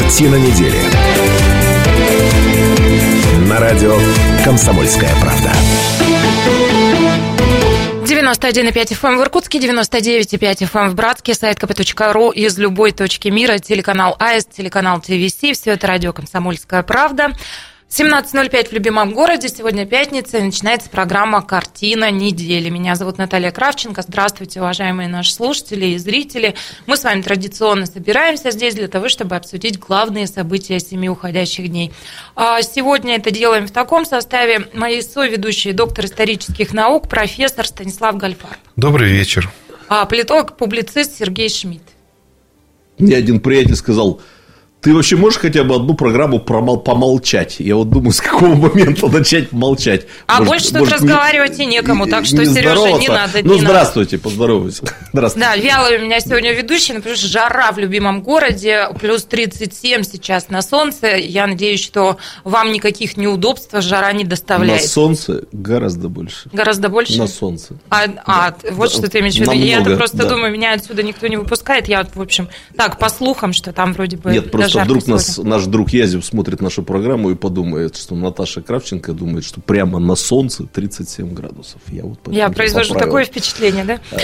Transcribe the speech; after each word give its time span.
Картина 0.00 0.36
недели. 0.36 0.80
На 3.46 3.60
радио 3.60 3.98
«Комсомольская 4.42 5.14
правда». 5.20 5.52
91,5 8.06 8.72
FM 8.72 9.08
эм 9.08 9.18
в 9.18 9.22
Иркутске, 9.22 9.58
99,5 9.58 10.38
FM 10.38 10.68
эм 10.72 10.88
в 10.88 10.94
Братске, 10.94 11.34
сайт 11.34 11.58
kp.ru 11.58 12.32
из 12.32 12.56
любой 12.56 12.92
точки 12.92 13.28
мира, 13.28 13.58
телеканал 13.58 14.16
АИС, 14.18 14.46
телеканал 14.46 15.02
ТВС, 15.02 15.34
все 15.34 15.72
это 15.72 15.86
радио 15.86 16.14
«Комсомольская 16.14 16.82
правда». 16.82 17.34
17.05 17.90 18.68
в 18.68 18.72
любимом 18.72 19.12
городе. 19.14 19.48
Сегодня 19.48 19.84
пятница 19.84 20.38
и 20.38 20.42
начинается 20.42 20.88
программа 20.88 21.42
«Картина 21.42 22.12
недели». 22.12 22.70
Меня 22.70 22.94
зовут 22.94 23.18
Наталья 23.18 23.50
Кравченко. 23.50 24.02
Здравствуйте, 24.02 24.60
уважаемые 24.60 25.08
наши 25.08 25.34
слушатели 25.34 25.86
и 25.86 25.98
зрители. 25.98 26.54
Мы 26.86 26.96
с 26.96 27.02
вами 27.02 27.20
традиционно 27.20 27.86
собираемся 27.86 28.52
здесь 28.52 28.76
для 28.76 28.86
того, 28.86 29.08
чтобы 29.08 29.34
обсудить 29.34 29.80
главные 29.80 30.28
события 30.28 30.78
семи 30.78 31.10
уходящих 31.10 31.68
дней. 31.68 31.90
А 32.36 32.62
сегодня 32.62 33.16
это 33.16 33.32
делаем 33.32 33.66
в 33.66 33.72
таком 33.72 34.04
составе. 34.04 34.68
Мои 34.72 35.02
соведущие 35.02 35.74
доктор 35.74 36.04
исторических 36.04 36.72
наук, 36.72 37.08
профессор 37.08 37.66
Станислав 37.66 38.16
Гальфар. 38.16 38.56
Добрый 38.76 39.10
вечер. 39.10 39.50
А 39.88 40.04
политолог, 40.04 40.56
публицист 40.56 41.18
Сергей 41.18 41.48
Шмидт. 41.48 41.82
Мне 42.98 43.16
один 43.16 43.40
приятель 43.40 43.74
сказал– 43.74 44.20
ты 44.80 44.94
вообще 44.94 45.16
можешь 45.16 45.38
хотя 45.38 45.62
бы 45.62 45.74
одну 45.74 45.94
программу 45.94 46.38
промол- 46.38 46.80
помолчать? 46.80 47.56
Я 47.58 47.76
вот 47.76 47.90
думаю, 47.90 48.12
с 48.12 48.20
какого 48.20 48.54
момента 48.54 49.08
начать 49.08 49.52
молчать. 49.52 50.06
А 50.26 50.38
может, 50.38 50.72
больше 50.72 50.72
тут 50.72 50.90
разговаривать 50.90 51.58
не, 51.58 51.64
и 51.64 51.66
некому, 51.66 52.06
так 52.06 52.24
что, 52.24 52.38
не 52.38 52.46
Сережа, 52.46 52.92
не 52.98 53.08
надо. 53.08 53.40
Ну, 53.42 53.54
не 53.54 53.60
здравствуйте, 53.60 54.16
надо. 54.16 54.24
поздоровайся. 54.24 54.82
Здравствуйте. 55.12 55.48
Да, 55.48 55.56
вялый 55.56 55.98
у 55.98 56.02
меня 56.02 56.20
сегодня 56.20 56.52
ведущий, 56.52 56.94
например, 56.94 57.18
жара 57.18 57.72
в 57.72 57.78
любимом 57.78 58.22
городе, 58.22 58.88
плюс 58.98 59.24
37 59.24 60.02
сейчас 60.02 60.48
на 60.48 60.62
солнце. 60.62 61.16
Я 61.16 61.46
надеюсь, 61.46 61.82
что 61.82 62.16
вам 62.44 62.72
никаких 62.72 63.18
неудобств 63.18 63.74
жара 63.82 64.10
не 64.12 64.24
доставляет. 64.24 64.82
На 64.82 64.88
солнце 64.88 65.44
гораздо 65.52 66.08
больше. 66.08 66.48
Гораздо 66.52 66.88
больше? 66.88 67.18
На 67.18 67.26
солнце. 67.26 67.74
А, 67.90 68.04
а 68.24 68.54
вот 68.70 68.90
что 68.90 69.08
ты 69.10 69.20
имеешь 69.20 69.34
в 69.34 69.40
виду. 69.40 69.52
Я-то 69.52 69.96
просто 69.96 70.18
да. 70.18 70.28
думаю, 70.28 70.52
меня 70.52 70.72
отсюда 70.72 71.02
никто 71.02 71.26
не 71.26 71.36
выпускает. 71.36 71.86
Я, 71.86 72.06
в 72.14 72.20
общем, 72.20 72.48
так, 72.76 72.98
по 72.98 73.10
слухам, 73.10 73.52
что 73.52 73.74
там 73.74 73.92
вроде 73.92 74.16
бы 74.16 74.30
Нет, 74.30 74.50
просто 74.50 74.69
что 74.70 74.80
вдруг 74.80 75.06
нас, 75.06 75.38
наш 75.38 75.66
друг 75.66 75.90
Язев 75.90 76.24
смотрит 76.24 76.60
нашу 76.60 76.82
программу 76.82 77.30
и 77.30 77.34
подумает, 77.34 77.96
что 77.96 78.14
Наташа 78.14 78.62
Кравченко 78.62 79.12
думает, 79.12 79.44
что 79.44 79.60
прямо 79.60 79.98
на 79.98 80.14
солнце 80.14 80.64
37 80.64 81.34
градусов. 81.34 81.80
Я, 81.88 82.04
вот 82.04 82.18
я 82.30 82.48
произвожу 82.50 82.90
поправил. 82.90 83.10
такое 83.10 83.24
впечатление, 83.24 83.84
да? 83.84 84.00
А, 84.12 84.16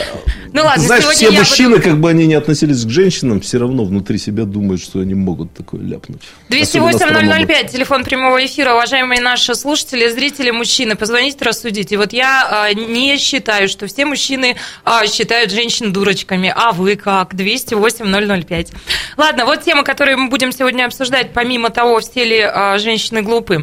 ну 0.53 0.63
ладно, 0.63 0.83
Знаешь, 0.83 1.05
все 1.05 1.31
мужчины, 1.31 1.81
как 1.81 1.99
бы 1.99 2.11
они 2.11 2.27
не 2.27 2.35
относились 2.35 2.85
к 2.85 2.89
женщинам, 2.89 3.41
все 3.41 3.59
равно 3.59 3.85
внутри 3.85 4.19
себя 4.19 4.45
думают, 4.45 4.81
что 4.83 5.01
они 5.01 5.15
могут 5.15 5.53
такое 5.55 5.83
ляпнуть. 5.83 6.23
208-005, 6.51 7.73
телефон 7.73 8.05
прямого 8.05 8.45
эфира. 8.45 8.75
Уважаемые 8.75 9.21
наши 9.21 9.55
слушатели, 9.55 10.09
зрители, 10.09 10.51
мужчины, 10.51 10.97
позвоните, 10.97 11.45
рассудите. 11.45 11.97
Вот 11.97 12.13
я 12.13 12.49
а, 12.51 12.73
не 12.73 13.17
считаю, 13.19 13.69
что 13.69 13.87
все 13.87 14.07
мужчины 14.07 14.57
а, 14.85 15.07
считают 15.07 15.51
женщин 15.51 15.93
дурочками. 15.93 16.53
А 16.55 16.73
вы 16.73 16.97
как? 16.97 17.35
208-005. 17.35 18.73
Ладно, 19.17 19.45
вот 19.45 19.63
тема, 19.63 19.83
которую 19.83 20.19
мы 20.19 20.29
будем 20.29 20.36
сегодня 20.53 20.85
обсуждать, 20.85 21.33
помимо 21.33 21.71
того, 21.71 22.01
все 22.01 22.25
ли 22.25 22.41
а, 22.41 22.79
женщины 22.79 23.23
глупы. 23.23 23.63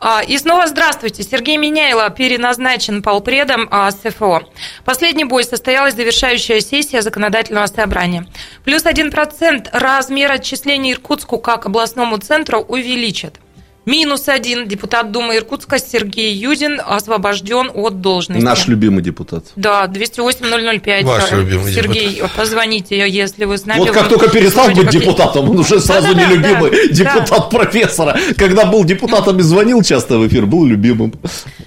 А, 0.00 0.22
и 0.22 0.38
снова 0.38 0.66
здравствуйте. 0.66 1.22
Сергей 1.22 1.56
Меняйло 1.56 2.08
переназначен 2.10 3.02
полпредом 3.02 3.68
а, 3.70 3.90
СФО. 3.90 4.42
Последний 4.84 5.24
бой 5.24 5.44
состоялась 5.44 5.94
завершающая 5.94 6.60
сессия 6.60 7.02
законодательного 7.02 7.66
собрания. 7.66 8.26
Плюс 8.64 8.84
1% 8.84 9.68
размер 9.72 10.32
отчислений 10.32 10.92
Иркутску 10.92 11.38
как 11.38 11.66
областному 11.66 12.18
центру 12.18 12.60
увеличат. 12.60 13.41
Минус 13.84 14.28
один. 14.28 14.68
Депутат 14.68 15.10
Думы 15.10 15.36
Иркутска 15.36 15.78
Сергей 15.78 16.32
Юдин 16.32 16.80
освобожден 16.84 17.70
от 17.74 18.00
должности. 18.00 18.44
Наш 18.44 18.68
любимый 18.68 19.02
депутат. 19.02 19.46
Да, 19.56 19.86
208-005. 19.86 21.04
Ваш 21.04 21.32
любимый 21.32 21.72
Сергей, 21.72 22.10
депутат. 22.10 22.32
позвоните, 22.36 23.08
если 23.08 23.44
вы 23.44 23.58
с 23.58 23.66
нами. 23.66 23.80
Вот 23.80 23.90
как 23.90 24.08
только 24.08 24.30
перестал 24.30 24.70
быть 24.70 24.88
депутатом, 24.88 25.50
он 25.50 25.58
уже 25.58 25.80
сразу 25.80 26.14
не 26.14 26.24
любимый 26.26 26.92
депутат 26.92 27.50
профессора. 27.50 28.16
Когда 28.36 28.66
был 28.66 28.84
депутатом 28.84 29.38
и 29.38 29.42
звонил 29.42 29.82
часто 29.82 30.18
в 30.18 30.28
эфир, 30.28 30.46
был 30.46 30.64
любимым. 30.64 31.12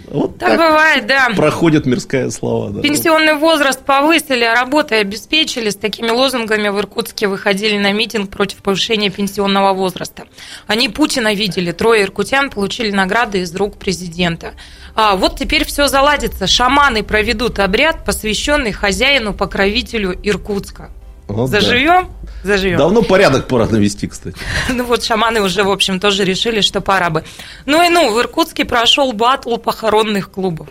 Вот 0.07 0.37
так, 0.37 0.51
так 0.51 0.59
бывает, 0.59 1.07
да. 1.07 1.27
Проходит 1.35 1.85
мирская 1.85 2.29
слава. 2.29 2.69
Да. 2.69 2.81
Пенсионный 2.81 3.33
возраст 3.33 3.83
повысили, 3.83 4.45
а 4.45 4.55
работы 4.55 4.95
обеспечили. 4.95 5.69
С 5.69 5.75
такими 5.75 6.09
лозунгами 6.09 6.69
в 6.69 6.79
Иркутске 6.79 7.27
выходили 7.27 7.77
на 7.77 7.91
митинг 7.91 8.29
против 8.29 8.59
повышения 8.59 9.09
пенсионного 9.09 9.73
возраста. 9.73 10.23
Они 10.67 10.87
Путина 10.87 11.33
видели, 11.33 11.73
трое 11.73 12.04
иркутян 12.05 12.49
получили 12.49 12.91
награды 12.91 13.39
из 13.39 13.53
рук 13.55 13.77
президента. 13.77 14.53
А 14.95 15.15
вот 15.15 15.37
теперь 15.37 15.65
все 15.65 15.87
заладится. 15.87 16.47
Шаманы 16.47 17.03
проведут 17.03 17.59
обряд, 17.59 18.05
посвященный 18.05 18.71
хозяину-покровителю 18.71 20.17
Иркутска. 20.23 20.89
Вот 21.27 21.49
Заживем? 21.49 22.07
Да. 22.21 22.29
Заживем. 22.43 22.77
Давно 22.77 23.01
порядок 23.01 23.47
пора 23.47 23.65
навести, 23.67 24.07
кстати. 24.07 24.37
Ну 24.69 24.85
вот 24.85 25.03
шаманы 25.03 25.41
уже, 25.41 25.63
в 25.63 25.71
общем, 25.71 25.99
тоже 25.99 26.23
решили, 26.23 26.61
что 26.61 26.79
пора 26.79 27.09
бы. 27.09 27.23
Ну 27.65 27.83
и 27.83 27.89
ну, 27.89 28.13
в 28.13 28.19
Иркутске 28.19 28.65
прошел 28.65 29.11
батл 29.11 29.57
похоронных 29.57 30.31
клубов. 30.31 30.67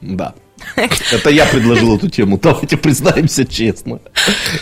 Да. 0.00 0.34
Это 0.76 1.30
я 1.30 1.46
предложил 1.46 1.96
эту 1.96 2.08
тему, 2.08 2.38
давайте 2.42 2.76
признаемся 2.76 3.44
честно. 3.44 4.00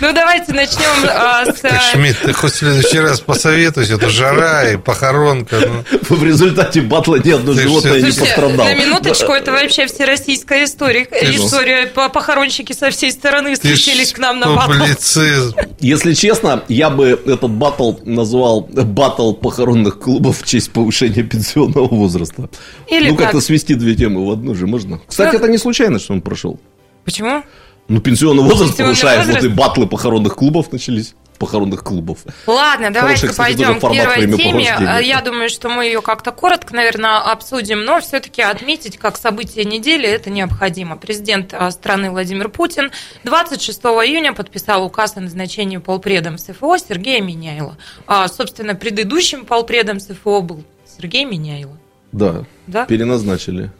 Ну, 0.01 0.13
давайте 0.13 0.53
начнем 0.53 1.09
а, 1.09 1.45
с... 1.45 1.61
Так, 1.61 1.81
Шмидт, 1.93 2.21
ты 2.23 2.33
хоть 2.33 2.53
в 2.53 2.57
следующий 2.57 2.99
раз 2.99 3.21
посоветуйся, 3.21 3.95
это 3.95 4.09
жара 4.09 4.71
и 4.71 4.77
похоронка. 4.77 5.61
Ну. 5.61 6.17
В 6.17 6.25
результате 6.25 6.81
батла 6.81 7.17
ни 7.17 7.31
одно 7.31 7.53
животное 7.53 8.01
не 8.01 8.13
пострадало. 8.13 8.65
На 8.65 8.75
минуточку, 8.75 9.33
это 9.33 9.53
вообще 9.53 9.87
всероссийская 9.87 10.65
история. 10.65 11.07
История, 11.23 11.87
похоронщики 11.87 12.73
со 12.73 12.91
всей 12.91 13.13
стороны 13.13 13.57
спустились 13.57 14.13
к 14.13 14.19
нам 14.19 14.41
на 14.41 14.55
батл. 14.55 14.75
Если 15.81 16.15
честно, 16.15 16.63
я 16.69 16.91
бы 16.91 17.21
этот 17.27 17.51
батл 17.51 17.95
назвал 18.05 18.63
батл 18.63 19.33
похоронных 19.33 19.99
клубов 19.99 20.41
в 20.43 20.47
честь 20.47 20.73
повышения 20.73 21.23
пенсионного 21.23 21.89
возраста. 21.89 22.49
Или 22.89 23.11
ну, 23.11 23.17
как-то 23.17 23.41
свести 23.41 23.75
две 23.75 23.95
темы 23.95 24.27
в 24.27 24.31
одну 24.31 24.55
же 24.55 24.67
можно. 24.67 25.01
Кстати, 25.07 25.37
это 25.37 25.49
не 25.49 25.59
случайно 25.59 25.92
случайно, 25.93 25.99
что 25.99 26.13
он 26.15 26.23
прошел. 26.23 26.61
Почему? 27.05 27.43
Ну, 27.89 28.01
пенсионный 28.01 28.43
возраст 28.43 28.77
пенсионный 28.77 29.19
возраст? 29.19 29.43
вот 29.43 29.45
и 29.45 29.49
батлы 29.49 29.87
похоронных 29.87 30.37
клубов 30.37 30.73
начались 30.73 31.15
похоронных 31.39 31.83
клубов. 31.83 32.21
Ладно, 32.47 32.93
давайте 32.93 33.33
пойдем 33.35 33.81
к 33.81 33.93
первой 33.93 34.37
теме. 34.37 35.03
Я 35.03 35.21
думаю, 35.21 35.51
что 35.51 35.69
мы 35.69 35.87
ее 35.87 36.01
как-то 36.01 36.31
коротко, 36.31 36.75
наверное, 36.77 37.19
обсудим, 37.19 37.85
но 37.85 38.01
все-таки 38.01 38.41
отметить 38.43 38.97
как 38.97 39.17
событие 39.17 39.65
недели 39.65 40.09
это 40.09 40.31
необходимо. 40.31 40.97
Президент 40.97 41.53
а, 41.53 41.69
страны 41.73 42.13
Владимир 42.13 42.49
Путин 42.49 42.93
26 43.25 43.81
июня 43.83 44.33
подписал 44.33 44.85
указ 44.85 45.17
о 45.17 45.21
назначении 45.21 45.79
полпредом 45.79 46.39
СФО 46.39 46.77
Сергея 46.79 47.21
Миняйла. 47.21 47.77
А, 48.07 48.29
собственно, 48.29 48.77
предыдущим 48.77 49.45
полпредом 49.45 49.99
СФО 49.99 50.43
был 50.43 50.63
Сергей 50.87 51.25
Миняйло. 51.25 51.77
Да, 52.13 52.45
да, 52.69 52.87
переназначили. 52.87 53.73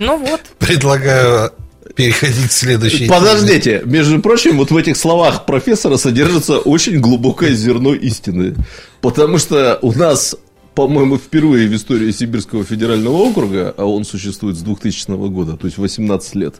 Ну 0.00 0.16
вот. 0.16 0.40
Предлагаю 0.58 1.52
переходить 1.94 2.48
к 2.48 2.52
следующей 2.52 3.08
Подождите, 3.08 3.80
теме. 3.80 3.92
между 3.92 4.20
прочим, 4.20 4.58
вот 4.58 4.70
в 4.70 4.76
этих 4.76 4.96
словах 4.96 5.46
профессора 5.46 5.96
содержится 5.96 6.58
очень 6.58 7.00
глубокое 7.00 7.52
зерно 7.52 7.94
истины. 7.94 8.54
Потому 9.00 9.38
что 9.38 9.78
у 9.82 9.92
нас, 9.92 10.36
по-моему, 10.74 11.18
впервые 11.18 11.68
в 11.68 11.74
истории 11.74 12.10
Сибирского 12.10 12.64
федерального 12.64 13.16
округа, 13.16 13.74
а 13.76 13.84
он 13.84 14.04
существует 14.04 14.56
с 14.56 14.60
2000 14.60 15.10
года, 15.28 15.56
то 15.56 15.66
есть 15.66 15.78
18 15.78 16.34
лет, 16.36 16.56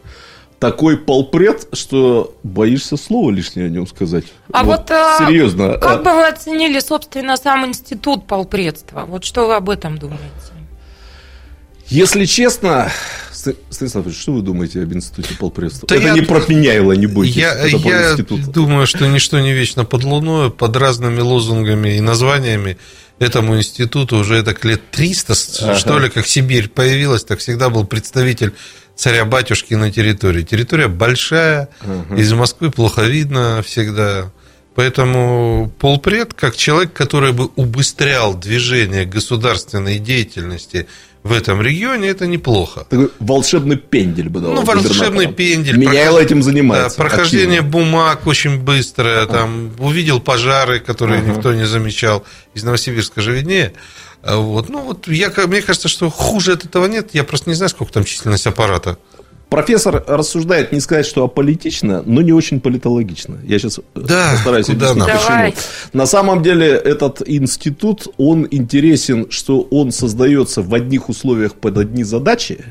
такой 0.58 0.98
полпред, 0.98 1.68
что 1.72 2.34
боишься 2.42 2.96
слова 2.96 3.30
лишнее 3.30 3.66
о 3.66 3.70
нем 3.70 3.86
сказать. 3.86 4.24
А 4.52 4.62
вот, 4.62 4.80
вот 4.80 4.90
а, 4.90 5.18
серьезно. 5.18 5.78
Как 5.78 6.00
а... 6.00 6.02
бы 6.02 6.12
вы 6.12 6.28
оценили, 6.28 6.78
собственно, 6.80 7.36
сам 7.38 7.66
институт 7.66 8.26
полпредства? 8.26 9.06
Вот 9.06 9.24
что 9.24 9.46
вы 9.46 9.54
об 9.54 9.70
этом 9.70 9.98
думаете? 9.98 10.24
Если 11.88 12.26
честно, 12.26 12.92
Станислав 13.70 14.12
что 14.12 14.32
вы 14.32 14.42
думаете 14.42 14.82
об 14.82 14.92
институте 14.92 15.34
полпредства? 15.34 15.88
Да 15.88 15.96
Это 15.96 16.06
я, 16.06 16.14
не 16.14 16.22
про 16.22 16.40
Пеняева, 16.40 16.92
не 16.92 17.06
бойтесь. 17.06 17.36
Я, 17.36 17.64
я 17.64 18.16
думаю, 18.52 18.86
что 18.86 19.06
ничто 19.06 19.40
не 19.40 19.52
вечно 19.52 19.84
под 19.84 20.04
луной, 20.04 20.50
под 20.50 20.76
разными 20.76 21.20
лозунгами 21.20 21.96
и 21.96 22.00
названиями 22.00 22.76
этому 23.20 23.56
институту 23.58 24.16
уже 24.16 24.36
это 24.36 24.56
лет 24.66 24.80
300, 24.90 25.34
ага. 25.60 25.74
что 25.76 25.98
ли, 25.98 26.08
как 26.08 26.26
Сибирь 26.26 26.68
появилась, 26.68 27.22
так 27.22 27.38
всегда 27.38 27.68
был 27.68 27.84
представитель 27.84 28.54
царя-батюшки 28.96 29.74
на 29.74 29.92
территории. 29.92 30.42
Территория 30.42 30.88
большая, 30.88 31.68
ага. 31.80 32.16
из 32.16 32.32
Москвы 32.32 32.70
плохо 32.70 33.02
видно 33.02 33.62
всегда. 33.62 34.32
Поэтому 34.74 35.70
полпред, 35.78 36.32
как 36.32 36.56
человек, 36.56 36.92
который 36.92 37.32
бы 37.32 37.50
убыстрял 37.56 38.34
движение 38.34 39.04
государственной 39.04 39.98
деятельности 39.98 40.86
в 41.22 41.32
этом 41.32 41.60
регионе, 41.60 42.08
это 42.08 42.26
неплохо. 42.26 42.86
Такой 42.88 43.10
волшебный 43.18 43.76
пендель 43.76 44.28
бы 44.30 44.40
дал. 44.40 44.54
Ну, 44.54 44.62
волшебный 44.62 45.26
пендель. 45.26 45.76
Меняйло 45.76 46.16
прохож... 46.16 46.26
этим 46.26 46.42
занимается. 46.42 46.98
Да, 46.98 47.04
прохождение 47.04 47.60
активно. 47.60 47.70
бумаг 47.70 48.26
очень 48.26 48.58
быстрое. 48.58 49.26
Там, 49.26 49.72
увидел 49.78 50.20
пожары, 50.20 50.80
которые 50.80 51.20
uh-huh. 51.20 51.36
никто 51.36 51.52
не 51.52 51.66
замечал. 51.66 52.24
Из 52.54 52.64
Новосибирска 52.64 53.20
же 53.20 53.32
виднее. 53.32 53.74
Вот. 54.22 54.68
Ну, 54.70 54.80
вот 54.80 55.08
я, 55.08 55.30
мне 55.46 55.60
кажется, 55.60 55.88
что 55.88 56.08
хуже 56.10 56.52
от 56.52 56.64
этого 56.64 56.86
нет. 56.86 57.10
Я 57.12 57.24
просто 57.24 57.50
не 57.50 57.54
знаю, 57.54 57.68
сколько 57.68 57.92
там 57.92 58.04
численность 58.04 58.46
аппарата. 58.46 58.96
Профессор 59.50 60.04
рассуждает, 60.06 60.70
не 60.70 60.78
сказать, 60.78 61.04
что 61.04 61.24
аполитично, 61.24 62.02
но 62.06 62.22
не 62.22 62.32
очень 62.32 62.60
политологично. 62.60 63.38
Я 63.44 63.58
сейчас 63.58 63.80
да, 63.96 64.30
постараюсь 64.32 64.68
объяснить, 64.68 64.96
нам? 64.96 65.08
почему. 65.08 65.52
На 65.92 66.06
самом 66.06 66.42
деле 66.42 66.68
этот 66.68 67.20
институт, 67.28 68.06
он 68.16 68.46
интересен, 68.48 69.26
что 69.28 69.62
он 69.62 69.90
создается 69.90 70.62
в 70.62 70.72
одних 70.72 71.08
условиях 71.08 71.54
под 71.54 71.78
одни 71.78 72.04
задачи, 72.04 72.64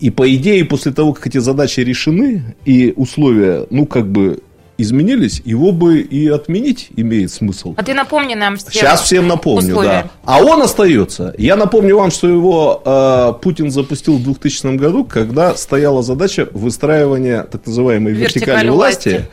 и 0.00 0.10
по 0.10 0.28
идее, 0.34 0.64
после 0.66 0.92
того, 0.92 1.14
как 1.14 1.28
эти 1.28 1.38
задачи 1.38 1.80
решены, 1.80 2.56
и 2.66 2.92
условия, 2.94 3.66
ну, 3.70 3.86
как 3.86 4.06
бы 4.06 4.40
изменились, 4.78 5.42
его 5.44 5.72
бы 5.72 6.00
и 6.00 6.28
отменить 6.28 6.88
имеет 6.96 7.30
смысл. 7.30 7.74
А 7.76 7.82
ты 7.82 7.94
напомни 7.94 8.34
нам 8.34 8.56
всем 8.56 8.72
Сейчас 8.72 9.02
всем 9.02 9.28
напомню, 9.28 9.70
условия. 9.70 9.88
да. 9.88 10.10
А 10.24 10.42
он 10.42 10.62
остается. 10.62 11.34
Я 11.38 11.56
напомню 11.56 11.96
вам, 11.96 12.10
что 12.10 12.28
его 12.28 12.82
э, 12.84 13.32
Путин 13.42 13.70
запустил 13.70 14.16
в 14.18 14.22
2000 14.22 14.76
году, 14.76 15.04
когда 15.04 15.54
стояла 15.56 16.02
задача 16.02 16.48
выстраивания 16.52 17.42
так 17.44 17.66
называемой 17.66 18.12
вертикали, 18.12 18.68
власти, 18.68 19.08
власти 19.08 19.28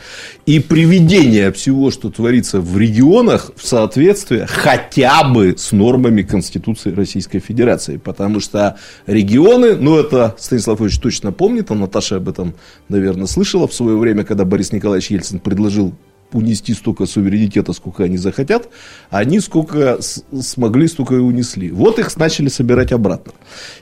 и 0.45 0.59
приведения 0.59 1.51
всего, 1.51 1.91
что 1.91 2.09
творится 2.09 2.59
в 2.59 2.77
регионах, 2.77 3.51
в 3.55 3.65
соответствие 3.65 4.47
хотя 4.47 5.23
бы 5.23 5.55
с 5.57 5.71
нормами 5.71 6.21
Конституции 6.23 6.91
Российской 6.91 7.39
Федерации. 7.39 7.97
Потому 7.97 8.39
что 8.39 8.77
регионы, 9.05 9.75
ну 9.75 9.97
это 9.97 10.35
Станислав 10.39 10.81
Ильич 10.81 10.97
точно 10.99 11.31
помнит, 11.31 11.71
а 11.71 11.75
Наташа 11.75 12.17
об 12.17 12.29
этом, 12.29 12.55
наверное, 12.89 13.27
слышала 13.27 13.67
в 13.67 13.73
свое 13.73 13.97
время, 13.97 14.23
когда 14.23 14.43
Борис 14.43 14.71
Николаевич 14.71 15.11
Ельцин 15.11 15.28
предложил 15.37 15.93
унести 16.33 16.73
столько 16.73 17.05
суверенитета, 17.05 17.73
сколько 17.73 18.03
они 18.03 18.17
захотят, 18.17 18.69
они 19.09 19.39
сколько 19.39 19.99
смогли, 20.01 20.87
столько 20.87 21.15
и 21.15 21.19
унесли. 21.19 21.71
Вот 21.71 21.99
их 21.99 22.15
начали 22.17 22.49
собирать 22.49 22.91
обратно. 22.91 23.33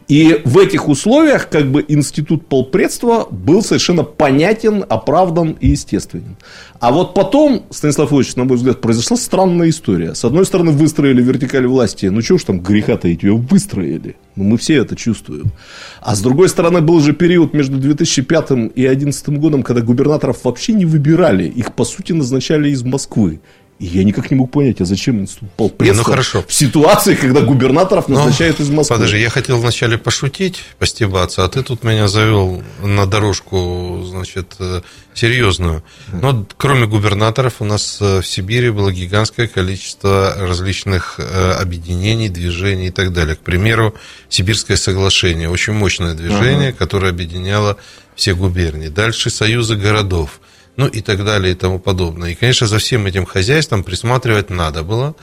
И 0.08 0.42
в 0.46 0.58
этих 0.58 0.88
условиях 0.88 1.50
как 1.50 1.70
бы 1.72 1.84
институт 1.88 2.48
полпредства 2.48 3.28
был 3.30 3.62
совершенно 3.64 4.04
понятен, 4.04 4.86
оправдан 4.88 5.58
и 5.60 5.70
естественен. 5.70 6.38
А 6.80 6.92
вот 6.92 7.14
потом, 7.14 7.64
Станислав 7.70 8.14
Ильич, 8.14 8.36
на 8.36 8.44
мой 8.44 8.58
взгляд, 8.58 8.82
произошла 8.82 9.18
странная 9.18 9.70
история. 9.70 10.16
С 10.16 10.24
одной 10.24 10.46
стороны, 10.46 10.72
выстроили 10.72 11.22
вертикаль 11.22 11.68
власти. 11.68 12.06
Ну, 12.06 12.22
чего 12.22 12.38
уж 12.38 12.44
там 12.44 12.62
греха 12.62 12.98
таить, 12.98 13.24
ее 13.24 13.36
выстроили. 13.36 14.16
Ну, 14.38 14.44
мы 14.44 14.58
все 14.58 14.76
это 14.76 14.96
чувствуем. 14.96 15.52
А 16.00 16.16
с 16.16 16.22
другой 16.22 16.48
стороны, 16.48 16.80
был 16.82 17.02
же 17.02 17.14
период 17.14 17.54
между 17.54 17.78
2005 17.78 18.52
и 18.52 18.56
2011 18.56 19.30
годом, 19.30 19.64
когда 19.64 19.82
губернаторов 19.82 20.46
вообще 20.46 20.74
не 20.74 20.86
выбирали. 20.86 21.46
Их, 21.46 21.74
по 21.74 21.84
сути, 21.84 22.14
назначали 22.14 22.70
из 22.70 22.84
Москвы. 22.84 23.40
И 23.80 23.86
я 23.86 24.04
никак 24.04 24.32
не 24.32 24.38
мог 24.38 24.50
понять, 24.50 24.82
а 24.82 24.86
зачем 24.86 25.20
институт 25.20 25.52
полпредства 25.52 26.04
ну, 26.04 26.10
хорошо. 26.10 26.44
в 26.48 26.52
ситуации, 26.52 27.14
когда 27.14 27.42
губернаторов 27.42 28.08
назначают 28.08 28.58
Но, 28.58 28.66
из 28.66 28.70
Москвы. 28.72 28.96
Подожди, 28.96 29.20
я 29.20 29.30
хотел 29.30 29.60
вначале 29.60 30.00
пошутить, 30.00 30.64
постебаться, 30.80 31.46
а 31.46 31.48
ты 31.48 31.62
тут 31.62 31.84
меня 31.84 32.08
завел 32.08 32.64
на 32.82 33.06
дорожку, 33.06 34.04
значит, 34.04 34.56
э, 34.58 34.82
серьезную. 35.14 35.84
Но 36.12 36.48
кроме 36.58 36.88
губернаторов 36.88 37.62
у 37.62 37.66
нас 37.66 38.00
э, 38.02 38.22
в 38.22 38.26
Сибири 38.26 38.72
было 38.72 38.92
гигантское 38.92 39.48
количество 39.48 40.34
различных 40.40 41.20
э, 41.20 41.52
объединений, 41.52 42.30
движений 42.30 42.88
и 42.88 42.92
так 42.92 43.14
далее. 43.14 43.36
К 43.36 43.42
примеру, 43.42 43.94
Сибирское 44.28 44.78
соглашение, 44.78 45.50
очень 45.50 45.74
мощное 45.74 46.16
движение, 46.16 46.72
uh 46.72 46.74
которое 46.74 47.10
объединяло 47.10 47.78
все 48.16 48.34
губернии. 48.34 48.88
Дальше 48.88 49.30
союзы 49.30 49.76
городов– 49.76 50.42
ну 50.78 50.88
и 50.88 51.02
так 51.02 51.26
далее 51.26 51.52
и 51.52 51.56
тому 51.56 51.80
подобное. 51.80 52.32
И, 52.32 52.36
конечно, 52.36 52.68
за 52.68 52.78
всем 52.78 53.06
этим 53.06 53.26
хозяйством 53.26 53.84
присматривать 53.84 54.50
надо 54.50 54.84
было, 54.84 55.16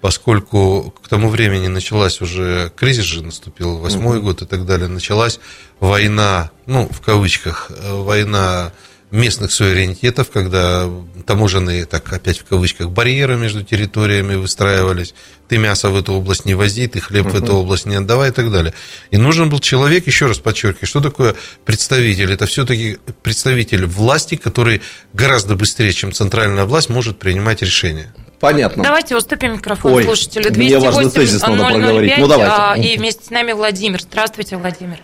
поскольку 0.00 0.94
к 1.02 1.08
тому 1.08 1.28
времени 1.28 1.66
началась 1.66 2.20
уже, 2.20 2.72
кризис 2.74 3.04
же 3.04 3.22
наступил, 3.22 3.76
восьмой 3.78 4.18
угу. 4.18 4.26
год 4.26 4.42
и 4.42 4.46
так 4.46 4.64
далее, 4.64 4.88
началась 4.88 5.40
война, 5.80 6.50
ну, 6.66 6.88
в 6.90 7.00
кавычках, 7.00 7.70
э, 7.70 7.92
война 7.92 8.72
местных 9.10 9.50
суверенитетов, 9.52 10.30
когда 10.30 10.88
таможенные, 11.26 11.84
так 11.84 12.12
опять 12.12 12.38
в 12.38 12.44
кавычках, 12.44 12.90
барьеры 12.90 13.36
между 13.36 13.62
территориями 13.64 14.36
выстраивались. 14.36 15.14
Ты 15.48 15.58
мясо 15.58 15.90
в 15.90 15.96
эту 15.96 16.14
область 16.14 16.44
не 16.44 16.54
вози, 16.54 16.86
ты 16.86 17.00
хлеб 17.00 17.26
uh-huh. 17.26 17.30
в 17.30 17.42
эту 17.42 17.54
область 17.54 17.86
не 17.86 17.96
отдавай 17.96 18.28
и 18.28 18.32
так 18.32 18.52
далее. 18.52 18.72
И 19.10 19.16
нужен 19.16 19.50
был 19.50 19.58
человек, 19.58 20.06
еще 20.06 20.26
раз 20.26 20.38
подчеркиваю, 20.38 20.86
что 20.86 21.00
такое 21.00 21.34
представитель? 21.64 22.32
Это 22.32 22.46
все-таки 22.46 22.98
представитель 23.22 23.86
власти, 23.86 24.36
который 24.36 24.80
гораздо 25.12 25.56
быстрее, 25.56 25.92
чем 25.92 26.12
центральная 26.12 26.64
власть, 26.64 26.88
может 26.88 27.18
принимать 27.18 27.62
решения. 27.62 28.14
Понятно. 28.38 28.82
Давайте 28.82 29.16
уступим 29.16 29.54
микрофон 29.54 29.92
Ой, 29.92 30.04
слушателю. 30.04 30.50
208 30.50 30.64
мне 30.64 30.78
важный 30.78 31.10
тезис 31.10 31.42
надо 31.42 31.64
проговорить. 31.64 32.14
Ну, 32.16 32.26
давайте. 32.26 32.54
А, 32.56 32.74
и 32.76 32.96
вместе 32.96 33.24
с 33.24 33.30
нами 33.30 33.52
Владимир. 33.52 34.00
Здравствуйте, 34.00 34.56
Владимир. 34.56 34.98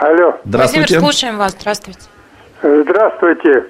Алло. 0.00 0.38
Здравствуйте. 0.44 0.98
Владимир, 0.98 1.00
слушаем 1.00 1.38
вас. 1.38 1.52
Здравствуйте. 1.52 2.00
Здравствуйте. 2.62 3.66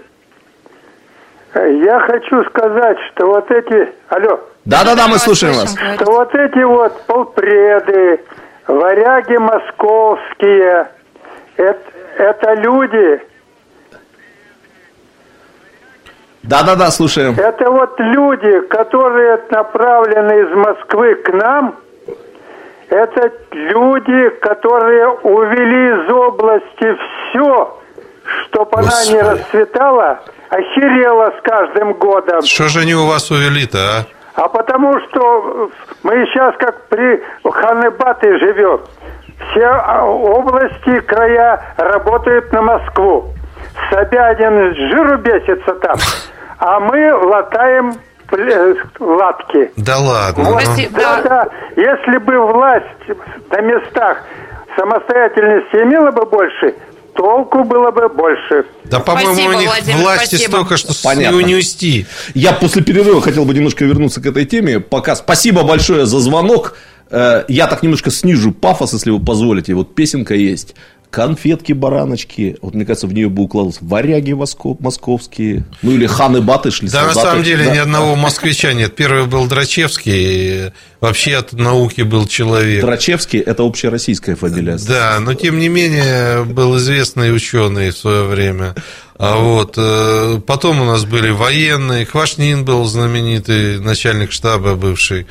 Я 1.55 2.01
хочу 2.01 2.45
сказать, 2.45 2.99
что 3.13 3.27
вот 3.27 3.51
эти... 3.51 3.93
Алло. 4.09 4.41
Да-да-да, 4.65 5.09
мы 5.09 5.19
слушаем 5.19 5.55
вас. 5.55 5.73
Что 5.73 6.13
вот 6.13 6.35
эти 6.35 6.63
вот 6.65 7.03
полпреды, 7.07 8.21
варяги 8.67 9.37
московские, 9.37 10.89
это, 11.57 11.81
это 12.19 12.55
люди... 12.55 13.23
Да-да-да, 16.43 16.91
слушаем. 16.91 17.35
Это 17.37 17.71
вот 17.71 17.99
люди, 17.99 18.61
которые 18.69 19.43
направлены 19.51 20.43
из 20.43 20.57
Москвы 20.57 21.15
к 21.17 21.33
нам, 21.33 21.77
это 22.91 23.33
люди, 23.53 24.29
которые 24.41 25.09
увели 25.09 26.05
из 26.05 26.11
области 26.11 26.97
все, 27.31 27.81
чтобы 28.47 28.79
она 28.79 29.05
не 29.11 29.21
расцветала, 29.21 30.21
охерела 30.49 31.33
с 31.39 31.43
каждым 31.43 31.95
годом. 31.95 32.43
Что 32.43 32.69
же 32.69 32.81
они 32.81 32.95
у 32.95 33.07
вас 33.07 33.31
увели-то, 33.31 33.79
а? 33.79 34.07
А 34.35 34.49
потому 34.49 35.01
что 35.01 35.71
мы 36.03 36.27
сейчас 36.27 36.55
как 36.59 36.89
при 36.89 37.23
Ханебате 37.43 38.39
живем. 38.39 38.83
Все 39.51 39.65
а, 39.65 40.05
области, 40.05 41.01
края 41.01 41.75
работают 41.79 42.53
на 42.53 42.63
Москву. 42.63 43.35
Собянин 43.91 44.75
жиру 44.75 45.19
бесится 45.19 45.75
там. 45.77 45.97
А 46.59 46.81
мы 46.81 47.15
латаем 47.15 47.95
латки. 48.99 49.71
Да 49.77 49.99
ладно. 49.99 50.45
Вот, 50.45 50.63
да, 50.93 51.23
да. 51.23 51.49
Если 51.77 52.19
бы 52.19 52.53
власть 52.53 53.21
на 53.51 53.61
местах 53.61 54.23
самостоятельности 54.77 55.77
имела 55.77 56.11
бы 56.11 56.27
больше, 56.27 56.75
толку 57.15 57.65
было 57.65 57.91
бы 57.91 58.09
больше. 58.09 58.67
Да, 58.85 59.01
по-моему, 59.01 59.33
у 59.33 59.59
них 59.59 59.69
Владимир, 59.69 60.03
власти 60.03 60.37
спасибо. 60.37 60.51
столько, 60.51 60.77
что 60.77 60.93
Понятно. 61.03 61.41
не 61.41 61.57
усти. 61.57 62.07
Я 62.35 62.53
после 62.53 62.83
перерыва 62.83 63.21
хотел 63.21 63.45
бы 63.45 63.55
немножко 63.55 63.85
вернуться 63.85 64.21
к 64.21 64.27
этой 64.27 64.45
теме. 64.45 64.81
Пока 64.81 65.17
спасибо 65.17 65.63
большое 65.63 66.07
за 66.07 66.19
звонок. 66.21 66.75
Э, 67.11 67.45
я 67.49 67.67
так 67.67 67.83
немножко 67.83 68.11
снижу 68.11 68.53
пафос, 68.53 68.93
если 68.93 69.11
вы 69.11 69.25
позволите. 69.25 69.75
Вот 69.75 69.95
песенка 69.95 70.35
есть 70.35 70.75
конфетки, 71.17 71.73
бараночки. 71.73 72.59
Вот, 72.61 72.75
мне 72.75 72.85
кажется, 72.85 73.07
в 73.07 73.15
нее 73.15 73.31
бы 73.31 73.45
укладывался 73.45 73.79
варяги 73.81 74.35
московские. 74.35 75.65
Ну, 75.81 75.93
или 75.93 76.07
ханы 76.07 76.43
баты 76.43 76.71
шли. 76.71 76.91
Да, 76.91 77.05
солдаты. 77.05 77.17
на 77.17 77.23
самом 77.23 77.43
деле, 77.43 77.65
да. 77.65 77.75
ни 77.75 77.79
одного 77.79 78.17
москвича 78.17 78.75
нет. 78.75 78.95
Первый 78.95 79.25
был 79.25 79.47
Драчевский. 79.47 80.73
Вообще 81.01 81.37
от 81.37 81.55
науки 81.55 82.03
был 82.03 82.27
человек. 82.27 82.83
Драчевский– 82.85 83.39
это 83.47 83.63
общероссийская 83.63 84.37
фамилия. 84.37 84.77
Да, 84.87 85.17
но 85.21 85.33
тем 85.33 85.59
не 85.59 85.71
менее 85.71 86.45
был 86.45 86.77
известный 86.77 87.35
ученый 87.35 87.93
в 87.93 87.97
свое 87.97 88.25
время. 88.25 88.75
А 89.17 89.39
вот 89.39 89.77
э, 89.79 90.39
потом 90.47 90.83
у 90.83 90.85
нас 90.85 91.07
были 91.07 91.31
военные. 91.31 92.05
Квашнин 92.05 92.63
был 92.67 92.85
знаменитый 92.85 93.81
начальник 93.81 94.33
штаба 94.33 94.75
бывший. 94.75 95.27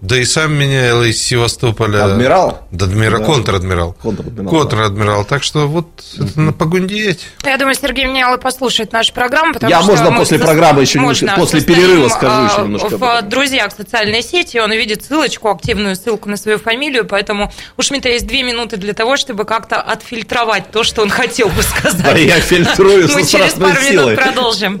Да 0.00 0.16
и 0.16 0.24
сам 0.24 0.54
менял 0.54 1.02
из 1.04 1.22
Севастополя. 1.22 2.04
Адмирал? 2.04 2.66
Да, 2.70 2.86
адмира... 2.86 3.18
да. 3.18 3.24
контр-адмирал. 3.24 3.92
Контр-адмирал. 4.00 4.48
Контр-адмирал. 4.50 5.24
Так 5.26 5.42
что 5.42 5.68
вот 5.68 5.86
это 6.18 6.40
на 6.40 6.52
погундеть. 6.52 7.26
Я 7.44 7.58
думаю, 7.58 7.74
Сергей 7.74 8.06
Менялый 8.06 8.38
послушает 8.38 8.92
нашу 8.92 9.12
программу, 9.12 9.52
потому 9.52 9.70
Я 9.70 9.82
что 9.82 9.90
можно 9.90 10.12
после 10.12 10.38
за... 10.38 10.44
программы 10.44 10.80
еще 10.82 11.00
можно. 11.00 11.26
немножко, 11.26 11.40
после 11.40 11.60
перерыва 11.60 12.08
скажу 12.08 12.44
еще 12.46 12.62
немножко. 12.62 12.96
В 12.96 13.22
друзьях 13.28 13.72
социальной 13.76 14.22
сети 14.22 14.56
он 14.58 14.70
увидит 14.70 15.04
ссылочку, 15.04 15.50
активную 15.50 15.96
ссылку 15.96 16.30
на 16.30 16.38
свою 16.38 16.58
фамилию, 16.58 17.04
поэтому 17.04 17.52
у 17.76 17.82
Шмидта 17.82 18.08
есть 18.08 18.26
две 18.26 18.42
минуты 18.42 18.78
для 18.78 18.94
того, 18.94 19.18
чтобы 19.18 19.44
как-то 19.44 19.76
отфильтровать 19.76 20.70
то, 20.70 20.82
что 20.82 21.02
он 21.02 21.10
хотел 21.10 21.48
бы 21.48 21.62
сказать. 21.62 22.02
Да, 22.02 22.16
я 22.16 22.40
фильтрую 22.40 23.06
Мы 23.14 23.26
через 23.26 23.52
пару 23.52 23.80
минут 23.82 24.16
продолжим. 24.16 24.80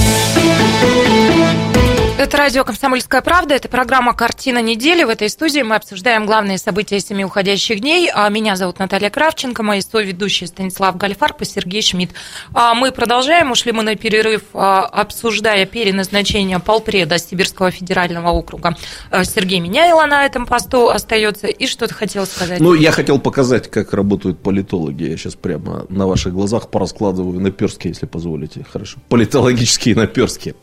Это 2.21 2.37
радио 2.37 2.63
«Комсомольская 2.63 3.23
правда». 3.23 3.55
Это 3.55 3.67
программа 3.67 4.13
«Картина 4.13 4.61
недели». 4.61 5.03
В 5.03 5.09
этой 5.09 5.27
студии 5.27 5.61
мы 5.61 5.73
обсуждаем 5.73 6.27
главные 6.27 6.59
события 6.59 6.99
семи 6.99 7.25
уходящих 7.25 7.79
дней. 7.79 8.11
А 8.13 8.29
Меня 8.29 8.55
зовут 8.55 8.77
Наталья 8.77 9.09
Кравченко, 9.09 9.63
мои 9.63 9.81
соведущие 9.81 10.47
Станислав 10.47 10.97
Гальфарб 10.97 11.41
и 11.41 11.45
Сергей 11.45 11.81
Шмидт. 11.81 12.11
А 12.53 12.75
Мы 12.75 12.91
продолжаем. 12.91 13.49
Ушли 13.49 13.71
мы 13.71 13.81
на 13.81 13.95
перерыв, 13.95 14.43
а, 14.53 14.81
обсуждая 14.83 15.65
переназначение 15.65 16.59
полпреда 16.59 17.17
Сибирского 17.17 17.71
федерального 17.71 18.29
округа. 18.29 18.77
Сергей 19.23 19.59
Меняйло 19.59 20.05
на 20.05 20.23
этом 20.23 20.45
посту 20.45 20.89
остается. 20.89 21.47
И 21.47 21.65
что 21.65 21.87
ты 21.87 21.95
хотел 21.95 22.27
сказать? 22.27 22.59
Ну, 22.59 22.75
я 22.75 22.91
хотел 22.91 23.17
показать, 23.17 23.67
как 23.71 23.93
работают 23.93 24.37
политологи. 24.37 25.05
Я 25.05 25.17
сейчас 25.17 25.33
прямо 25.33 25.87
на 25.89 26.05
ваших 26.05 26.33
глазах 26.33 26.69
пораскладываю 26.69 27.39
наперстки, 27.39 27.87
если 27.87 28.05
позволите. 28.05 28.63
Хорошо. 28.71 28.99
Политологические 29.09 29.95
наперстки. 29.95 30.53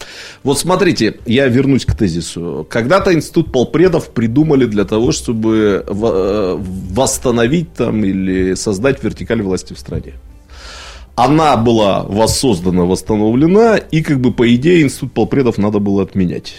Вот 0.44 0.60
смотрите, 0.60 1.18
я 1.26 1.47
вернусь 1.48 1.84
к 1.84 1.94
тезису. 1.96 2.66
Когда-то 2.68 3.12
институт 3.12 3.52
полпредов 3.52 4.10
придумали 4.10 4.66
для 4.66 4.84
того, 4.84 5.12
чтобы 5.12 5.84
э, 5.86 6.56
восстановить 6.92 7.72
там 7.74 8.04
или 8.04 8.54
создать 8.54 9.02
вертикаль 9.02 9.42
власти 9.42 9.74
в 9.74 9.78
стране. 9.78 10.14
Она 11.18 11.56
была 11.56 12.04
воссоздана, 12.04 12.84
восстановлена, 12.84 13.76
и 13.76 14.02
как 14.02 14.20
бы 14.20 14.32
по 14.32 14.54
идее 14.54 14.82
институт 14.82 15.12
полпредов 15.12 15.58
надо 15.58 15.80
было 15.80 16.04
отменять. 16.04 16.54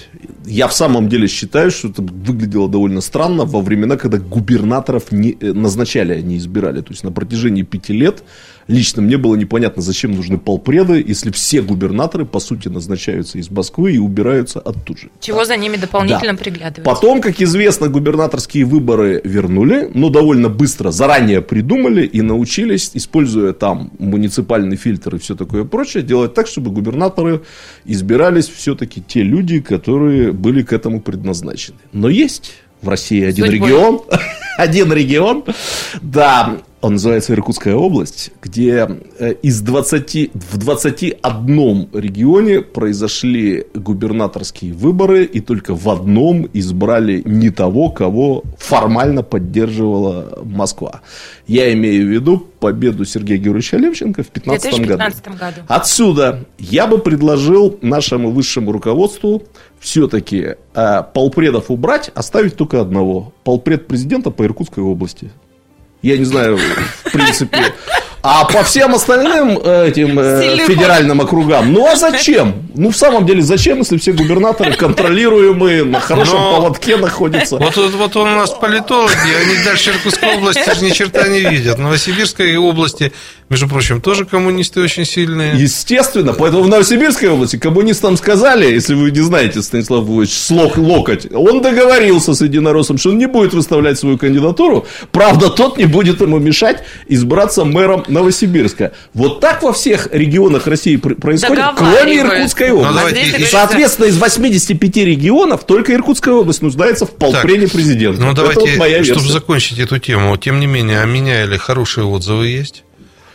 Я 0.45 0.67
в 0.67 0.73
самом 0.73 1.07
деле 1.07 1.29
считаю, 1.29 1.71
что 1.71 1.87
это 1.87 2.01
выглядело 2.01 2.67
довольно 2.67 2.99
странно 2.99 3.45
во 3.45 3.61
времена, 3.61 3.95
когда 3.95 4.17
губернаторов 4.17 5.13
не, 5.13 5.37
э, 5.39 5.53
назначали, 5.53 6.11
а 6.11 6.21
не 6.21 6.35
избирали. 6.35 6.81
То 6.81 6.91
есть 6.91 7.05
на 7.05 7.11
протяжении 7.13 7.63
пяти 7.63 7.93
лет 7.93 8.21
лично 8.69 9.01
мне 9.01 9.17
было 9.17 9.35
непонятно, 9.35 9.81
зачем 9.81 10.11
нужны 10.11 10.37
полпреды, 10.37 11.03
если 11.05 11.31
все 11.31 11.61
губернаторы, 11.61 12.25
по 12.25 12.39
сути, 12.39 12.69
назначаются 12.69 13.37
из 13.37 13.49
Москвы 13.49 13.93
и 13.93 13.97
убираются 13.97 14.59
оттуда 14.59 14.99
же. 14.99 15.09
Чего 15.19 15.43
за 15.43 15.57
ними 15.57 15.75
дополнительно 15.75 16.33
да. 16.33 16.37
приглядывать? 16.37 16.83
Потом, 16.85 17.19
как 17.19 17.41
известно, 17.41 17.89
губернаторские 17.89 18.65
выборы 18.65 19.21
вернули, 19.23 19.89
но 19.93 20.09
довольно 20.09 20.49
быстро, 20.49 20.91
заранее 20.91 21.41
придумали 21.41 22.05
и 22.05 22.21
научились, 22.21 22.91
используя 22.93 23.53
там 23.53 23.91
муниципальный 23.97 24.77
фильтр 24.77 25.15
и 25.15 25.19
все 25.19 25.35
такое 25.35 25.63
прочее, 25.63 26.03
делать 26.03 26.33
так, 26.33 26.47
чтобы 26.47 26.71
губернаторы 26.71 27.41
избирались 27.85 28.47
все-таки 28.47 29.01
те 29.01 29.23
люди, 29.23 29.59
которые 29.59 30.31
были 30.31 30.61
к 30.61 30.71
этому 30.71 31.01
предназначены. 31.01 31.79
Но 31.91 32.07
есть 32.07 32.53
в 32.81 32.89
России 32.89 33.23
один 33.23 33.45
Судьбой. 33.45 33.69
регион, 33.69 34.01
один 34.57 34.93
регион, 34.93 35.43
да, 36.01 36.59
он 36.81 36.93
называется 36.93 37.33
Иркутская 37.33 37.75
область, 37.75 38.31
где 38.41 38.87
э, 39.19 39.33
из 39.41 39.61
20, 39.61 40.31
в 40.33 40.57
21 40.57 41.89
регионе 41.93 42.61
произошли 42.61 43.65
губернаторские 43.73 44.73
выборы, 44.73 45.25
и 45.25 45.41
только 45.41 45.75
в 45.75 45.89
одном 45.89 46.47
избрали 46.53 47.21
не 47.25 47.49
того, 47.49 47.89
кого 47.89 48.43
формально 48.57 49.23
поддерживала 49.23 50.39
Москва. 50.43 51.01
Я 51.47 51.73
имею 51.73 52.05
в 52.05 52.09
виду 52.09 52.47
победу 52.59 53.03
Сергея 53.03 53.37
Георгиевича 53.37 53.77
Левченко 53.77 54.23
в 54.23 54.31
2015 54.31 55.27
году. 55.27 55.37
году. 55.37 55.61
Отсюда 55.67 56.45
я 56.57 56.87
бы 56.87 56.99
предложил 56.99 57.77
нашему 57.81 58.31
высшему 58.31 58.71
руководству 58.71 59.43
все-таки 59.79 60.55
э, 60.73 61.03
полпредов 61.13 61.71
убрать, 61.71 62.09
оставить 62.15 62.55
только 62.55 62.79
одного. 62.79 63.33
Полпред 63.43 63.87
президента 63.87 64.31
по 64.31 64.43
Иркутской 64.43 64.83
области. 64.83 65.31
Я 66.01 66.17
не 66.17 66.25
знаю, 66.25 66.57
в 66.57 67.11
принципе. 67.11 67.73
А 68.21 68.45
по 68.45 68.63
всем 68.63 68.93
остальным 68.95 69.59
э, 69.63 69.87
этим 69.87 70.19
э, 70.19 70.57
федеральным 70.67 71.21
округам, 71.21 71.71
ну 71.71 71.87
а 71.87 71.95
зачем? 71.95 72.67
Ну 72.75 72.91
в 72.91 72.97
самом 72.97 73.25
деле 73.25 73.41
зачем, 73.41 73.79
если 73.79 73.97
все 73.97 74.11
губернаторы 74.11 74.73
контролируемые, 74.73 75.85
на 75.85 75.99
хорошем 76.01 76.35
Но... 76.35 76.55
поводке 76.55 76.97
находятся? 76.97 77.57
Вот, 77.57 77.77
вот, 77.77 77.93
вот 77.93 78.15
у 78.17 78.25
нас 78.25 78.51
политологи, 78.51 79.13
они 79.41 79.63
дальше 79.63 79.91
Иркутской 79.91 80.35
области 80.35 80.75
же 80.75 80.85
ни 80.85 80.89
черта 80.89 81.27
не 81.27 81.41
видят. 81.41 81.77
В 81.77 81.81
Новосибирской 81.81 82.57
области 82.57 83.13
между 83.49 83.67
прочим, 83.67 83.99
тоже 83.99 84.25
коммунисты 84.25 84.79
очень 84.79 85.05
сильные. 85.05 85.55
Естественно, 85.55 86.33
поэтому 86.33 86.61
в 86.63 86.67
Новосибирской 86.67 87.29
области 87.29 87.57
коммунистам 87.57 88.15
сказали, 88.15 88.71
если 88.71 88.93
вы 88.93 89.09
не 89.09 89.21
знаете, 89.21 89.63
Станислав 89.63 90.05
Львович, 90.05 90.31
слог 90.31 90.77
локоть, 90.77 91.27
он 91.33 91.63
договорился 91.63 92.35
с 92.35 92.41
Единороссом, 92.41 92.99
что 92.99 93.09
он 93.09 93.17
не 93.17 93.25
будет 93.25 93.55
выставлять 93.55 93.97
свою 93.97 94.19
кандидатуру, 94.19 94.85
правда, 95.11 95.49
тот 95.49 95.77
не 95.79 95.85
будет 95.85 96.21
ему 96.21 96.37
мешать 96.37 96.83
избраться 97.07 97.65
мэром 97.65 98.03
Новосибирска. 98.09 98.93
Вот 99.13 99.39
так 99.39 99.63
во 99.63 99.73
всех 99.73 100.09
регионах 100.11 100.67
России 100.67 100.95
происходит, 100.97 101.65
кроме 101.75 102.19
Иркутской 102.19 102.69
ну, 102.69 102.81
области. 102.81 103.41
И, 103.41 103.45
соответственно, 103.45 104.07
из 104.07 104.17
85 104.17 104.97
регионов 104.97 105.63
только 105.65 105.93
Иркутская 105.93 106.33
область 106.33 106.61
нуждается 106.61 107.05
в 107.05 107.11
полпрене 107.11 107.67
президента. 107.67 108.21
Ну, 108.21 108.33
давайте, 108.33 108.61
вот 108.61 108.69
моя 108.77 109.03
чтобы 109.03 109.27
закончить 109.27 109.79
эту 109.79 109.97
тему, 109.99 110.35
тем 110.37 110.59
не 110.59 110.67
менее, 110.67 111.01
о 111.01 111.05
меня 111.05 111.43
или 111.43 111.57
хорошие 111.57 112.05
отзывы 112.05 112.47
есть? 112.47 112.83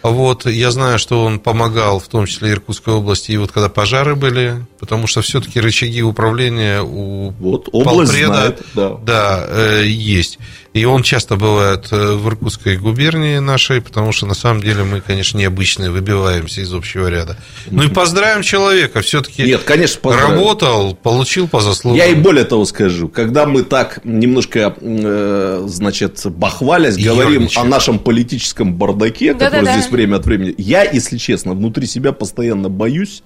Вот, 0.05 0.45
я 0.45 0.71
знаю, 0.71 0.99
что 0.99 1.25
он 1.25 1.41
помогал, 1.41 1.99
в 1.99 2.09
том 2.09 2.27
числе 2.27 2.51
Иркутской 2.51 2.93
области, 2.93 3.33
и 3.33 3.39
вот 3.39 3.53
когда 3.53 3.71
пожары 3.71 4.15
были, 4.15 4.67
потому 4.79 5.07
что 5.07 5.23
все-таки 5.23 5.59
рычаги 5.59 6.03
управления 6.03 6.83
у 6.83 7.31
вот, 7.31 7.71
область 7.73 8.13
полпреда 8.13 8.27
знает, 8.27 8.63
да. 8.75 8.99
Да, 9.03 9.47
э, 9.49 9.85
есть. 9.87 10.39
И 10.75 10.85
он 10.87 11.05
часто 11.05 11.37
бывает 11.37 11.87
э, 11.93 12.15
в 12.15 12.27
Иркутской 12.27 12.77
губернии 12.77 13.39
нашей, 13.39 13.81
потому 13.81 14.11
что 14.11 14.27
на 14.27 14.35
самом 14.35 14.61
деле 14.61 14.83
мы, 14.83 15.01
конечно, 15.01 15.39
необычные, 15.39 15.89
выбиваемся 15.89 16.63
из 16.63 16.75
общего 16.75 17.07
ряда. 17.07 17.37
Ну 17.71 17.85
и 17.85 17.89
поздравим 17.89 18.43
человека, 18.43 19.01
все-таки 19.01 19.45
Нет, 19.45 19.63
конечно, 19.65 20.01
поздравим. 20.01 20.35
работал, 20.35 20.97
получил 20.97 21.47
по 21.47 21.61
заслугам. 21.61 21.97
Я 21.97 22.07
и 22.07 22.17
более 22.17 22.45
того 22.45 22.65
скажу, 22.65 23.09
когда 23.09 23.47
мы 23.47 23.63
так 23.63 24.01
немножко, 24.03 24.75
э, 24.81 25.63
значит, 25.69 26.21
бахвалясь, 26.27 26.97
говорим 26.97 27.49
о 27.55 27.63
нашем 27.63 28.01
политическом 28.01 28.75
бардаке, 28.75 29.33
да, 29.33 29.47
который 29.47 29.67
да, 29.67 29.73
здесь 29.75 29.87
да. 29.87 29.93
время 29.93 30.17
от 30.17 30.27
времени, 30.27 30.57
я, 30.59 30.83
если 30.83 31.19
честно, 31.19 31.53
внутри 31.53 31.87
себя 31.87 32.11
постоянно 32.11 32.69
боюсь, 32.69 33.23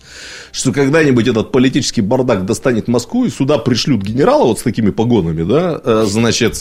что 0.52 0.70
когда-нибудь 0.70 1.26
этот 1.26 1.50
политический 1.50 2.02
бардак 2.02 2.44
достанет 2.44 2.88
Москву, 2.88 3.24
и 3.24 3.30
сюда 3.30 3.56
пришлют 3.56 4.02
генерала 4.02 4.44
вот 4.44 4.58
с 4.58 4.62
такими 4.62 4.90
погонами, 4.90 5.44
да, 5.44 5.80
э, 5.82 6.04
значит... 6.06 6.56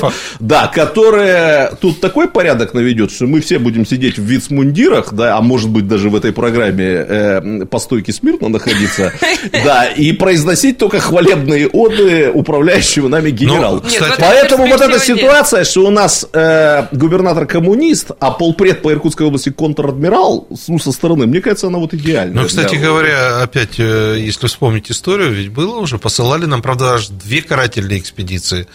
Тараненкамп 0.00 0.36
да, 0.40 0.68
которая 0.68 1.72
тут 1.80 2.00
такой 2.00 2.28
порядок 2.28 2.74
наведет, 2.74 3.10
что 3.10 3.26
мы 3.26 3.40
все 3.40 3.58
будем 3.58 3.86
сидеть 3.86 4.18
в 4.18 4.22
вицмундирах, 4.22 5.12
да, 5.12 5.36
а 5.36 5.40
может 5.40 5.68
быть 5.68 5.88
даже 5.88 6.10
в 6.10 6.16
этой 6.16 6.32
программе 6.32 6.84
э, 6.84 7.66
по 7.66 7.78
стойке 7.78 8.12
смирно 8.12 8.48
находиться, 8.48 9.12
да, 9.52 9.86
и 9.86 10.12
произносить 10.12 10.78
только 10.78 11.00
хвалебные 11.00 11.68
оды 11.68 12.30
управляющего 12.32 13.08
нами 13.08 13.30
генерала. 13.30 13.80
Ну, 13.82 13.88
кстати, 13.88 14.14
Поэтому 14.18 14.66
вот 14.66 14.80
эта 14.80 14.98
ситуация, 14.98 15.64
что 15.64 15.86
у 15.86 15.90
нас 15.90 16.26
э, 16.32 16.86
губернатор 16.92 17.46
коммунист, 17.46 18.10
а 18.20 18.30
полпред 18.30 18.82
по 18.82 18.92
Иркутской 18.92 19.26
области 19.26 19.50
контр-адмирал, 19.50 20.48
ну, 20.68 20.78
со 20.78 20.92
стороны, 20.92 21.26
мне 21.26 21.40
кажется, 21.40 21.68
она 21.68 21.78
вот 21.78 21.94
идеальная. 21.94 22.42
Ну, 22.42 22.46
кстати 22.46 22.76
говоря, 22.76 23.42
опять, 23.42 23.78
э, 23.78 24.16
если 24.18 24.46
вспомнить 24.46 24.90
историю, 24.90 25.32
ведь 25.32 25.50
было 25.50 25.78
уже, 25.78 25.98
посылали 25.98 26.46
нам, 26.46 26.62
правда, 26.62 26.94
аж 26.94 27.08
две 27.08 27.42
карательные 27.42 27.98
экспедиции. 27.98 28.66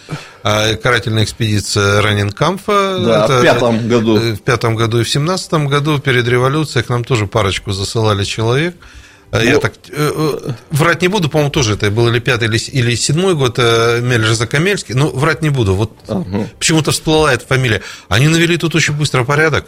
А 0.42 0.74
карательная 1.12 1.24
экспедиция 1.24 2.02
Раненкамфа. 2.02 2.98
Да, 3.04 3.24
это, 3.24 3.38
в 3.38 3.42
пятом 3.42 3.88
году. 3.88 4.16
В 4.16 4.40
пятом 4.40 4.76
году 4.76 5.00
и 5.00 5.04
в 5.04 5.08
семнадцатом 5.08 5.68
году 5.68 5.98
перед 5.98 6.26
революцией 6.26 6.84
к 6.84 6.88
нам 6.88 7.04
тоже 7.04 7.26
парочку 7.26 7.72
засылали 7.72 8.24
человек. 8.24 8.74
А 9.30 9.38
ну, 9.38 9.44
Я 9.44 9.58
так 9.58 9.72
э, 9.88 10.12
э, 10.14 10.52
врать 10.70 11.00
не 11.00 11.08
буду, 11.08 11.30
по-моему, 11.30 11.50
тоже 11.50 11.74
это 11.74 11.90
был 11.90 12.08
или 12.08 12.18
пятый, 12.18 12.48
или, 12.48 12.58
или 12.58 12.94
седьмой 12.94 13.34
год 13.34 13.54
э, 13.58 14.00
Мельжа 14.02 14.34
Закамельский. 14.34 14.94
Ну, 14.94 15.08
врать 15.10 15.40
не 15.42 15.48
буду. 15.48 15.74
Вот 15.74 15.92
ага. 16.08 16.48
почему-то 16.58 16.90
всплыла 16.90 17.32
эта 17.32 17.46
фамилия. 17.46 17.80
Они 18.08 18.28
навели 18.28 18.58
тут 18.58 18.74
очень 18.74 18.94
быстро 18.94 19.24
порядок. 19.24 19.66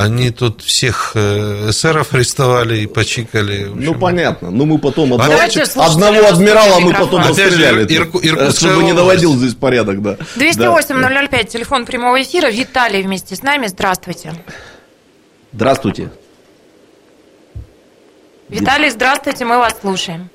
Они 0.00 0.30
тут 0.30 0.62
всех 0.62 1.12
э, 1.14 1.68
эсеров 1.68 2.14
арестовали 2.14 2.78
и 2.78 2.86
почикали. 2.86 3.70
Ну, 3.74 3.94
понятно. 3.94 4.50
Ну, 4.50 4.64
мы 4.64 4.78
потом 4.78 5.12
одного, 5.12 5.32
Давайте, 5.32 5.62
одного 5.62 6.26
адмирала 6.26 6.80
мы 6.80 6.94
потом 6.94 7.20
расстреляли. 7.20 7.86
Ирку, 7.86 8.18
Иркутская 8.18 8.70
чтобы 8.70 8.84
не 8.84 8.94
наводил 8.94 9.36
здесь 9.36 9.54
порядок, 9.54 10.00
да. 10.00 10.16
208 10.36 11.28
005, 11.28 11.48
телефон 11.48 11.84
прямого 11.84 12.22
эфира. 12.22 12.48
Виталий 12.48 13.02
вместе 13.02 13.36
с 13.36 13.42
нами. 13.42 13.66
Здравствуйте. 13.66 14.32
Здравствуйте. 15.52 16.10
Виталий, 18.48 18.88
здравствуйте, 18.88 19.44
мы 19.44 19.58
вас 19.58 19.74
слушаем. 19.82 20.30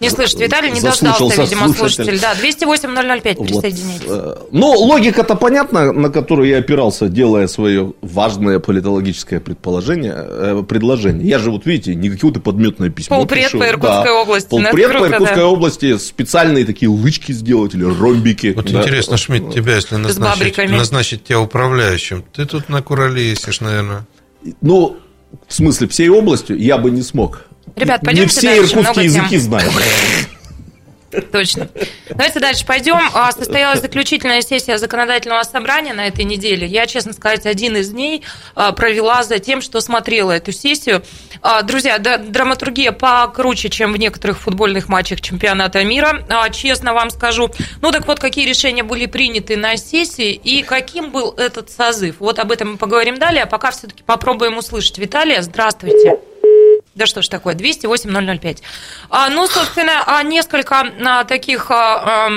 Не 0.00 0.10
слышит. 0.10 0.40
Виталий 0.40 0.70
не 0.70 0.80
дождался, 0.80 1.42
видимо, 1.42 1.72
слушатель. 1.72 2.04
слушатель. 2.04 2.20
Да, 2.20 2.34
208-005, 2.34 3.38
Вот. 3.38 3.46
присоединяйтесь. 3.46 4.06
Э, 4.08 4.36
Ну, 4.50 4.72
логика-то 4.72 5.36
понятна, 5.36 5.92
на 5.92 6.10
которую 6.10 6.48
я 6.48 6.58
опирался, 6.58 7.08
делая 7.08 7.46
свое 7.46 7.92
важное 8.02 8.58
политологическое 8.58 9.40
предположение, 9.40 10.14
э, 10.16 10.62
предложение. 10.68 11.26
Я 11.28 11.38
же, 11.38 11.50
вот 11.50 11.64
видите, 11.64 11.94
не 11.94 12.10
какое-то 12.10 12.40
подметное 12.40 12.90
письмо 12.90 13.18
Полпред 13.18 13.46
пишу. 13.46 13.58
по 13.60 13.68
Иркутской 13.68 14.10
области. 14.12 14.48
Полпред 14.48 14.92
по 14.92 15.06
Иркутской 15.06 15.36
да. 15.36 15.46
области, 15.46 15.96
специальные 15.98 16.64
такие 16.64 16.88
лычки 16.90 17.32
сделать 17.32 17.74
или 17.74 17.84
ромбики. 17.84 18.52
Вот 18.54 18.70
да. 18.70 18.80
интересно, 18.82 19.16
Шмидт, 19.16 19.54
тебя, 19.54 19.76
если 19.76 19.96
назначить, 19.96 20.38
бабриками. 20.38 20.76
назначить 20.76 21.24
тебя 21.24 21.40
управляющим, 21.40 22.24
ты 22.34 22.44
тут 22.46 22.68
на 22.68 22.82
курале 22.82 23.30
ездишь, 23.30 23.60
наверное. 23.60 24.06
Ну, 24.60 24.96
в 25.46 25.54
смысле, 25.54 25.88
всей 25.88 26.08
областью 26.08 26.58
я 26.58 26.78
бы 26.78 26.90
не 26.90 27.02
смог. 27.02 27.46
Ребят, 27.76 28.02
не 28.02 28.06
пойдемте 28.06 28.38
все 28.38 28.56
дальше, 28.56 28.74
много 28.74 28.88
иркутские 28.88 29.10
тем. 29.10 29.22
языки 29.22 29.38
знаю. 29.38 29.70
Точно. 31.32 31.68
Давайте 32.10 32.40
дальше 32.40 32.66
пойдем. 32.66 32.98
А, 33.14 33.30
Состоялась 33.32 33.80
заключительная 33.80 34.40
сессия 34.42 34.78
законодательного 34.78 35.42
собрания 35.42 35.92
на 35.92 36.06
этой 36.06 36.24
неделе. 36.24 36.66
Я, 36.66 36.86
честно 36.86 37.12
сказать, 37.12 37.46
один 37.46 37.76
из 37.76 37.90
дней 37.90 38.22
а, 38.54 38.72
провела 38.72 39.22
за 39.22 39.38
тем, 39.38 39.60
что 39.60 39.80
смотрела 39.80 40.32
эту 40.32 40.52
сессию. 40.52 41.02
А, 41.42 41.62
Друзья, 41.62 41.98
драматургия 41.98 42.92
покруче, 42.92 43.68
чем 43.68 43.92
в 43.92 43.96
некоторых 43.96 44.40
футбольных 44.40 44.88
матчах 44.88 45.20
чемпионата 45.20 45.84
мира. 45.84 46.24
Честно 46.52 46.94
вам 46.94 47.10
скажу. 47.10 47.50
Ну 47.80 47.92
так 47.92 48.06
вот, 48.06 48.18
какие 48.18 48.46
решения 48.48 48.82
были 48.82 49.06
приняты 49.06 49.56
на 49.56 49.76
сессии 49.76 50.32
и 50.32 50.62
каким 50.62 51.10
был 51.10 51.32
этот 51.32 51.70
созыв. 51.70 52.16
Вот 52.18 52.38
об 52.38 52.50
этом 52.50 52.72
мы 52.72 52.76
поговорим 52.76 53.18
далее, 53.18 53.44
а 53.44 53.46
пока 53.46 53.70
все-таки 53.70 54.02
попробуем 54.04 54.56
услышать. 54.58 54.98
Виталия, 54.98 55.42
здравствуйте. 55.42 56.18
Да 56.94 57.06
что 57.06 57.22
ж 57.22 57.28
такое, 57.28 57.54
208-005. 57.54 58.58
А, 59.10 59.28
ну, 59.30 59.46
собственно, 59.46 60.04
а, 60.06 60.22
несколько 60.22 60.80
а, 61.04 61.24
таких 61.24 61.70
а, 61.70 62.30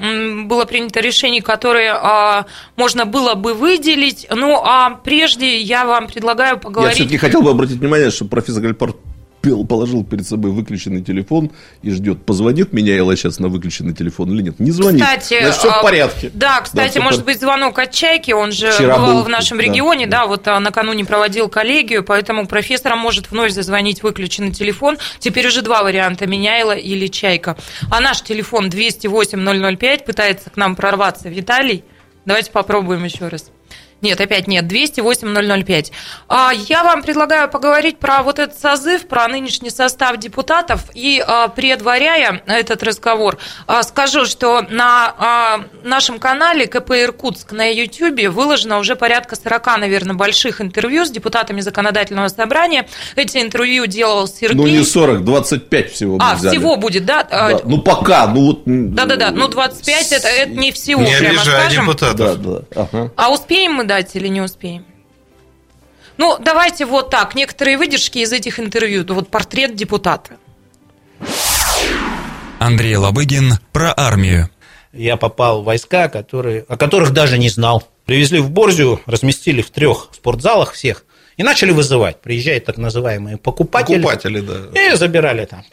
было 0.00 0.64
принято 0.64 1.00
решений, 1.00 1.40
которые 1.40 1.92
а, 1.92 2.46
можно 2.76 3.04
было 3.04 3.34
бы 3.34 3.54
выделить. 3.54 4.26
Ну, 4.30 4.60
а 4.64 4.90
прежде 4.90 5.60
я 5.60 5.84
вам 5.84 6.06
предлагаю 6.06 6.54
Я 6.54 6.60
поговорить... 6.60 6.94
все-таки 6.94 7.18
хотел 7.18 7.42
бы 7.42 7.50
обратить 7.50 7.78
внимание, 7.78 8.10
что 8.10 8.24
профессор 8.26 8.62
Гальпар 8.62 8.92
пел- 8.92 9.00
положил 9.40 10.04
перед 10.04 10.26
собой 10.26 10.50
выключенный 10.50 11.02
телефон 11.02 11.50
и 11.82 11.90
ждет, 11.90 12.24
позвонит 12.24 12.72
меня 12.72 12.96
Элла 12.96 13.16
сейчас 13.16 13.38
на 13.38 13.48
выключенный 13.48 13.94
телефон 13.94 14.32
или 14.32 14.42
нет. 14.42 14.60
Не 14.60 14.70
звонит. 14.70 15.02
Кстати, 15.02 15.40
Значит, 15.40 15.58
все 15.58 15.70
а, 15.70 15.78
в 15.78 15.82
порядке. 15.82 16.30
Да, 16.34 16.60
кстати, 16.60 16.98
в 16.98 17.02
может 17.02 17.24
быть, 17.24 17.40
звонок 17.40 17.78
от 17.78 17.90
Чайки, 17.90 18.32
он 18.32 18.52
же 18.52 18.70
Вчера 18.70 18.96
бывал 18.96 19.14
был, 19.14 19.22
в 19.22 19.28
нашем 19.28 19.58
да, 19.58 19.64
регионе, 19.64 20.06
да. 20.06 20.20
да, 20.20 20.26
вот 20.26 20.46
а, 20.48 20.60
накануне 20.60 21.04
проводил 21.04 21.48
коллегию, 21.48 22.04
поэтому 22.04 22.46
профессора 22.46 22.96
может 22.96 23.30
вновь 23.30 23.52
зазвонить 23.52 24.02
выключенный 24.02 24.52
телефон. 24.52 24.98
Теперь 25.18 25.46
уже 25.46 25.62
два 25.62 25.82
варианта, 25.82 26.26
Меняйла 26.26 26.72
или 26.72 27.06
Чайка. 27.06 27.56
А 27.90 28.00
наш 28.00 28.22
телефон 28.22 28.68
208-005 28.68 30.04
пытается 30.04 30.50
к 30.50 30.56
нам 30.56 30.76
прорваться. 30.76 31.28
Виталий, 31.28 31.84
давайте 32.24 32.50
попробуем 32.50 33.04
еще 33.04 33.28
раз. 33.28 33.50
Нет, 34.02 34.20
опять 34.20 34.46
нет, 34.46 34.64
208-005. 34.64 35.92
А, 36.28 36.52
Я 36.54 36.84
вам 36.84 37.02
предлагаю 37.02 37.48
поговорить 37.48 37.98
про 37.98 38.22
вот 38.22 38.38
этот 38.38 38.58
созыв, 38.58 39.06
про 39.08 39.28
нынешний 39.28 39.70
состав 39.70 40.16
депутатов. 40.18 40.84
И 40.94 41.22
а, 41.26 41.48
предваряя 41.48 42.42
этот 42.46 42.82
разговор, 42.82 43.38
а, 43.66 43.82
скажу, 43.82 44.24
что 44.26 44.62
на 44.70 45.14
а, 45.18 45.60
нашем 45.82 46.18
канале 46.18 46.66
КП 46.66 46.92
Иркутск 46.92 47.52
на 47.52 47.72
YouTube 47.72 48.28
выложено 48.28 48.78
уже 48.78 48.96
порядка 48.96 49.36
40, 49.36 49.66
наверное, 49.78 50.14
больших 50.14 50.60
интервью 50.60 51.04
с 51.04 51.10
депутатами 51.10 51.60
законодательного 51.60 52.28
собрания. 52.28 52.88
Эти 53.16 53.38
интервью 53.38 53.86
делал 53.86 54.26
Сергей. 54.28 54.56
Ну, 54.56 54.66
не 54.66 54.82
40, 54.84 55.24
25 55.24 55.92
всего 55.92 56.18
А, 56.20 56.34
взяли. 56.36 56.56
всего 56.56 56.76
будет, 56.76 57.04
да? 57.04 57.26
А, 57.30 57.50
Да, 57.50 57.60
Ну, 57.64 57.82
пока, 57.82 58.26
ну 58.28 58.46
вот... 58.46 58.62
Да-да-да, 58.64 59.30
ну 59.30 59.48
25 59.48 60.12
это, 60.12 60.28
это 60.28 60.50
не 60.52 60.72
всего, 60.72 61.02
Не 61.02 61.16
прямо 61.16 61.38
скажем. 61.40 61.82
депутатов. 61.86 62.40
Да, 62.42 62.50
да, 62.74 62.82
ага. 62.82 63.12
А 63.16 63.30
успеем 63.30 63.74
мы 63.74 63.84
дать 63.90 64.14
или 64.14 64.28
не 64.28 64.40
успеем? 64.40 64.84
Ну, 66.16 66.38
давайте 66.38 66.86
вот 66.86 67.10
так. 67.10 67.34
Некоторые 67.34 67.76
выдержки 67.76 68.18
из 68.18 68.32
этих 68.32 68.60
интервью. 68.60 69.04
Вот 69.08 69.28
портрет 69.30 69.74
депутата. 69.74 70.36
Андрей 72.60 72.94
Лобыгин 72.94 73.54
про 73.72 73.92
армию. 73.96 74.48
я 74.92 75.16
попал 75.16 75.62
в 75.62 75.64
войска, 75.64 76.08
которые, 76.08 76.64
о 76.68 76.76
которых 76.76 77.12
даже 77.12 77.36
не 77.36 77.48
знал. 77.48 77.82
Привезли 78.04 78.38
в 78.38 78.50
Борзию, 78.50 79.00
разместили 79.06 79.60
в 79.60 79.70
трех 79.70 80.08
спортзалах 80.12 80.72
всех 80.72 81.04
и 81.40 81.42
начали 81.42 81.70
вызывать. 81.70 82.20
Приезжают 82.20 82.66
так 82.66 82.76
называемые 82.76 83.38
покупатели. 83.38 83.96
Покупатели, 83.96 84.40
да. 84.40 84.92
И 84.92 84.94
забирали 84.94 85.46
там. 85.46 85.64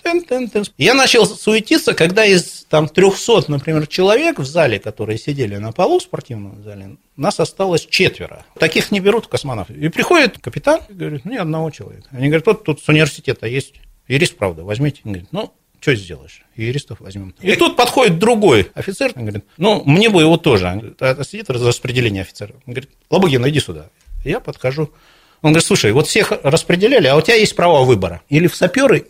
Я 0.78 0.94
начал 0.94 1.26
суетиться, 1.26 1.94
когда 1.94 2.24
из 2.24 2.66
там 2.70 2.88
300, 2.88 3.52
например, 3.52 3.86
человек 3.88 4.40
в 4.40 4.46
зале, 4.46 4.80
которые 4.80 5.18
сидели 5.18 5.58
на 5.58 5.74
полу 5.74 6.00
в 6.00 6.04
спортивном 6.04 6.64
зале, 6.64 6.96
нас 7.18 7.42
осталось 7.42 7.86
четверо. 7.86 8.46
Таких 8.58 8.92
не 8.92 9.02
берут 9.02 9.28
космонавтов. 9.28 9.76
И 9.76 9.90
приходит 9.90 10.38
капитан 10.38 10.80
и 10.88 10.94
говорит, 10.94 11.26
ну, 11.26 11.34
ни 11.34 11.38
одного 11.38 11.70
человека. 11.70 12.08
Они 12.12 12.28
говорят, 12.28 12.46
вот 12.46 12.64
тут 12.64 12.82
с 12.82 12.88
университета 12.88 13.46
есть 13.46 13.74
юрист, 14.08 14.38
правда, 14.38 14.64
возьмите. 14.64 15.02
Он 15.04 15.12
говорит, 15.12 15.34
ну, 15.34 15.54
что 15.82 15.96
сделаешь? 15.96 16.44
Юристов 16.56 17.02
возьмем. 17.02 17.36
И 17.42 17.54
тут 17.58 17.76
подходит 17.76 18.20
другой 18.20 18.72
офицер, 18.74 19.12
он 19.18 19.24
говорит, 19.24 19.44
ну, 19.58 19.84
мне 19.86 20.10
бы 20.10 20.22
его 20.22 20.38
тоже. 20.38 20.96
А 21.02 21.24
сидит 21.26 21.50
распределение 21.50 22.22
офицеров. 22.22 22.56
Он 22.66 22.72
говорит, 22.72 22.90
Лобыгин, 23.10 23.46
иди 23.50 23.60
сюда. 23.60 23.90
Я 24.24 24.40
подхожу. 24.40 24.94
Он 25.48 25.54
говорит, 25.54 25.66
слушай, 25.66 25.94
вот 25.94 26.08
всех 26.08 26.34
распределяли, 26.44 27.08
а 27.08 27.16
у 27.16 27.22
тебя 27.22 27.36
есть 27.36 27.56
право 27.56 27.86
выбора. 27.86 28.22
Или 28.28 28.48
в 28.48 28.56
саперы, 28.56 29.06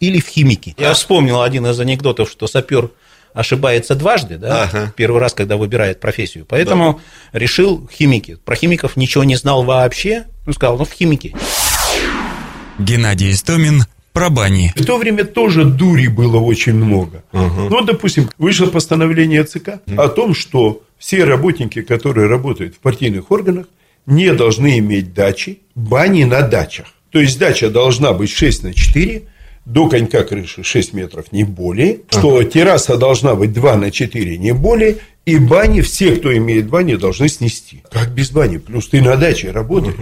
или 0.00 0.20
в 0.20 0.26
химики. 0.26 0.74
Я 0.78 0.94
вспомнил 0.94 1.42
один 1.42 1.66
из 1.66 1.78
анекдотов, 1.78 2.30
что 2.30 2.46
сапер 2.46 2.88
ошибается 3.34 3.94
дважды, 3.94 4.38
да, 4.38 4.62
Ага. 4.62 4.92
первый 4.96 5.20
раз, 5.20 5.34
когда 5.34 5.58
выбирает 5.58 6.00
профессию. 6.00 6.46
Поэтому 6.48 7.00
решил 7.34 7.86
химики. 7.92 8.38
Про 8.42 8.56
химиков 8.56 8.96
ничего 8.96 9.22
не 9.24 9.36
знал 9.36 9.64
вообще. 9.64 10.24
Ну, 10.46 10.54
сказал, 10.54 10.78
ну, 10.78 10.86
в 10.86 10.92
химики. 10.92 11.34
Геннадий 12.78 13.32
Истомин 13.32 13.84
про 14.14 14.30
бани. 14.30 14.72
В 14.76 14.84
то 14.86 14.96
время 14.96 15.24
тоже 15.24 15.64
дури 15.66 16.06
было 16.06 16.38
очень 16.38 16.74
много. 16.74 17.22
Ну, 17.32 17.68
вот, 17.68 17.84
допустим, 17.84 18.30
вышло 18.38 18.66
постановление 18.66 19.44
ЦК 19.44 19.80
о 19.96 20.08
том, 20.08 20.34
что 20.34 20.82
все 20.98 21.24
работники, 21.24 21.82
которые 21.82 22.28
работают 22.28 22.76
в 22.76 22.78
партийных 22.78 23.30
органах, 23.30 23.66
не 24.06 24.32
должны 24.32 24.78
иметь 24.78 25.14
дачи, 25.14 25.60
бани 25.74 26.24
на 26.24 26.42
дачах. 26.42 26.86
То 27.10 27.20
есть 27.20 27.38
дача 27.38 27.70
должна 27.70 28.12
быть 28.12 28.30
6 28.30 28.62
на 28.64 28.74
4, 28.74 29.22
до 29.64 29.88
конька 29.88 30.24
крыши 30.24 30.64
6 30.64 30.92
метров, 30.92 31.30
не 31.30 31.44
более, 31.44 32.00
что 32.10 32.42
терраса 32.42 32.96
должна 32.96 33.34
быть 33.34 33.52
2 33.52 33.76
на 33.76 33.90
4, 33.90 34.38
не 34.38 34.52
более, 34.52 34.96
и 35.24 35.38
бани, 35.38 35.82
все, 35.82 36.16
кто 36.16 36.36
имеет 36.36 36.68
бани, 36.68 36.96
должны 36.96 37.28
снести. 37.28 37.82
Как 37.90 38.10
без 38.10 38.30
бани? 38.30 38.56
Плюс 38.56 38.88
ты 38.88 39.00
на 39.00 39.16
даче 39.16 39.52
работаешь, 39.52 39.94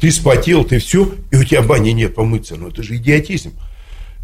ты 0.00 0.10
спотел, 0.10 0.64
ты 0.64 0.78
все, 0.78 1.12
и 1.30 1.36
у 1.36 1.44
тебя 1.44 1.62
бани 1.62 1.90
нет 1.90 2.14
помыться. 2.14 2.56
Ну, 2.56 2.68
это 2.68 2.82
же 2.82 2.96
идиотизм. 2.96 3.52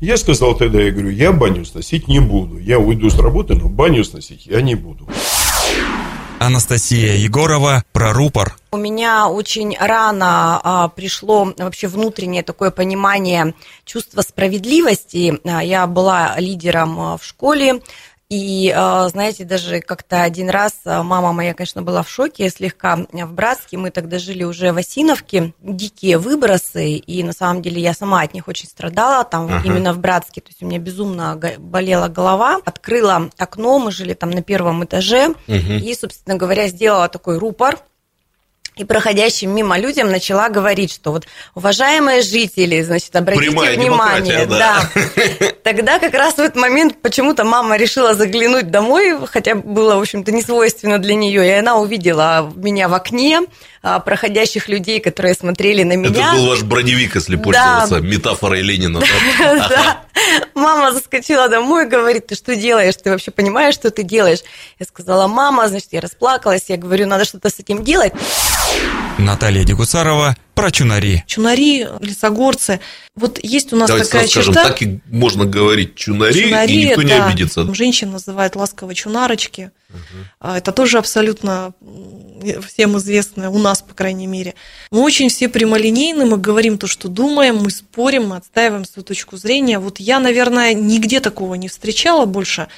Я 0.00 0.16
сказал 0.16 0.56
тогда, 0.56 0.82
я 0.82 0.90
говорю, 0.90 1.10
я 1.10 1.32
баню 1.32 1.64
сносить 1.64 2.08
не 2.08 2.20
буду. 2.20 2.58
Я 2.58 2.78
уйду 2.78 3.10
с 3.10 3.18
работы, 3.18 3.54
но 3.54 3.68
баню 3.68 4.04
сносить 4.04 4.46
я 4.46 4.60
не 4.60 4.74
буду. 4.74 5.08
Анастасия 6.38 7.14
Егорова 7.14 7.84
про 7.92 8.12
рупор. 8.12 8.56
У 8.72 8.76
меня 8.76 9.28
очень 9.28 9.76
рано 9.78 10.60
а, 10.62 10.88
пришло 10.88 11.52
вообще 11.56 11.86
внутреннее 11.86 12.42
такое 12.42 12.70
понимание 12.70 13.54
чувства 13.84 14.22
справедливости. 14.22 15.40
А, 15.44 15.62
Я 15.62 15.86
была 15.86 16.34
лидером 16.38 16.98
а, 17.00 17.16
в 17.16 17.24
школе, 17.24 17.80
и, 18.30 18.72
а, 18.74 19.08
знаете, 19.08 19.44
даже 19.44 19.80
как-то 19.80 20.22
один 20.22 20.48
раз 20.48 20.72
а, 20.84 21.02
мама 21.02 21.32
моя, 21.32 21.52
конечно, 21.52 21.82
была 21.82 22.02
в 22.02 22.08
шоке 22.08 22.48
слегка 22.48 22.96
в 23.12 23.32
Братске. 23.32 23.76
Мы 23.76 23.90
тогда 23.90 24.18
жили 24.18 24.44
уже 24.44 24.72
в 24.72 24.78
Осиновке. 24.78 25.52
Дикие 25.60 26.18
выбросы, 26.18 26.96
и 26.96 27.22
на 27.22 27.32
самом 27.32 27.60
деле 27.62 27.82
я 27.82 27.92
сама 27.92 28.22
от 28.22 28.32
них 28.32 28.48
очень 28.48 28.68
страдала, 28.68 29.24
там 29.24 29.46
вот 29.46 29.64
именно 29.64 29.92
в 29.92 29.98
Братске. 29.98 30.40
То 30.40 30.48
есть 30.48 30.62
у 30.62 30.66
меня 30.66 30.78
безумно 30.78 31.38
болела 31.58 32.08
голова. 32.08 32.60
Открыла 32.64 33.30
окно, 33.36 33.78
мы 33.78 33.92
жили 33.92 34.14
там 34.14 34.30
на 34.30 34.42
первом 34.42 34.84
этаже, 34.84 35.34
и, 35.46 35.94
собственно 35.94 36.36
говоря, 36.36 36.68
сделала 36.68 37.08
такой 37.08 37.38
рупор. 37.38 37.78
И 38.76 38.84
проходящим 38.84 39.54
мимо 39.54 39.78
людям 39.78 40.10
начала 40.10 40.48
говорить, 40.48 40.92
что 40.92 41.12
вот, 41.12 41.26
уважаемые 41.54 42.22
жители, 42.22 42.82
значит, 42.82 43.14
обратите 43.14 43.50
Прямая 43.50 43.76
внимание. 43.76 44.46
да. 44.46 44.80
да. 44.90 45.50
Тогда 45.62 45.98
как 46.00 46.12
раз 46.14 46.34
в 46.34 46.38
этот 46.40 46.56
момент 46.56 47.00
почему-то 47.00 47.44
мама 47.44 47.76
решила 47.76 48.14
заглянуть 48.14 48.72
домой, 48.72 49.16
хотя 49.26 49.54
было, 49.54 49.94
в 49.94 50.00
общем-то, 50.00 50.32
не 50.32 50.42
свойственно 50.42 50.98
для 50.98 51.14
нее, 51.14 51.46
и 51.46 51.50
она 51.52 51.76
увидела 51.78 52.52
меня 52.56 52.88
в 52.88 52.94
окне, 52.94 53.42
а, 53.82 54.00
проходящих 54.00 54.68
людей, 54.68 54.98
которые 54.98 55.34
смотрели 55.34 55.84
на 55.84 55.94
меня. 55.94 56.30
Это 56.30 56.36
был 56.36 56.48
ваш 56.48 56.62
броневик, 56.62 57.14
если 57.14 57.36
Да. 57.36 57.42
пользоваться 57.42 58.00
метафорой 58.00 58.62
Ленина. 58.62 59.00
да? 59.00 59.68
Да. 59.68 60.00
Мама 60.54 60.92
заскочила 60.92 61.48
домой, 61.48 61.86
говорит, 61.88 62.28
ты 62.28 62.34
что 62.34 62.56
делаешь? 62.56 62.94
Ты 62.96 63.10
вообще 63.10 63.30
понимаешь, 63.30 63.74
что 63.74 63.90
ты 63.90 64.02
делаешь? 64.02 64.40
Я 64.78 64.86
сказала, 64.86 65.26
мама, 65.26 65.68
значит, 65.68 65.88
я 65.92 66.00
расплакалась, 66.00 66.64
я 66.68 66.76
говорю, 66.76 67.06
надо 67.06 67.24
что-то 67.24 67.50
с 67.50 67.58
этим 67.58 67.84
делать. 67.84 68.12
Наталья 69.18 69.64
Дегусарова 69.64 70.36
про 70.54 70.70
чунари. 70.70 71.24
Чунари, 71.26 71.86
лесогорцы. 72.00 72.80
Вот 73.16 73.38
есть 73.42 73.72
у 73.72 73.76
нас 73.76 73.88
Давайте 73.88 74.10
такая 74.10 74.28
скажем, 74.28 74.54
черта. 74.54 74.68
так 74.68 74.82
и 74.82 75.00
можно 75.10 75.44
говорить 75.44 75.94
чунари, 75.94 76.44
Чунари, 76.44 76.74
и 76.74 76.84
никто 76.86 77.02
не 77.02 77.16
да. 77.16 77.26
обидится. 77.26 77.74
Женщин 77.74 78.10
называют 78.10 78.56
ласково 78.56 78.94
чунарочки. 78.94 79.70
А 80.40 80.58
Это 80.58 80.72
тоже 80.72 80.98
абсолютно 80.98 81.72
всем 82.66 82.98
известно, 82.98 83.50
у 83.50 83.58
нас, 83.58 83.82
по 83.82 83.94
крайней 83.94 84.26
мере. 84.26 84.54
Мы 84.90 85.00
очень 85.00 85.28
все 85.28 85.48
прямолинейны, 85.48 86.26
мы 86.26 86.36
говорим 86.36 86.78
то, 86.78 86.86
что 86.86 87.08
думаем, 87.08 87.58
мы 87.58 87.70
спорим, 87.70 88.28
мы 88.28 88.36
отстаиваем 88.36 88.84
свою 88.84 89.04
точку 89.04 89.36
зрения. 89.36 89.78
Вот 89.78 90.00
я, 90.00 90.20
наверное, 90.20 90.74
нигде 90.74 91.20
такого 91.20 91.54
не 91.54 91.68
встречала 91.68 92.26
больше. 92.26 92.68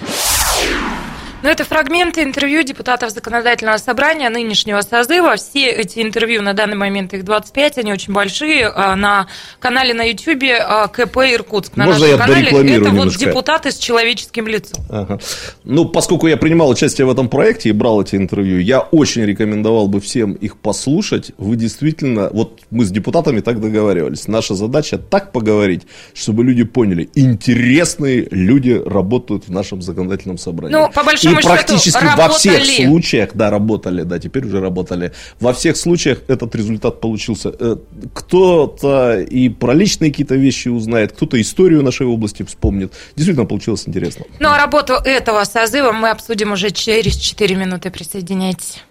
Ну, 1.46 1.52
это 1.52 1.62
фрагменты 1.62 2.24
интервью 2.24 2.64
депутатов 2.64 3.12
законодательного 3.12 3.76
собрания 3.76 4.28
нынешнего 4.30 4.80
созыва. 4.80 5.36
Все 5.36 5.66
эти 5.68 6.00
интервью 6.00 6.42
на 6.42 6.54
данный 6.54 6.74
момент, 6.74 7.14
их 7.14 7.24
25, 7.24 7.78
они 7.78 7.92
очень 7.92 8.12
большие. 8.12 8.66
А, 8.66 8.96
На 8.96 9.28
канале 9.60 9.94
на 9.94 10.02
YouTube 10.02 10.42
КП 10.90 11.18
Иркутск. 11.18 11.76
На 11.76 11.86
Можно 11.86 12.04
я 12.06 12.16
канале 12.16 12.40
дорекламирую 12.50 12.80
это 12.80 12.90
вот 12.90 12.98
немножко? 12.98 13.24
депутаты 13.26 13.70
с 13.70 13.78
человеческим 13.78 14.48
лицом. 14.48 14.84
Ага. 14.90 15.20
Ну, 15.62 15.84
поскольку 15.84 16.26
я 16.26 16.36
принимал 16.36 16.68
участие 16.68 17.06
в 17.06 17.12
этом 17.12 17.28
проекте 17.28 17.68
и 17.68 17.72
брал 17.72 18.02
эти 18.02 18.16
интервью, 18.16 18.58
я 18.58 18.80
очень 18.80 19.24
рекомендовал 19.24 19.86
бы 19.86 20.00
всем 20.00 20.32
их 20.32 20.56
послушать. 20.56 21.30
Вы 21.38 21.54
действительно, 21.54 22.28
вот 22.32 22.62
мы 22.72 22.84
с 22.84 22.90
депутатами 22.90 23.38
так 23.38 23.60
договаривались. 23.60 24.26
Наша 24.26 24.56
задача 24.56 24.98
так 24.98 25.30
поговорить, 25.30 25.82
чтобы 26.12 26.42
люди 26.42 26.64
поняли, 26.64 27.08
интересные 27.14 28.26
люди 28.32 28.82
работают 28.84 29.46
в 29.46 29.52
нашем 29.52 29.80
законодательном 29.80 30.38
собрании. 30.38 30.74
Ну, 30.74 30.90
по 30.90 31.04
большому 31.04 31.35
и 31.38 31.42
счету, 31.42 31.54
практически 31.54 32.04
во 32.16 32.28
всех 32.30 32.64
случаях, 32.64 33.30
да, 33.34 33.50
работали, 33.50 34.02
да, 34.02 34.18
теперь 34.18 34.46
уже 34.46 34.60
работали. 34.60 35.12
Во 35.40 35.52
всех 35.52 35.76
случаях 35.76 36.18
этот 36.28 36.54
результат 36.54 37.00
получился. 37.00 37.52
Э, 37.58 37.76
Кто-то 38.14 39.20
и 39.20 39.48
про 39.48 39.72
личные 39.72 40.10
какие-то 40.10 40.34
вещи 40.34 40.68
узнает, 40.68 41.12
кто-то 41.12 41.40
историю 41.40 41.82
нашей 41.82 42.06
области 42.06 42.42
вспомнит. 42.42 42.92
Действительно 43.14 43.46
получилось 43.46 43.84
интересно. 43.86 44.24
Ну, 44.38 44.48
а 44.48 44.58
работу 44.58 44.94
этого 44.94 45.44
созыва 45.44 45.92
мы 45.92 46.10
обсудим 46.10 46.52
уже 46.52 46.70
через 46.70 47.16
4 47.16 47.54
минуты. 47.56 47.90
Присоединяйтесь. 47.90 48.82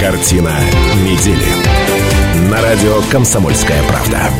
Картина 0.00 0.54
недели. 1.04 2.50
На 2.50 2.60
радио 2.60 3.00
«Комсомольская 3.10 3.82
правда». 3.84 4.30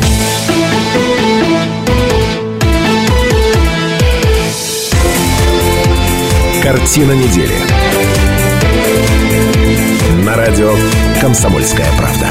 Картина 6.67 7.13
недели. 7.13 7.55
На 10.25 10.35
радио 10.35 10.75
«Комсомольская 11.21 11.89
правда». 11.97 12.27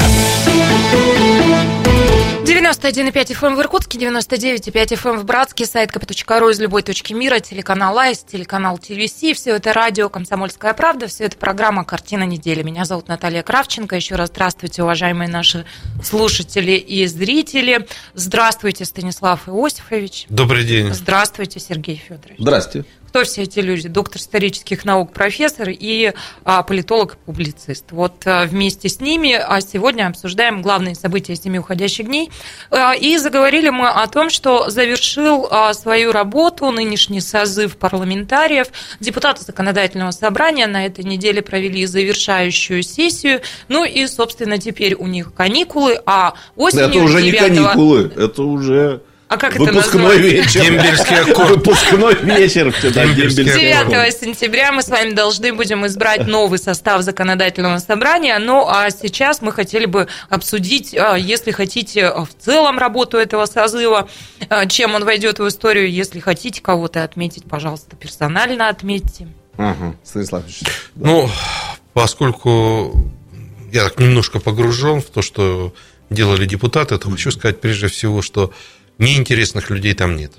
91,5 2.45 3.11
FM 3.13 3.55
в 3.55 3.61
Иркутске, 3.61 3.97
99,5 3.97 4.71
FM 4.71 5.17
в 5.17 5.25
Братске, 5.25 5.65
сайт 5.65 5.89
kp.ru 5.89 6.51
из 6.51 6.59
любой 6.59 6.83
точки 6.83 7.13
мира, 7.13 7.39
телеканал 7.39 7.97
Айс, 7.97 8.19
телеканал 8.19 8.77
ТВС, 8.77 9.13
все 9.13 9.55
это 9.55 9.73
радио 9.73 10.07
«Комсомольская 10.07 10.75
правда», 10.75 11.07
все 11.07 11.23
это 11.23 11.35
программа 11.35 11.83
«Картина 11.83 12.23
недели». 12.23 12.61
Меня 12.61 12.85
зовут 12.85 13.07
Наталья 13.07 13.41
Кравченко. 13.41 13.95
Еще 13.95 14.15
раз 14.15 14.29
здравствуйте, 14.29 14.83
уважаемые 14.83 15.29
наши 15.29 15.65
слушатели 16.03 16.73
и 16.73 17.07
зрители. 17.07 17.87
Здравствуйте, 18.13 18.85
Станислав 18.85 19.49
Иосифович. 19.49 20.27
Добрый 20.29 20.63
день. 20.63 20.93
Здравствуйте, 20.93 21.59
Сергей 21.59 21.95
Федорович. 21.95 22.37
Здрасте. 22.37 22.85
Кто 23.07 23.23
все 23.23 23.43
эти 23.43 23.59
люди? 23.59 23.87
Доктор 23.87 24.21
исторических 24.21 24.85
наук, 24.85 25.13
профессор 25.13 25.69
и 25.69 26.13
а, 26.43 26.63
политолог 26.63 27.13
и 27.13 27.17
публицист. 27.25 27.85
Вот 27.91 28.23
а, 28.25 28.45
вместе 28.45 28.89
с 28.89 28.99
ними 28.99 29.33
а 29.33 29.61
сегодня 29.61 30.07
обсуждаем 30.07 30.61
главные 30.61 30.95
события 30.95 31.35
семи 31.35 31.59
уходящих 31.59 32.05
дней. 32.05 32.29
А, 32.69 32.93
и 32.93 33.17
заговорили 33.17 33.69
мы 33.69 33.89
о 33.89 34.05
том, 34.07 34.29
что 34.29 34.69
завершил 34.69 35.47
а, 35.49 35.73
свою 35.73 36.11
работу 36.11 36.69
нынешний 36.71 37.21
созыв 37.21 37.77
парламентариев. 37.77 38.67
Депутаты 38.99 39.43
законодательного 39.43 40.11
собрания 40.11 40.67
на 40.67 40.85
этой 40.85 41.03
неделе 41.03 41.41
провели 41.41 41.85
завершающую 41.85 42.83
сессию. 42.83 43.41
Ну 43.67 43.85
и, 43.85 44.05
собственно, 44.07 44.57
теперь 44.57 44.95
у 44.95 45.07
них 45.07 45.33
каникулы, 45.33 45.99
а 46.05 46.33
осенью 46.55 46.87
это 46.87 46.99
уже 46.99 47.21
не 47.21 47.31
9 47.31 47.39
каникулы, 47.39 48.11
это 48.15 48.43
уже 48.43 49.01
А 49.29 49.35
как 49.37 49.55
это 49.55 49.65
выпускной 49.65 50.03
назвать? 50.03 50.21
вечер. 50.21 50.61
Дембельский 50.61 51.15
аккорд. 51.17 51.49
Выпускной 51.49 52.15
вечер. 52.15 52.73
Да, 52.93 53.05
Дембельский 53.05 53.43
дембельский 53.43 53.73
аккорд. 53.73 53.91
9 53.91 54.19
сентября 54.19 54.71
мы 54.71 54.81
с 54.81 54.87
вами 54.87 55.13
должны 55.13 55.53
будем 55.53 55.85
избрать 55.85 56.27
новый 56.27 56.59
состав 56.59 57.01
законодательного 57.01 57.79
собрания. 57.79 58.39
Ну, 58.39 58.65
а 58.67 58.89
сейчас 58.89 59.41
мы 59.41 59.51
хотели 59.51 59.85
бы 59.85 60.07
обсудить, 60.29 60.95
а, 60.95 61.15
если 61.15 61.51
хотите, 61.51 62.09
в 62.09 62.29
целом 62.39 62.77
работу 62.77 63.17
этого 63.17 63.45
созыва, 63.47 64.07
а, 64.47 64.65
чем 64.65 64.95
он 64.95 65.03
войдет 65.03 65.39
в 65.39 65.47
историю. 65.47 65.91
Если 65.91 66.21
хотите 66.21 66.61
кого-то 66.61 67.03
отметить, 67.03 67.43
пожалуйста, 67.43 67.97
персонально 67.97 68.69
отметьте. 68.69 69.27
Ага, 69.57 69.95
Станислав. 70.05 70.43
Ну, 70.95 71.29
поскольку 71.93 73.11
я 73.73 73.83
так 73.83 73.99
немножко 73.99 74.39
погружен 74.39 75.01
в 75.01 75.05
то, 75.05 75.21
что 75.21 75.73
делали 76.09 76.45
депутаты, 76.45 76.97
то 76.97 77.09
хочу 77.09 77.31
сказать 77.31 77.59
прежде 77.59 77.87
всего, 77.87 78.21
что 78.21 78.53
неинтересных 78.97 79.69
людей 79.69 79.93
там 79.93 80.15
нет. 80.15 80.33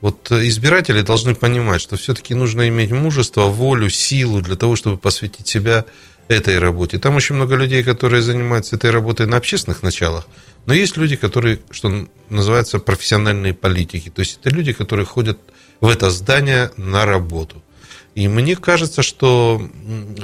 Вот 0.00 0.30
избиратели 0.32 1.02
должны 1.02 1.34
понимать, 1.34 1.80
что 1.80 1.96
все-таки 1.96 2.34
нужно 2.34 2.68
иметь 2.68 2.90
мужество, 2.90 3.44
волю, 3.44 3.88
силу 3.88 4.40
для 4.40 4.56
того, 4.56 4.76
чтобы 4.76 4.98
посвятить 4.98 5.46
себя 5.46 5.84
этой 6.28 6.58
работе. 6.58 6.98
Там 6.98 7.16
очень 7.16 7.36
много 7.36 7.56
людей, 7.56 7.82
которые 7.82 8.22
занимаются 8.22 8.76
этой 8.76 8.90
работой 8.90 9.26
на 9.26 9.36
общественных 9.36 9.82
началах, 9.82 10.26
но 10.66 10.74
есть 10.74 10.96
люди, 10.96 11.16
которые, 11.16 11.60
что 11.70 12.06
называется, 12.28 12.78
профессиональные 12.78 13.54
политики. 13.54 14.10
То 14.10 14.20
есть 14.20 14.38
это 14.40 14.50
люди, 14.54 14.72
которые 14.72 15.06
ходят 15.06 15.38
в 15.80 15.88
это 15.88 16.10
здание 16.10 16.70
на 16.76 17.04
работу. 17.04 17.62
И 18.14 18.28
мне 18.28 18.56
кажется, 18.56 19.02
что 19.02 19.62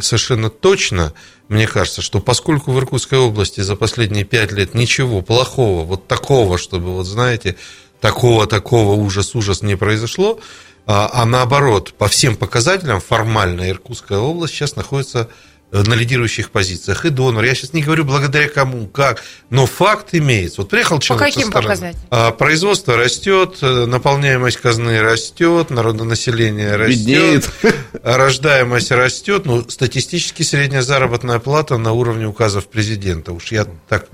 совершенно 0.00 0.50
точно, 0.50 1.14
мне 1.48 1.66
кажется, 1.66 2.02
что 2.02 2.20
поскольку 2.20 2.72
в 2.72 2.78
Иркутской 2.78 3.18
области 3.18 3.62
за 3.62 3.76
последние 3.76 4.24
пять 4.24 4.52
лет 4.52 4.74
ничего 4.74 5.22
плохого, 5.22 5.84
вот 5.84 6.06
такого, 6.06 6.58
чтобы, 6.58 6.92
вот 6.92 7.06
знаете, 7.06 7.56
такого-такого 8.00 8.92
ужас-ужас 8.92 9.62
не 9.62 9.76
произошло, 9.76 10.38
а, 10.86 11.10
а 11.12 11.24
наоборот, 11.24 11.94
по 11.94 12.08
всем 12.08 12.36
показателям 12.36 13.00
формально 13.00 13.68
Иркутская 13.68 14.18
область 14.18 14.54
сейчас 14.54 14.76
находится 14.76 15.28
на 15.70 15.94
лидирующих 15.94 16.50
позициях. 16.50 17.04
И 17.04 17.10
донор. 17.10 17.44
Я 17.44 17.54
сейчас 17.54 17.72
не 17.72 17.82
говорю 17.82 18.04
благодаря 18.04 18.48
кому, 18.48 18.86
как, 18.86 19.22
но 19.50 19.66
факт 19.66 20.08
имеется. 20.12 20.62
Вот 20.62 20.70
приехал 20.70 20.98
человек 20.98 21.28
каким 21.28 21.42
со 21.42 21.48
стороны. 21.48 21.68
показателям? 21.68 22.06
А, 22.10 22.30
Производство 22.30 22.96
растет, 22.96 23.58
э, 23.60 23.84
наполняемость 23.86 24.56
казны 24.58 25.00
растет, 25.00 25.70
народонаселение 25.70 26.76
растет, 26.76 26.98
Беднеет. 26.98 27.50
рождаемость 28.02 28.90
растет. 28.92 29.44
Ну, 29.44 29.68
статистически 29.68 30.42
средняя 30.42 30.82
заработная 30.82 31.38
плата 31.38 31.76
на 31.76 31.92
уровне 31.92 32.26
указов 32.26 32.66
президента. 32.68 33.32
Уж 33.32 33.52
я 33.52 33.66
так 33.88 34.06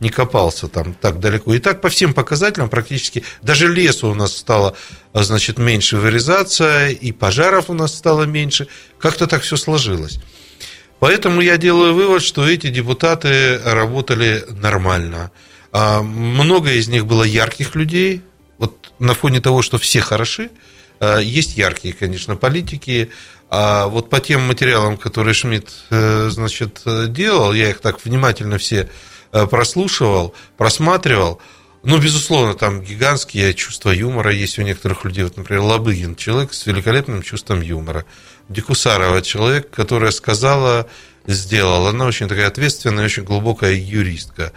не 0.00 0.08
копался 0.08 0.66
там 0.66 0.94
так 0.94 1.20
далеко. 1.20 1.54
И 1.54 1.60
так 1.60 1.80
по 1.80 1.88
всем 1.88 2.12
показателям 2.12 2.68
практически, 2.68 3.22
даже 3.40 3.68
лесу 3.68 4.08
у 4.08 4.14
нас 4.14 4.36
стало, 4.36 4.74
а, 5.12 5.22
значит, 5.22 5.58
меньше 5.58 5.96
вырезаться, 5.96 6.88
и 6.88 7.12
пожаров 7.12 7.70
у 7.70 7.74
нас 7.74 7.94
стало 7.96 8.24
меньше. 8.24 8.66
Как-то 8.98 9.26
так 9.26 9.42
все 9.42 9.56
сложилось. 9.56 10.18
Поэтому 11.02 11.40
я 11.40 11.56
делаю 11.56 11.94
вывод, 11.94 12.22
что 12.22 12.48
эти 12.48 12.68
депутаты 12.68 13.58
работали 13.64 14.44
нормально. 14.50 15.32
А, 15.72 16.00
Много 16.00 16.74
из 16.74 16.86
них 16.86 17.06
было 17.06 17.24
ярких 17.24 17.74
людей. 17.74 18.22
Вот 18.56 18.92
на 19.00 19.12
фоне 19.14 19.40
того, 19.40 19.62
что 19.62 19.78
все 19.78 20.00
хороши, 20.00 20.50
а, 21.00 21.18
есть 21.18 21.56
яркие, 21.56 21.92
конечно, 21.92 22.36
политики. 22.36 23.10
А 23.50 23.88
вот 23.88 24.10
по 24.10 24.20
тем 24.20 24.42
материалам, 24.42 24.96
которые 24.96 25.34
Шмидт, 25.34 25.70
э, 25.90 26.28
значит, 26.30 26.82
делал, 27.08 27.52
я 27.52 27.70
их 27.70 27.80
так 27.80 28.04
внимательно 28.04 28.58
все 28.58 28.88
э, 29.32 29.46
прослушивал, 29.48 30.36
просматривал. 30.56 31.40
Ну, 31.84 31.98
безусловно, 31.98 32.54
там 32.54 32.80
гигантские 32.80 33.54
чувства 33.54 33.90
юмора 33.90 34.30
есть 34.30 34.58
у 34.58 34.62
некоторых 34.62 35.04
людей. 35.04 35.24
Вот, 35.24 35.36
например, 35.36 35.62
Лобыгин, 35.62 36.14
человек 36.14 36.54
с 36.54 36.66
великолепным 36.66 37.22
чувством 37.22 37.60
юмора. 37.60 38.04
Дикусарова, 38.48 39.20
человек, 39.20 39.68
которая 39.70 40.12
сказала, 40.12 40.88
сделала. 41.26 41.90
Она 41.90 42.04
очень 42.06 42.28
такая 42.28 42.46
ответственная, 42.46 43.06
очень 43.06 43.24
глубокая 43.24 43.72
юристка. 43.72 44.52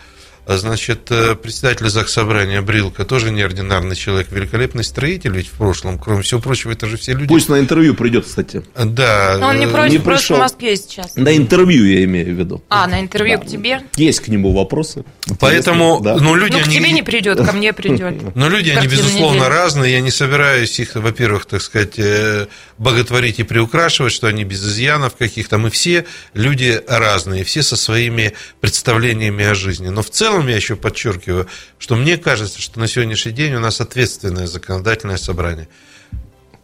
А, 0.47 0.57
Значит, 0.57 1.11
э, 1.11 1.35
председатель 1.35 1.89
Заксобрания 1.89 2.61
Брилка 2.61 3.03
тоже 3.05 3.31
неординарный 3.31 3.95
человек, 3.95 4.31
великолепный 4.31 4.83
строитель 4.83 5.31
ведь 5.31 5.47
в 5.47 5.51
прошлом. 5.53 5.97
Кроме 5.97 6.21
всего 6.21 6.39
прочего, 6.39 6.71
это 6.71 6.87
же 6.87 6.97
все 6.97 7.13
люди... 7.13 7.27
Пусть 7.27 7.49
на 7.49 7.59
интервью 7.59 7.95
придет, 7.95 8.25
кстати. 8.25 8.63
Да. 8.75 9.37
Но 9.39 9.47
он 9.47 9.59
не 9.59 9.65
э, 9.65 9.69
против, 9.69 9.91
не 9.91 9.99
просто 9.99 10.27
пришел. 10.27 10.37
в 10.37 10.39
Москве 10.39 10.75
сейчас. 10.77 11.15
На 11.15 11.35
интервью 11.35 11.85
я 11.85 12.03
имею 12.03 12.35
в 12.35 12.39
виду. 12.39 12.63
А, 12.69 12.87
на 12.87 12.99
интервью 13.01 13.39
к 13.39 13.45
тебе? 13.47 13.81
Есть 13.95 14.19
к 14.19 14.27
нему 14.27 14.53
вопросы. 14.53 15.03
Поэтому, 15.39 15.99
да. 16.01 16.17
ну, 16.17 16.35
люди, 16.35 16.53
Ну, 16.53 16.59
к 16.59 16.67
они- 16.67 16.75
тебе 16.75 16.91
не 16.91 17.01
придет, 17.01 17.37
ко 17.43 17.51
мне 17.51 17.73
придет. 17.73 18.15
Но 18.35 18.47
люди, 18.47 18.69
они, 18.69 18.87
безусловно, 18.87 19.49
разные. 19.49 19.93
Я 19.93 20.01
не 20.01 20.11
собираюсь 20.11 20.79
их, 20.79 20.95
во-первых, 20.95 21.45
так 21.45 21.61
сказать, 21.61 21.97
э, 21.97 22.47
боготворить 22.77 23.39
и 23.39 23.43
приукрашивать, 23.43 24.11
что 24.11 24.27
они 24.27 24.43
без 24.43 24.63
изъянов 24.63 25.15
каких-то. 25.15 25.57
Мы 25.57 25.69
все 25.69 26.05
люди 26.33 26.81
разные, 26.87 27.43
все 27.43 27.63
со 27.63 27.75
своими 27.75 28.33
представлениями 28.59 29.45
о 29.45 29.55
жизни. 29.55 29.89
Но 29.89 30.01
в 30.01 30.09
целом 30.09 30.47
я 30.47 30.55
еще 30.55 30.75
подчеркиваю, 30.75 31.47
что 31.77 31.95
мне 31.95 32.17
кажется, 32.17 32.61
что 32.61 32.79
на 32.79 32.87
сегодняшний 32.87 33.31
день 33.31 33.53
у 33.53 33.59
нас 33.59 33.81
ответственное 33.81 34.47
законодательное 34.47 35.17
собрание. 35.17 35.67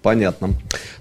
Понятно. 0.02 0.50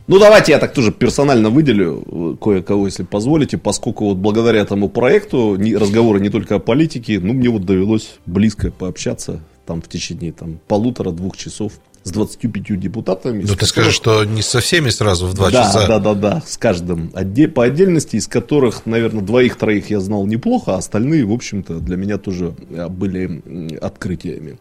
Ну, 0.06 0.18
давайте 0.18 0.52
я 0.52 0.58
так 0.58 0.74
тоже 0.74 0.92
персонально 0.92 1.48
выделю 1.48 2.04
э, 2.06 2.36
кое-кого, 2.42 2.84
если 2.84 3.02
позволите, 3.02 3.56
поскольку 3.56 4.04
вот 4.06 4.18
благодаря 4.18 4.60
этому 4.60 4.90
проекту 4.90 5.56
разговоры 5.56 6.20
не 6.20 6.28
только 6.28 6.56
о 6.56 6.58
политике, 6.58 7.18
ну, 7.18 7.32
мне 7.32 7.48
вот 7.48 7.64
довелось 7.64 8.18
близко 8.26 8.70
пообщаться 8.70 9.40
там 9.64 9.80
в 9.80 9.88
течение 9.88 10.32
там, 10.32 10.60
полутора-двух 10.68 11.36
часов 11.38 11.72
с 12.02 12.10
25 12.10 12.78
депутатами. 12.78 13.44
Ну, 13.46 13.54
ты 13.54 13.66
скажешь, 13.66 13.94
что 13.94 14.24
не 14.24 14.42
со 14.42 14.60
всеми 14.60 14.90
сразу 14.90 15.26
в 15.26 15.34
два 15.34 15.50
да, 15.50 15.64
часа. 15.64 15.86
Да, 15.86 15.98
да, 15.98 16.14
да, 16.14 16.42
с 16.46 16.56
каждым 16.56 17.12
по 17.54 17.64
отдельности, 17.64 18.16
из 18.16 18.26
которых, 18.26 18.86
наверное, 18.86 19.22
двоих-троих 19.22 19.90
я 19.90 20.00
знал 20.00 20.26
неплохо, 20.26 20.74
а 20.74 20.78
остальные, 20.78 21.26
в 21.26 21.32
общем-то, 21.32 21.80
для 21.80 21.96
меня 21.96 22.18
тоже 22.18 22.54
э, 22.70 22.88
были 22.88 23.78
открытиями. 23.80 24.58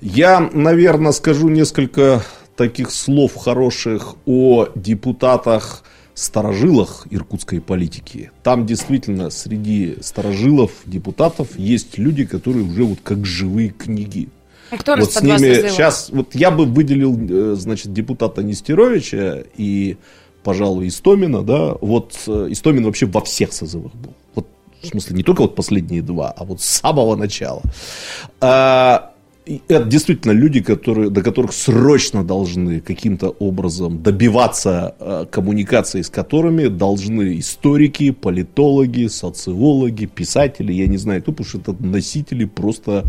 Я, 0.00 0.40
наверное, 0.52 1.12
скажу 1.12 1.48
несколько 1.48 2.22
таких 2.56 2.90
слов 2.90 3.34
хороших 3.36 4.14
о 4.24 4.68
депутатах, 4.74 5.82
старожилах 6.16 7.06
иркутской 7.10 7.60
политики. 7.60 8.30
Там 8.42 8.64
действительно 8.64 9.28
среди 9.30 9.98
старожилов, 10.00 10.70
депутатов 10.86 11.58
есть 11.58 11.98
люди, 11.98 12.24
которые 12.24 12.64
уже 12.64 12.84
вот 12.84 12.98
как 13.04 13.26
живые 13.26 13.68
книги. 13.68 14.30
Ну, 14.70 14.78
кто 14.78 14.96
вот 14.96 15.12
с 15.12 15.22
ними 15.22 15.68
сейчас, 15.68 16.10
вот 16.10 16.34
я 16.34 16.50
бы 16.50 16.64
выделил, 16.64 17.16
э, 17.18 17.54
значит, 17.56 17.92
депутата 17.92 18.42
Нестеровича 18.42 19.44
и, 19.56 19.96
пожалуй, 20.42 20.88
Истомина, 20.88 21.42
да, 21.42 21.74
вот 21.80 22.14
э, 22.26 22.48
Истомин 22.50 22.84
вообще 22.84 23.06
во 23.06 23.20
всех 23.20 23.52
созывах 23.52 23.94
был. 23.94 24.14
Вот, 24.34 24.46
в 24.82 24.86
смысле, 24.86 25.16
не 25.16 25.22
только 25.22 25.42
вот 25.42 25.54
последние 25.54 26.02
два, 26.02 26.34
а 26.36 26.44
вот 26.44 26.60
с 26.60 26.64
самого 26.64 27.16
начала. 27.16 27.62
А, 28.40 29.12
это 29.46 29.84
действительно 29.84 30.32
люди, 30.32 30.60
которые, 30.60 31.08
до 31.10 31.22
которых 31.22 31.52
срочно 31.52 32.24
должны 32.24 32.80
каким-то 32.80 33.28
образом 33.38 34.02
добиваться 34.02 34.96
э, 34.98 35.26
коммуникации, 35.30 36.02
с 36.02 36.10
которыми 36.10 36.66
должны 36.66 37.38
историки, 37.38 38.10
политологи, 38.10 39.06
социологи, 39.06 40.06
писатели, 40.06 40.72
я 40.72 40.86
не 40.86 40.96
знаю, 40.96 41.22
кто, 41.22 41.32
потому 41.32 41.48
что 41.48 41.58
это 41.58 41.76
носители 41.78 42.44
просто 42.44 43.04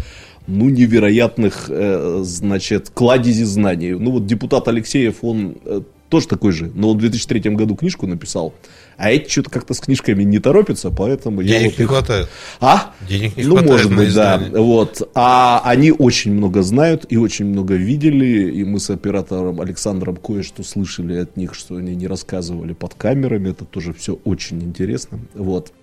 ну, 0.48 0.70
невероятных, 0.70 1.66
э, 1.70 2.22
значит, 2.24 2.90
кладези 2.94 3.44
знаний. 3.44 3.92
Ну, 3.94 4.12
вот 4.12 4.26
депутат 4.26 4.68
Алексеев, 4.68 5.18
он 5.22 5.58
э, 5.66 5.82
тоже 6.10 6.28
такой 6.28 6.54
же, 6.54 6.72
но 6.74 6.90
он 6.90 6.98
в 6.98 7.02
2003 7.02 7.52
году 7.52 7.76
книжку 7.76 8.08
написал, 8.08 8.54
а 8.98 9.12
эти 9.12 9.30
что-то 9.30 9.52
как-то 9.52 9.74
с 9.74 9.80
книжками 9.80 10.24
не 10.24 10.40
торопятся, 10.40 10.90
поэтому 10.90 11.44
Денег 11.44 11.54
я 11.54 11.60
не 11.60 11.70
вот 11.70 11.80
их... 11.80 11.88
хватает. 11.88 12.30
А? 12.60 12.94
Денег 13.08 13.38
не 13.38 13.44
ну, 13.44 13.58
хватает 13.58 13.72
может 13.72 13.92
на 13.92 13.98
быть, 13.98 14.14
да. 14.14 14.44
Вот. 14.54 15.10
А 15.14 15.62
они 15.66 15.92
очень 15.92 16.34
много 16.34 16.64
знают 16.64 17.06
и 17.10 17.18
очень 17.18 17.46
много 17.46 17.76
видели, 17.76 18.50
и 18.52 18.64
мы 18.64 18.80
с 18.80 18.90
оператором 18.90 19.62
Александром 19.62 20.16
кое-что 20.16 20.64
слышали 20.64 21.18
от 21.18 21.38
них, 21.38 21.54
что 21.54 21.76
они 21.76 21.96
не 21.96 22.08
рассказывали 22.08 22.74
под 22.74 22.96
камерами, 22.96 23.52
это 23.52 23.66
тоже 23.66 23.94
все 23.94 24.18
очень 24.24 24.64
интересно. 24.64 25.20
Вот. 25.36 25.74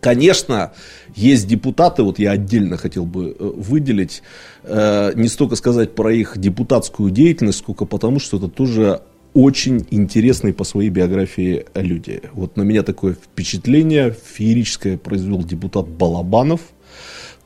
Конечно, 0.00 0.72
есть 1.16 1.48
депутаты, 1.48 2.04
вот 2.04 2.18
я 2.18 2.30
отдельно 2.30 2.76
хотел 2.76 3.04
бы 3.04 3.36
э, 3.38 3.52
выделить, 3.56 4.22
э, 4.62 5.12
не 5.16 5.28
столько 5.28 5.56
сказать 5.56 5.94
про 5.94 6.12
их 6.12 6.38
депутатскую 6.38 7.10
деятельность, 7.10 7.58
сколько 7.58 7.84
потому, 7.84 8.20
что 8.20 8.36
это 8.36 8.48
тоже 8.48 9.02
очень 9.34 9.86
интересные 9.90 10.54
по 10.54 10.64
своей 10.64 10.90
биографии 10.90 11.66
люди. 11.74 12.22
Вот 12.32 12.56
на 12.56 12.62
меня 12.62 12.82
такое 12.82 13.14
впечатление 13.14 14.14
феерическое 14.34 14.96
произвел 14.98 15.42
депутат 15.42 15.88
Балабанов, 15.88 16.60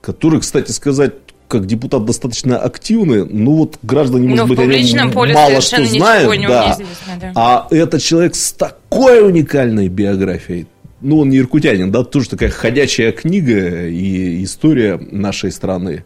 который, 0.01 0.41
кстати 0.41 0.71
сказать, 0.73 1.15
как 1.49 1.67
депутат 1.67 2.07
достаточно 2.07 2.57
активный, 2.57 3.27
ну 3.27 3.57
вот 3.57 3.79
граждане, 3.83 4.29
может 4.29 4.45
Ну, 4.45 4.49
быть, 4.49 4.59
о 4.59 4.63
поле 5.11 5.35
мало 5.35 5.61
что 5.61 5.85
знают, 5.85 6.41
да. 6.49 6.79
да. 7.21 7.33
А 7.35 7.67
это 7.71 8.01
человек 8.01 8.35
с 8.35 8.53
такой 8.53 9.21
уникальной 9.27 9.89
биографией. 9.89 10.67
Ну, 11.03 11.19
он 11.19 11.31
не 11.31 11.39
иркутянин, 11.39 11.91
да, 11.91 12.05
тоже 12.05 12.31
такая 12.31 12.51
ходячая 12.51 13.11
книга 13.13 13.87
и 13.89 14.45
история 14.45 14.99
нашей 15.11 15.51
страны. 15.51 16.05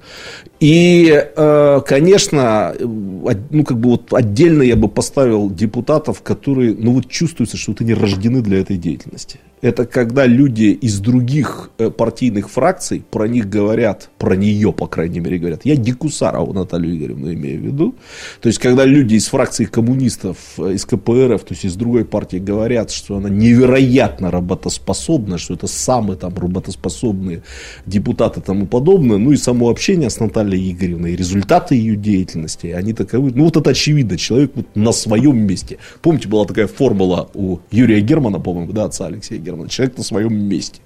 И, 0.60 1.12
э, 1.36 1.80
конечно, 1.86 2.74
ну, 2.80 3.64
как 3.64 3.78
бы 3.78 3.90
вот 3.90 4.12
отдельно 4.12 4.62
я 4.62 4.76
бы 4.76 4.88
поставил 4.88 5.50
депутатов, 5.50 6.22
которые, 6.22 6.74
ну, 6.78 6.92
вот 6.92 7.08
чувствуется, 7.08 7.56
что 7.56 7.72
вот 7.72 7.82
они 7.82 7.92
рождены 7.92 8.40
для 8.40 8.60
этой 8.60 8.76
деятельности. 8.76 9.38
Это 9.62 9.86
когда 9.86 10.26
люди 10.26 10.64
из 10.64 11.00
других 11.00 11.70
э, 11.78 11.90
партийных 11.90 12.50
фракций 12.50 13.02
про 13.10 13.26
них 13.26 13.48
говорят, 13.48 14.10
про 14.18 14.36
нее, 14.36 14.72
по 14.72 14.86
крайней 14.86 15.18
мере, 15.18 15.38
говорят. 15.38 15.62
Я 15.64 15.76
Гекусарову 15.76 16.52
Наталью 16.52 16.96
Игоревну 16.96 17.32
имею 17.32 17.60
в 17.60 17.64
виду. 17.64 17.94
То 18.40 18.48
есть, 18.48 18.58
когда 18.58 18.84
люди 18.84 19.14
из 19.14 19.26
фракции 19.26 19.64
коммунистов, 19.64 20.36
э, 20.58 20.74
из 20.74 20.84
КПРФ, 20.84 21.42
то 21.42 21.54
есть 21.54 21.64
из 21.64 21.74
другой 21.74 22.04
партии 22.04 22.36
говорят, 22.36 22.90
что 22.90 23.16
она 23.16 23.30
невероятно 23.30 24.30
работоспособна, 24.30 25.38
что 25.38 25.54
это 25.54 25.66
самые 25.66 26.18
там 26.18 26.34
работоспособные 26.36 27.42
депутаты 27.86 28.40
и 28.40 28.42
тому 28.42 28.66
подобное, 28.66 29.16
ну 29.16 29.32
и 29.32 29.36
само 29.36 29.70
общение 29.70 30.10
с 30.10 30.20
Натальей 30.20 30.45
Игоревной, 30.54 31.12
и 31.12 31.16
результаты 31.16 31.74
ее 31.74 31.96
деятельности, 31.96 32.68
они 32.68 32.92
таковы. 32.92 33.32
Ну 33.34 33.44
вот 33.44 33.56
это 33.56 33.70
очевидно, 33.70 34.16
человек 34.16 34.52
вот 34.54 34.66
на 34.74 34.92
своем 34.92 35.38
месте. 35.38 35.78
Помните, 36.02 36.28
была 36.28 36.44
такая 36.44 36.66
формула 36.66 37.30
у 37.34 37.58
Юрия 37.70 38.00
Германа, 38.00 38.38
по-моему, 38.38 38.72
да, 38.72 38.84
отца 38.84 39.06
Алексея 39.06 39.38
Германа, 39.38 39.68
человек 39.68 39.96
на 39.96 40.04
своем 40.04 40.34
месте. 40.34 40.80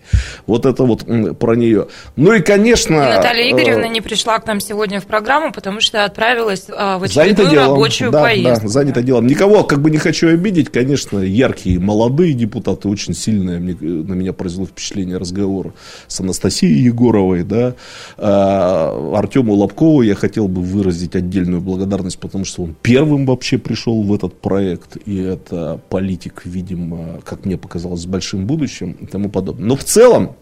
Вот 0.47 0.67
это 0.67 0.85
вот 0.85 1.05
про 1.39 1.57
нее. 1.57 1.89
Ну 2.17 2.33
и, 2.33 2.41
конечно... 2.41 2.95
И 2.95 3.17
Наталья 3.17 3.51
Игоревна 3.51 3.87
э, 3.87 3.89
не 3.89 4.01
пришла 4.01 4.39
к 4.39 4.47
нам 4.47 4.61
сегодня 4.61 5.01
в 5.01 5.07
программу, 5.07 5.53
потому 5.53 5.81
что 5.81 6.05
отправилась 6.05 6.67
а, 6.69 6.99
в 6.99 7.05
очередную 7.05 7.55
рабочую 7.55 8.11
да, 8.11 8.23
поездку. 8.23 8.67
Да, 8.67 8.73
занято 8.73 9.03
делом. 9.03 9.27
Никого 9.27 9.65
как 9.65 9.81
бы 9.81 9.91
не 9.91 9.99
хочу 9.99 10.29
обидеть. 10.29 10.71
Конечно, 10.71 11.19
яркие 11.19 11.79
молодые 11.79 12.35
депутаты, 12.35 12.89
очень 12.89 13.15
сильное 13.15 13.59
на 13.59 14.13
меня 14.13 14.33
произвело 14.33 14.67
впечатление 14.67 15.17
разговор 15.17 15.75
с 16.07 16.21
Анастасией 16.21 16.83
Егоровой, 16.83 17.43
да. 17.43 17.75
А, 18.17 19.19
Артему 19.51 19.55
Лобкову 19.55 20.03
я 20.03 20.15
хотел 20.15 20.49
бы 20.49 20.61
выразить 20.63 21.17
отдельную 21.17 21.61
благодарность, 21.61 22.19
потому 22.19 22.45
что 22.45 22.63
он 22.63 22.75
первым 22.83 23.27
вообще 23.27 23.59
пришел 23.59 24.03
в 24.03 24.15
этот 24.15 24.41
проект, 24.41 24.97
и 25.07 25.21
это 25.23 25.81
политик, 25.89 26.43
видимо, 26.45 27.21
как 27.25 27.45
мне 27.45 27.57
показалось, 27.57 28.01
с 28.03 28.07
большим 28.07 28.47
будущим 28.47 28.97
и 29.01 29.07
тому 29.07 29.29
подобное. 29.29 29.67
Но 29.67 29.77
в 29.77 29.85
целом, 29.85 30.37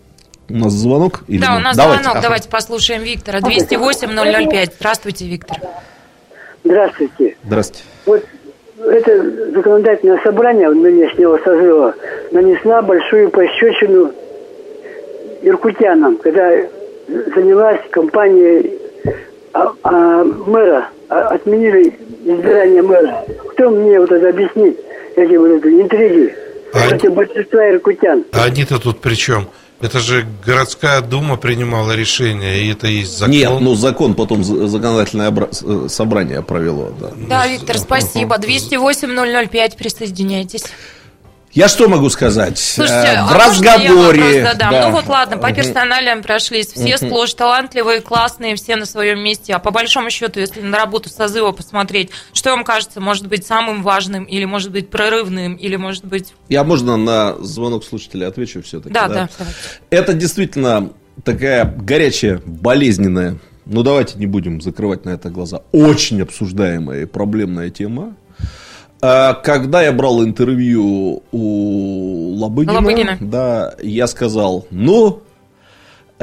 у 0.48 0.54
нас 0.54 0.72
звонок? 0.72 1.24
Или 1.28 1.40
Да, 1.40 1.52
у 1.52 1.54
нет? 1.56 1.64
нас 1.64 1.76
Давайте. 1.76 2.02
звонок. 2.02 2.16
Ага. 2.18 2.22
Давайте 2.22 2.48
послушаем 2.48 3.02
Виктора. 3.02 3.38
208-005. 3.40 4.72
Здравствуйте, 4.78 5.26
Виктор. 5.26 5.56
Здравствуйте. 6.64 7.36
Здравствуйте. 7.44 7.84
Вот 8.06 8.24
это 8.78 9.52
законодательное 9.54 10.20
собрание 10.22 10.70
нынешнего 10.70 11.38
созыва 11.44 11.94
нанесла 12.32 12.82
большую 12.82 13.30
пощечину 13.30 14.12
иркутянам, 15.42 16.16
когда 16.18 16.50
занялась 17.34 17.80
компания 17.90 18.87
а, 19.54 19.72
а, 19.82 20.24
мэра, 20.24 20.88
а, 21.08 21.28
отменили 21.28 21.94
избирание 22.24 22.82
мэра. 22.82 23.24
Кто 23.52 23.70
мне 23.70 23.98
вот 24.00 24.10
это 24.12 24.28
объяснит, 24.28 24.78
эти 25.16 25.36
вот 25.36 25.48
эти 25.64 25.82
интриги? 25.82 26.34
А- 26.72 26.88
Против 26.88 27.14
большинства 27.14 27.70
иркутян. 27.70 28.24
А 28.32 28.44
они-то 28.44 28.78
тут 28.78 29.00
при 29.00 29.14
чем? 29.14 29.48
Это 29.80 30.00
же 30.00 30.26
городская 30.44 31.00
дума 31.00 31.36
принимала 31.36 31.92
решение, 31.94 32.62
и 32.64 32.72
это 32.72 32.88
есть 32.88 33.16
закон. 33.16 33.32
Нет, 33.32 33.50
ну 33.60 33.74
закон 33.76 34.14
потом 34.14 34.42
законодательное 34.42 35.30
обра- 35.30 35.84
э, 35.84 35.88
собрание 35.88 36.42
провело, 36.42 36.92
да. 37.00 37.10
Да, 37.28 37.46
Виктор, 37.46 37.78
спасибо. 37.78 38.36
208-005. 38.38 39.76
Присоединяйтесь. 39.76 40.64
Я 41.52 41.68
что 41.68 41.88
могу 41.88 42.10
сказать? 42.10 42.58
Слушайте, 42.58 43.08
Э, 43.08 43.16
а 43.16 43.26
в 43.26 43.32
можно 43.32 43.64
я 43.64 43.74
разговоре. 43.78 44.20
вопрос 44.22 44.52
задам? 44.52 44.70
да. 44.70 44.86
Ну 44.86 44.92
вот 44.92 45.06
ладно, 45.06 45.38
по 45.38 45.46
Мгм. 45.48 45.56
персоналиям 45.56 46.22
прошлись. 46.22 46.68
Все 46.68 46.96
Мгм. 46.96 47.08
сплошь 47.08 47.34
талантливые, 47.34 48.00
классные, 48.00 48.54
все 48.56 48.76
на 48.76 48.84
своем 48.84 49.18
месте. 49.20 49.54
А 49.54 49.58
по 49.58 49.70
большому 49.70 50.10
счету, 50.10 50.40
если 50.40 50.60
на 50.60 50.76
работу 50.76 51.08
созыва 51.08 51.52
посмотреть, 51.52 52.10
что 52.34 52.50
вам 52.50 52.64
кажется, 52.64 53.00
может 53.00 53.26
быть 53.28 53.46
самым 53.46 53.82
важным, 53.82 54.24
или 54.24 54.44
может 54.44 54.70
быть 54.72 54.90
прорывным, 54.90 55.54
или 55.54 55.76
может 55.76 56.04
быть... 56.04 56.34
Я 56.48 56.64
можно 56.64 56.96
на 56.96 57.34
звонок 57.40 57.82
слушателя 57.84 58.26
отвечу 58.28 58.62
все-таки? 58.62 58.92
Да, 58.92 59.08
да, 59.08 59.28
давайте. 59.38 59.58
Это 59.90 60.12
действительно 60.12 60.90
такая 61.24 61.64
горячая, 61.64 62.40
болезненная, 62.44 63.38
ну 63.64 63.82
давайте 63.82 64.18
не 64.18 64.26
будем 64.26 64.60
закрывать 64.60 65.04
на 65.06 65.10
это 65.10 65.30
глаза, 65.30 65.62
очень 65.72 66.20
обсуждаемая 66.22 67.02
и 67.02 67.04
проблемная 67.06 67.70
тема. 67.70 68.14
А, 69.00 69.34
Когда 69.34 69.82
я 69.82 69.92
брал 69.92 70.24
интервью 70.24 71.22
у 71.30 72.34
Лобыгина, 72.36 72.74
Лобыгина. 72.74 73.18
да, 73.20 73.74
я 73.82 74.06
сказал, 74.06 74.66
ну, 74.70 75.22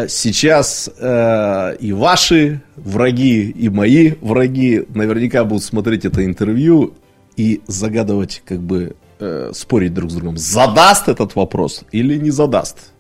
сейчас 0.08 0.90
э, 0.98 1.78
и 1.80 1.94
ваши 1.94 2.62
враги, 2.76 3.50
и 3.50 3.70
мои 3.70 4.14
враги 4.22 4.86
наверняка 4.90 5.46
будут 5.46 5.64
смотреть 5.64 6.06
это 6.06 6.26
интервью 6.26 6.96
и 7.38 7.62
загадывать 7.68 8.42
как 8.46 8.60
бы 8.60 8.96
э, 9.20 9.52
спорить 9.54 9.94
друг 9.94 10.12
с 10.12 10.16
другом, 10.16 10.38
задаст 10.38 11.08
этот 11.08 11.36
вопрос 11.36 11.84
или 11.92 12.18
не 12.18 12.32
задаст. 12.32 12.92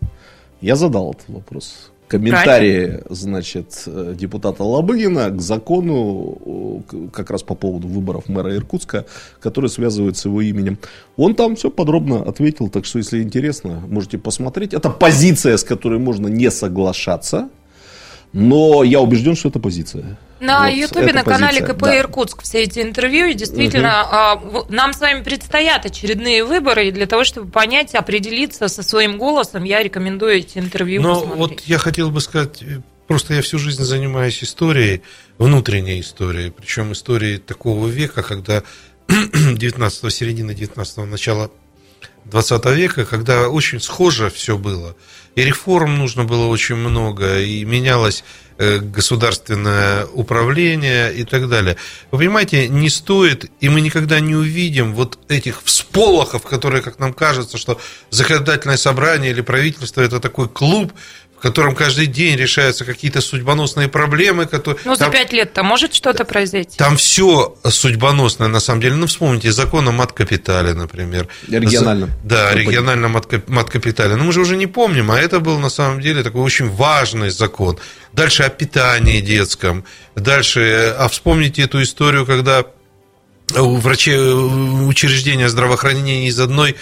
Я 0.62 0.76
задал 0.76 1.12
этот 1.12 1.28
вопрос. 1.28 1.92
Комментарии, 2.08 3.02
значит, 3.10 3.84
э, 3.88 4.14
депутата 4.16 4.64
Лобыгина 4.64 5.32
к 5.32 5.42
закону 5.42 6.84
как 7.12 7.32
раз 7.32 7.42
по 7.42 7.56
поводу 7.56 7.88
выборов 7.88 8.30
мэра 8.30 8.56
Иркутска, 8.56 9.06
который 9.40 9.70
связывает 9.70 10.16
с 10.16 10.26
его 10.26 10.42
именем. 10.42 10.78
Он 11.18 11.34
там 11.34 11.56
все 11.56 11.72
подробно 11.72 12.22
ответил, 12.22 12.70
так 12.70 12.86
что, 12.86 13.00
если 13.00 13.24
интересно, 13.24 13.82
можете 13.88 14.18
посмотреть. 14.20 14.74
Это 14.74 14.90
позиция, 14.90 15.58
с 15.58 15.64
которой 15.64 16.00
можно 16.00 16.28
не 16.28 16.52
соглашаться, 16.52 17.50
но 18.36 18.84
я 18.84 19.00
убежден, 19.00 19.36
что 19.36 19.48
это 19.50 19.60
позиция. 19.60 20.18
На 20.42 20.66
Вот 20.66 20.74
Ютубе, 20.76 21.14
на 21.14 21.24
канале 21.24 21.62
позиция, 21.62 21.74
КП 21.74 21.82
да. 21.84 22.00
Иркутск 22.00 22.42
все 22.44 22.64
эти 22.64 22.80
интервью, 22.82 23.28
и 23.28 23.34
действительно, 23.34 24.36
в- 24.44 24.66
нам 24.70 24.92
с 24.94 25.00
вами 25.00 25.24
предстоят 25.24 25.86
очередные 25.86 26.44
выборы, 26.44 26.90
и 26.90 26.92
для 26.92 27.06
того, 27.06 27.24
чтобы 27.24 27.50
понять, 27.50 27.96
определиться 27.96 28.68
со 28.68 28.84
своим 28.84 29.18
голосом, 29.18 29.64
я 29.64 29.82
рекомендую 29.82 30.34
эти 30.40 30.58
интервью 30.58 31.02
Но 31.02 31.22
посмотреть. 31.22 31.40
вот 31.40 31.62
я 31.62 31.78
хотел 31.78 32.12
бы 32.12 32.20
сказать, 32.20 32.62
э, 32.62 32.82
просто 33.08 33.34
я 33.36 33.42
всю 33.42 33.58
жизнь 33.58 33.82
занимаюсь 33.84 34.44
историей, 34.44 35.02
внутренней 35.38 36.02
историей, 36.02 36.50
причем 36.52 36.92
историей 36.92 37.38
такого 37.38 37.88
века, 37.88 38.22
когда 38.22 38.64
19 39.08 40.10
середины 40.12 40.54
19 40.54 40.98
начала 41.06 41.50
20 42.26 42.66
века, 42.76 43.06
когда 43.06 43.50
очень 43.50 43.80
схоже 43.80 44.30
все 44.30 44.58
было. 44.58 44.96
И 45.36 45.44
реформ 45.44 45.98
нужно 45.98 46.24
было 46.24 46.48
очень 46.48 46.76
много, 46.76 47.42
и 47.42 47.66
менялось 47.66 48.24
э, 48.58 48.80
государственное 48.80 50.06
управление 50.06 51.14
и 51.14 51.26
так 51.26 51.50
далее. 51.50 51.76
Вы 52.12 52.20
понимаете, 52.20 52.70
не 52.70 52.90
стоит, 52.90 53.52
и 53.60 53.68
мы 53.68 53.82
никогда 53.82 54.22
не 54.22 54.34
увидим 54.34 54.94
вот 54.94 55.20
этих 55.28 55.62
всполохов, 55.64 56.44
которые, 56.44 56.82
как 56.82 57.00
нам 57.00 57.14
кажется, 57.14 57.58
что 57.58 57.80
законодательное 58.12 58.78
собрание 58.78 59.32
или 59.32 59.42
правительство 59.42 60.02
это 60.02 60.22
такой 60.22 60.48
клуб, 60.48 60.94
котором 61.46 61.76
каждый 61.76 62.08
день 62.08 62.36
решаются 62.38 62.86
какие-то 62.86 63.22
судьбоносные 63.22 63.88
проблемы, 63.88 64.48
которые... 64.48 64.82
Ну, 64.84 64.96
за 64.96 65.10
пять 65.10 65.32
лет-то 65.32 65.62
может 65.62 65.94
что-то 65.94 66.26
произойти? 66.26 66.76
там 66.76 66.98
все 66.98 67.56
судьбоносное, 67.70 68.48
на 68.48 68.60
самом 68.60 68.82
деле. 68.82 68.96
Ну, 68.96 69.06
вспомните, 69.06 69.52
закон 69.52 69.88
о 69.88 69.92
мат-капитале, 69.92 70.74
например. 70.74 71.28
Региональном. 71.48 72.10
За- 72.10 72.16
Да, 72.24 72.50
Ну, 72.52 72.58
региональном 72.58 73.12
мат- 73.12 73.48
мат-капитале. 73.48 74.16
Но 74.16 74.24
мы 74.24 74.32
же 74.34 74.42
уже 74.42 74.56
не 74.58 74.66
помним, 74.66 75.12
а 75.12 75.20
это 75.20 75.40
был, 75.40 75.60
на 75.60 75.70
самом 75.70 76.02
деле, 76.02 76.24
такой 76.24 76.42
очень 76.42 76.68
важный 76.68 77.30
закон. 77.30 77.78
Дальше 78.12 78.42
о 78.42 78.50
питании 78.50 79.22
детском. 79.22 79.84
Дальше, 80.16 80.96
а 80.98 81.08
вспомните 81.10 81.62
эту 81.62 81.80
историю, 81.84 82.26
когда 82.26 82.64
у 83.54 83.76
врачей 83.78 84.18
у 84.18 84.88
учреждения 84.88 85.50
здравоохранения 85.50 86.28
из 86.28 86.40
одной 86.40 86.76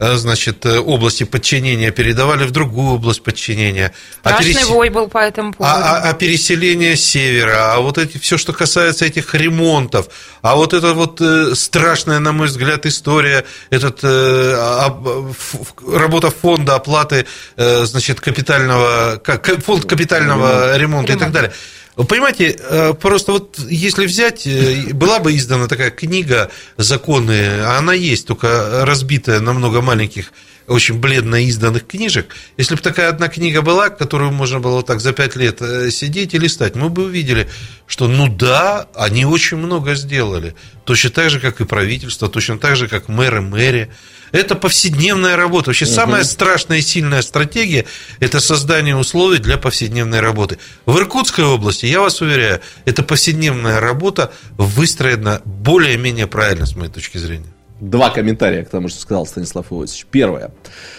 э, 0.00 0.16
значит, 0.16 0.66
э, 0.66 0.78
области 0.78 1.24
подчинения 1.24 1.90
передавали 1.90 2.44
в 2.44 2.50
другую 2.50 2.94
область 2.96 3.22
подчинения. 3.22 3.92
А 4.22 4.30
Страшный 4.30 4.54
перес- 4.54 4.66
вой 4.68 4.88
был 4.90 5.08
по 5.08 5.18
этому 5.18 5.52
поводу. 5.54 5.74
а, 5.74 5.96
а- 5.96 6.10
а 6.10 6.12
переселение 6.12 6.96
севера, 6.96 7.74
а 7.74 7.80
вот 7.80 7.96
эти 7.98 8.18
все, 8.18 8.36
что 8.38 8.52
касается 8.52 9.06
этих 9.06 9.34
ремонтов, 9.34 10.08
а 10.42 10.56
вот 10.56 10.74
это 10.74 10.92
вот 10.94 11.20
э, 11.20 11.54
страшная, 11.54 12.18
на 12.18 12.32
мой 12.32 12.48
взгляд, 12.48 12.84
история, 12.86 13.44
этот 13.70 14.00
э, 14.02 14.54
об- 14.84 15.30
ф- 15.30 15.54
ф- 15.54 15.74
работа 15.94 16.30
фонда 16.30 16.74
оплаты, 16.76 17.26
э, 17.56 17.84
значит, 17.86 18.20
капитального, 18.20 19.20
фонд 19.64 19.86
капитального 19.86 20.76
ремонта 20.76 21.12
и 21.14 21.16
так 21.16 21.32
далее. 21.32 21.52
Вы 22.00 22.06
понимаете, 22.06 22.56
э, 22.58 22.94
просто 22.94 23.32
вот 23.32 23.58
если 23.68 24.06
взять, 24.06 24.46
э, 24.46 24.94
была 24.94 25.18
бы 25.18 25.36
издана 25.36 25.68
такая 25.68 25.90
книга 25.90 26.50
«Законы», 26.78 27.60
а 27.60 27.76
она 27.76 27.92
есть, 27.92 28.26
только 28.26 28.86
разбитая 28.86 29.40
на 29.40 29.52
много 29.52 29.82
маленьких 29.82 30.32
очень 30.70 31.00
бледно 31.00 31.42
изданных 31.44 31.86
книжек. 31.86 32.34
Если 32.56 32.76
бы 32.76 32.80
такая 32.80 33.08
одна 33.08 33.28
книга 33.28 33.60
была, 33.60 33.90
которую 33.90 34.30
можно 34.30 34.60
было 34.60 34.82
так 34.84 35.00
за 35.00 35.12
пять 35.12 35.34
лет 35.34 35.60
э, 35.60 35.90
сидеть 35.90 36.32
и 36.32 36.38
листать, 36.38 36.76
мы 36.76 36.88
бы 36.88 37.06
увидели, 37.06 37.48
что 37.88 38.06
ну 38.06 38.28
да, 38.28 38.86
они 38.94 39.24
очень 39.24 39.56
много 39.56 39.96
сделали. 39.96 40.54
Точно 40.84 41.10
так 41.10 41.30
же, 41.30 41.40
как 41.40 41.60
и 41.60 41.64
правительство, 41.64 42.28
точно 42.28 42.56
так 42.58 42.76
же, 42.76 42.86
как 42.86 43.08
мэры, 43.08 43.40
мэри. 43.40 43.90
Это 44.30 44.54
повседневная 44.54 45.36
работа. 45.36 45.70
Вообще 45.70 45.86
самая 45.86 46.22
страшная 46.22 46.78
и 46.78 46.82
сильная 46.82 47.22
стратегия– 47.22 47.86
это 48.20 48.38
создание 48.38 48.94
условий 48.96 49.38
для 49.38 49.58
повседневной 49.58 50.20
работы. 50.20 50.58
В 50.86 50.96
Иркутской 50.98 51.44
области, 51.44 51.86
я 51.86 52.00
вас 52.00 52.20
уверяю, 52.20 52.60
эта 52.84 53.02
повседневная 53.02 53.80
работа 53.80 54.32
выстроена 54.52 55.42
более-менее 55.44 56.28
правильно, 56.28 56.64
с 56.64 56.76
моей 56.76 56.92
точки 56.92 57.18
зрения. 57.18 57.52
Два 57.80 58.10
комментария 58.10 58.64
к 58.64 58.68
тому, 58.68 58.88
что 58.88 59.00
сказал 59.00 59.26
Станислав 59.26 59.72
Иосифович. 59.72 60.06
Первое. 60.10 60.52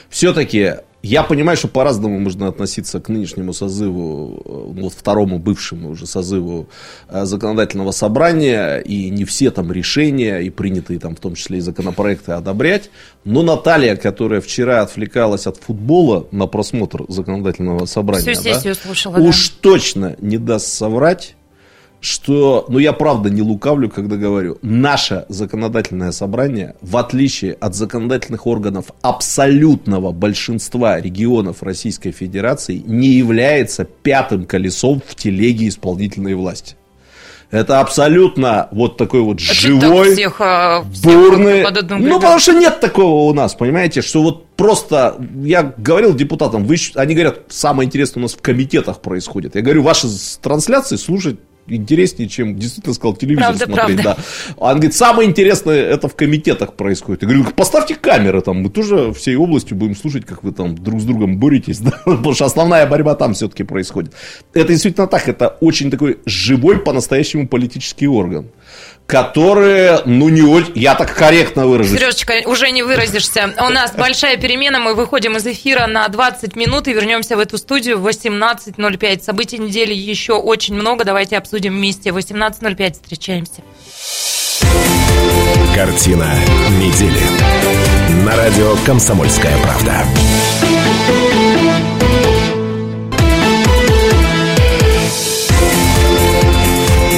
Все-таки 0.09 0.75
я 1.03 1.23
понимаю, 1.23 1.57
что 1.57 1.67
по-разному 1.67 2.19
можно 2.19 2.47
относиться 2.47 2.99
к 2.99 3.09
нынешнему 3.09 3.53
созыву, 3.53 4.41
э, 4.45 4.73
ну, 4.75 4.83
вот 4.83 4.93
второму 4.93 5.39
бывшему 5.39 5.89
уже 5.89 6.05
созыву 6.05 6.69
э, 7.09 7.25
законодательного 7.25 7.91
собрания, 7.91 8.77
и 8.77 9.09
не 9.09 9.25
все 9.25 9.49
там 9.49 9.71
решения, 9.71 10.39
и 10.39 10.51
принятые 10.51 10.99
там 10.99 11.15
в 11.15 11.19
том 11.19 11.33
числе 11.33 11.57
и 11.57 11.61
законопроекты 11.61 12.33
одобрять. 12.33 12.91
Но 13.23 13.41
Наталья, 13.41 13.95
которая 13.95 14.41
вчера 14.41 14.81
отвлекалась 14.81 15.47
от 15.47 15.57
футбола 15.57 16.27
на 16.31 16.45
просмотр 16.45 17.05
законодательного 17.07 17.85
собрания, 17.85 18.33
Всю 18.33 18.43
да, 18.43 18.73
слушала, 18.75 19.17
да. 19.17 19.23
уж 19.23 19.49
точно 19.49 20.15
не 20.21 20.37
даст 20.37 20.67
соврать, 20.67 21.35
что, 22.01 22.65
ну 22.67 22.79
я 22.79 22.93
правда 22.93 23.29
не 23.29 23.43
лукавлю, 23.43 23.89
когда 23.89 24.17
говорю, 24.17 24.57
наше 24.63 25.25
законодательное 25.29 26.11
собрание, 26.11 26.75
в 26.81 26.97
отличие 26.97 27.53
от 27.53 27.75
законодательных 27.75 28.47
органов 28.47 28.87
абсолютного 29.01 30.11
большинства 30.11 30.99
регионов 30.99 31.61
Российской 31.61 32.11
Федерации, 32.11 32.81
не 32.85 33.09
является 33.09 33.85
пятым 33.85 34.45
колесом 34.45 35.01
в 35.05 35.15
телеге 35.15 35.67
исполнительной 35.67 36.33
власти. 36.33 36.75
Это 37.51 37.81
абсолютно 37.81 38.69
вот 38.71 38.95
такой 38.95 39.19
вот 39.21 39.37
А 39.37 39.53
живой, 39.53 40.13
всех, 40.13 40.37
а, 40.39 40.83
всех 40.89 41.03
бурный. 41.03 41.65
Ну, 41.99 42.19
потому 42.19 42.39
что 42.39 42.53
нет 42.53 42.79
такого 42.79 43.29
у 43.29 43.33
нас, 43.33 43.55
понимаете, 43.55 44.01
что 44.01 44.23
вот 44.23 44.47
просто, 44.55 45.17
я 45.43 45.73
говорил 45.77 46.15
депутатам, 46.15 46.63
вы, 46.63 46.77
они 46.95 47.13
говорят, 47.13 47.41
самое 47.49 47.85
интересное 47.85 48.21
у 48.21 48.23
нас 48.23 48.33
в 48.33 48.41
комитетах 48.41 49.01
происходит. 49.01 49.55
Я 49.55 49.61
говорю, 49.61 49.83
ваши 49.83 50.07
трансляции 50.41 50.95
слушать 50.95 51.39
интереснее, 51.67 52.27
чем 52.27 52.57
действительно 52.57 52.93
сказал 52.93 53.15
телевизор 53.15 53.55
Правда, 53.55 53.65
смотреть. 53.65 54.01
правда. 54.01 54.23
Да. 54.47 54.55
Он 54.57 54.73
говорит, 54.73 54.95
самое 54.95 55.29
интересное 55.29 55.81
это 55.81 56.07
в 56.07 56.15
комитетах 56.15 56.73
происходит. 56.73 57.21
Я 57.23 57.27
говорю, 57.27 57.45
поставьте 57.55 57.95
камеры 57.95 58.41
там, 58.41 58.61
мы 58.61 58.69
тоже 58.69 59.13
всей 59.13 59.35
областью 59.35 59.77
будем 59.77 59.95
слушать, 59.95 60.25
как 60.25 60.43
вы 60.43 60.51
там 60.51 60.75
друг 60.75 60.99
с 61.01 61.03
другом 61.03 61.37
боретесь, 61.37 61.79
да? 61.79 61.91
потому 62.05 62.33
что 62.33 62.45
основная 62.45 62.85
борьба 62.85 63.15
там 63.15 63.33
все-таки 63.33 63.63
происходит. 63.63 64.13
Это 64.53 64.69
действительно 64.69 65.07
так, 65.07 65.27
это 65.27 65.57
очень 65.61 65.91
такой 65.91 66.19
живой 66.25 66.79
по-настоящему 66.79 67.47
политический 67.47 68.07
орган, 68.07 68.47
который, 69.11 69.99
ну 70.05 70.29
не 70.29 70.41
очень, 70.41 70.71
я 70.75 70.95
так 70.95 71.13
корректно 71.13 71.67
выражусь, 71.67 71.99
Сережечка, 71.99 72.33
уже 72.45 72.71
не 72.71 72.81
выразишься. 72.81 73.53
У 73.59 73.69
нас 73.69 73.91
большая 73.97 74.37
перемена. 74.37 74.79
Мы 74.79 74.95
выходим 74.95 75.35
из 75.35 75.45
эфира 75.45 75.85
на 75.85 76.07
20 76.07 76.55
минут 76.55 76.87
и 76.87 76.93
вернемся 76.93 77.35
в 77.35 77.39
эту 77.39 77.57
студию 77.57 77.99
в 77.99 78.07
18.05. 78.07 79.21
Событий 79.21 79.57
недели 79.57 79.93
еще 79.93 80.33
очень 80.33 80.75
много. 80.75 81.03
Давайте 81.03 81.37
обсудим 81.37 81.73
вместе. 81.73 82.13
В 82.13 82.17
18.05 82.17 82.93
встречаемся. 82.93 83.61
Картина 85.75 86.33
недели. 86.79 87.21
На 88.25 88.35
радио 88.37 88.75
«Комсомольская 88.85 89.57
правда». 89.57 90.05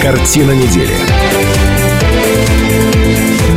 Картина 0.01 0.51
недели. 0.51 1.22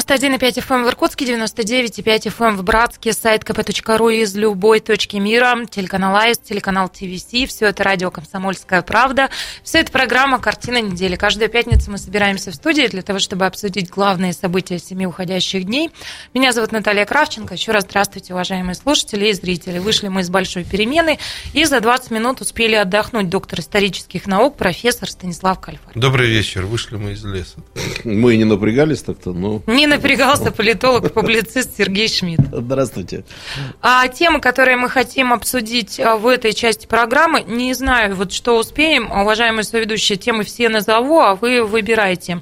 91,5 0.00 0.66
FM 0.66 0.84
в 0.84 0.88
Иркутске, 0.88 1.26
99,5 1.26 2.34
FM 2.34 2.56
в 2.56 2.64
Братске, 2.64 3.12
сайт 3.12 3.42
kp.ru 3.42 4.14
из 4.14 4.34
любой 4.34 4.80
точки 4.80 5.16
мира, 5.16 5.54
телеканал 5.70 6.16
АИС, 6.16 6.38
телеканал 6.38 6.88
ТВС, 6.88 7.26
все 7.48 7.66
это 7.66 7.84
радио 7.84 8.10
«Комсомольская 8.10 8.80
правда», 8.82 9.28
все 9.62 9.80
это 9.80 9.92
программа 9.92 10.38
«Картина 10.40 10.80
недели». 10.80 11.16
Каждую 11.16 11.50
пятницу 11.50 11.90
мы 11.90 11.98
собираемся 11.98 12.50
в 12.50 12.54
студии 12.54 12.86
для 12.86 13.02
того, 13.02 13.18
чтобы 13.18 13.44
обсудить 13.44 13.90
главные 13.90 14.32
события 14.32 14.78
семи 14.78 15.06
уходящих 15.06 15.64
дней. 15.64 15.90
Меня 16.32 16.52
зовут 16.52 16.72
Наталья 16.72 17.04
Кравченко. 17.04 17.54
Еще 17.54 17.72
раз 17.72 17.84
здравствуйте, 17.84 18.32
уважаемые 18.32 18.74
слушатели 18.74 19.28
и 19.28 19.32
зрители. 19.34 19.78
Вышли 19.78 20.08
мы 20.08 20.22
из 20.22 20.30
большой 20.30 20.64
перемены 20.64 21.18
и 21.52 21.64
за 21.64 21.80
20 21.80 22.10
минут 22.10 22.40
успели 22.40 22.74
отдохнуть 22.74 23.28
доктор 23.28 23.60
исторических 23.60 24.26
наук, 24.26 24.56
профессор 24.56 25.10
Станислав 25.10 25.60
Кальфар. 25.60 25.92
Добрый 25.94 26.28
вечер. 26.28 26.64
Вышли 26.64 26.96
мы 26.96 27.12
из 27.12 27.24
леса. 27.24 27.58
мы 28.04 28.36
не 28.36 28.44
напрягались 28.44 29.02
так-то, 29.02 29.32
но... 29.32 29.62
Не 29.66 29.89
напрягался 29.90 30.50
политолог 30.50 31.04
и 31.04 31.08
публицист 31.08 31.76
Сергей 31.76 32.08
Шмидт. 32.08 32.40
Здравствуйте. 32.50 33.24
А 33.82 34.08
темы, 34.08 34.40
которые 34.40 34.76
мы 34.76 34.88
хотим 34.88 35.32
обсудить 35.32 36.00
а, 36.00 36.16
в 36.16 36.26
этой 36.26 36.54
части 36.54 36.86
программы, 36.86 37.42
не 37.42 37.74
знаю, 37.74 38.14
вот 38.16 38.32
что 38.32 38.56
успеем, 38.58 39.10
уважаемые 39.10 39.64
соведущие, 39.64 40.16
темы 40.16 40.44
все 40.44 40.68
назову, 40.68 41.20
а 41.20 41.34
вы 41.34 41.62
выбирайте. 41.64 42.40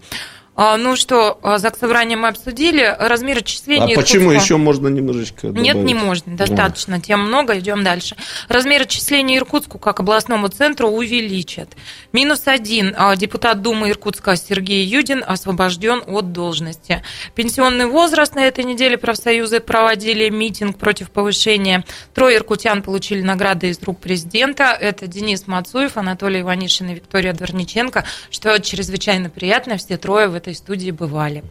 А, 0.60 0.76
ну 0.76 0.96
что, 0.96 1.38
а, 1.44 1.58
ЗАГС 1.58 1.78
собрание 1.78 2.16
мы 2.16 2.26
обсудили. 2.26 2.96
Размер 2.98 3.38
отчисления... 3.38 3.94
А 3.94 4.00
почему 4.00 4.32
еще 4.32 4.56
можно 4.56 4.88
немножечко 4.88 5.46
добавить? 5.46 5.62
Нет, 5.62 5.76
не 5.76 5.94
можно. 5.94 6.36
Достаточно. 6.36 7.00
Тем 7.00 7.20
много. 7.20 7.56
Идем 7.60 7.84
дальше. 7.84 8.16
Размер 8.48 8.82
отчисления 8.82 9.38
Иркутску 9.38 9.78
как 9.78 10.00
областному 10.00 10.48
центру 10.48 10.88
увеличат. 10.88 11.76
Минус 12.12 12.42
один. 12.46 12.92
А, 12.98 13.14
депутат 13.14 13.62
Думы 13.62 13.90
Иркутска 13.90 14.34
Сергей 14.34 14.84
Юдин 14.84 15.22
освобожден 15.24 16.02
от 16.08 16.32
должности. 16.32 17.04
Пенсионный 17.36 17.86
возраст 17.86 18.34
на 18.34 18.44
этой 18.44 18.64
неделе 18.64 18.98
профсоюзы 18.98 19.60
проводили 19.60 20.28
митинг 20.28 20.76
против 20.76 21.12
повышения. 21.12 21.84
Трое 22.14 22.36
иркутян 22.36 22.82
получили 22.82 23.22
награды 23.22 23.68
из 23.68 23.80
рук 23.84 24.00
президента. 24.00 24.76
Это 24.80 25.06
Денис 25.06 25.46
Мацуев, 25.46 25.96
Анатолий 25.96 26.40
Иванишин 26.40 26.90
и 26.90 26.94
Виктория 26.94 27.32
Дворниченко, 27.32 28.02
что 28.32 28.58
чрезвычайно 28.58 29.30
приятно. 29.30 29.76
Все 29.76 29.96
трое 29.96 30.26
в 30.26 30.34
этой 30.34 30.47
этой 30.48 30.56
студии 30.56 30.90
бывали. 30.90 31.44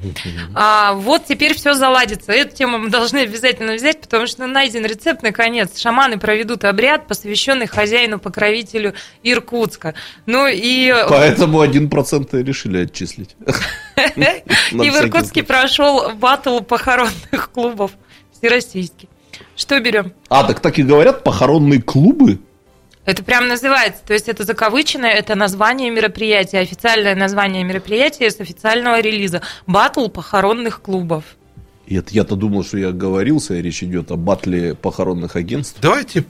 А, 0.56 0.94
вот 0.94 1.26
теперь 1.26 1.54
все 1.56 1.74
заладится. 1.74 2.32
Эту 2.32 2.56
тему 2.56 2.80
мы 2.80 2.90
должны 2.90 3.20
обязательно 3.20 3.74
взять, 3.76 4.02
потому 4.02 4.26
что 4.26 4.48
найден 4.48 4.86
рецепт 4.86 5.22
наконец. 5.22 5.80
Шаманы 5.80 6.18
проведут 6.18 6.66
обряд, 6.66 7.08
посвященный 7.08 7.68
хозяину-покровителю 7.68 8.96
Иркутска. 9.22 9.94
Ну 10.26 10.48
и... 10.48 10.94
Поэтому 11.10 11.62
один 11.62 11.90
процент 11.90 12.34
решили 12.34 12.80
отчислить. 12.86 13.36
И 14.72 14.90
в 14.90 14.96
Иркутске 14.96 15.44
прошел 15.44 16.12
батл 16.14 16.60
похоронных 16.62 17.52
клубов 17.54 17.92
всероссийский. 18.32 19.10
Что 19.56 19.80
берем? 19.80 20.14
А, 20.30 20.44
так 20.44 20.60
так 20.60 20.80
и 20.80 20.84
говорят, 20.84 21.24
похоронные 21.24 21.82
клубы? 21.82 22.40
Это 23.08 23.24
прям 23.24 23.48
называется, 23.48 24.02
то 24.06 24.14
есть 24.14 24.28
это 24.28 24.44
закавыченное, 24.44 25.12
это 25.12 25.34
название 25.34 25.90
мероприятия, 25.90 26.60
официальное 26.60 27.16
название 27.16 27.64
мероприятия 27.64 28.30
с 28.30 28.42
официального 28.42 29.00
релиза. 29.00 29.42
Батл 29.66 30.10
похоронных 30.10 30.82
клубов. 30.82 31.24
Я-то 31.88 32.36
думал, 32.36 32.66
что 32.66 32.78
я 32.78 32.90
оговорился, 32.90 33.54
и 33.54 33.62
речь 33.62 33.82
идет 33.82 34.12
о 34.12 34.18
батле 34.18 34.76
похоронных 34.76 35.38
агентств. 35.38 35.78
Давайте 35.82 36.26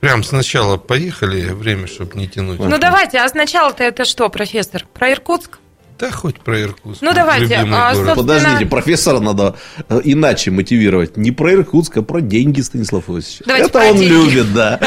прям 0.00 0.22
сначала 0.22 0.76
поехали, 0.76 1.54
время, 1.54 1.86
чтобы 1.86 2.18
не 2.18 2.28
тянуть. 2.28 2.60
Ну 2.60 2.76
давайте, 2.76 3.16
а 3.16 3.26
сначала-то 3.26 3.82
это 3.82 4.04
что, 4.04 4.28
профессор? 4.28 4.86
Про 4.92 5.12
Иркутск? 5.12 5.58
Да, 6.00 6.10
хоть 6.10 6.40
про 6.40 6.58
Иркутск. 6.62 7.02
Ну, 7.02 7.12
давайте. 7.12 7.56
А, 7.56 7.94
собственно... 7.94 8.16
Подождите, 8.16 8.64
профессора 8.64 9.20
надо 9.20 9.56
э, 9.90 10.00
иначе 10.04 10.50
мотивировать. 10.50 11.18
Не 11.18 11.30
про 11.30 11.52
Иркутск, 11.52 11.98
а 11.98 12.02
про 12.02 12.22
деньги, 12.22 12.62
Станислав 12.62 13.10
Иосифович. 13.10 13.42
Давайте 13.46 13.68
Это 13.68 13.78
он 13.80 13.96
деньги. 13.98 14.12
любит, 14.12 14.54
да. 14.54 14.80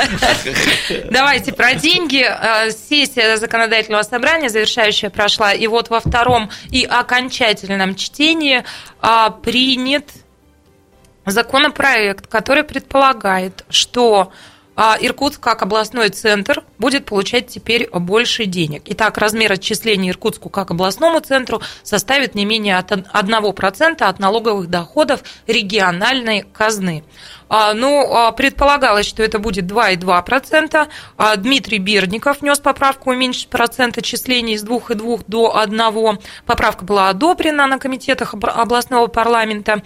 Давайте 1.12 1.54
про 1.54 1.76
деньги. 1.76 2.26
Э, 2.28 2.72
сессия 2.72 3.38
законодательного 3.38 4.02
собрания 4.02 4.50
завершающая 4.50 5.12
прошла. 5.12 5.54
И 5.54 5.68
вот 5.68 5.92
во 5.92 6.00
втором 6.00 6.50
и 6.72 6.84
окончательном 6.84 7.94
чтении 7.94 8.64
а, 9.00 9.30
принят 9.30 10.06
законопроект, 11.28 12.26
который 12.26 12.64
предполагает, 12.64 13.66
что 13.70 14.32
Иркутск 14.76 15.40
как 15.40 15.62
областной 15.62 16.10
центр 16.10 16.64
будет 16.80 17.06
получать 17.06 17.48
теперь 17.48 17.88
больше 17.90 18.46
денег. 18.46 18.84
Итак, 18.86 19.18
размер 19.18 19.52
отчисления 19.52 20.12
Иркутску 20.12 20.50
как 20.50 20.72
областному 20.72 21.20
центру 21.20 21.62
составит 21.84 22.34
не 22.34 22.46
менее 22.46 22.80
1% 22.80 24.02
от 24.02 24.20
налоговых 24.20 24.70
доходов 24.70 25.24
региональной 25.46 26.46
казны. 26.52 27.04
А, 27.50 27.74
ну, 27.74 28.14
а, 28.14 28.32
предполагалось, 28.32 29.06
что 29.06 29.24
это 29.24 29.40
будет 29.40 29.66
2,2%. 29.66 30.88
А, 31.18 31.36
Дмитрий 31.36 31.80
Берников 31.80 32.42
внес 32.42 32.60
поправку 32.60 33.12
уменьшить 33.12 33.48
процент 33.48 33.98
отчислений 33.98 34.58
с 34.58 34.64
2,2 34.64 35.24
до 35.28 35.58
1. 35.58 36.20
Поправка 36.46 36.86
была 36.86 37.10
одобрена 37.10 37.68
на 37.68 37.80
комитетах 37.80 38.34
областного 38.34 39.08
парламента. 39.08 39.84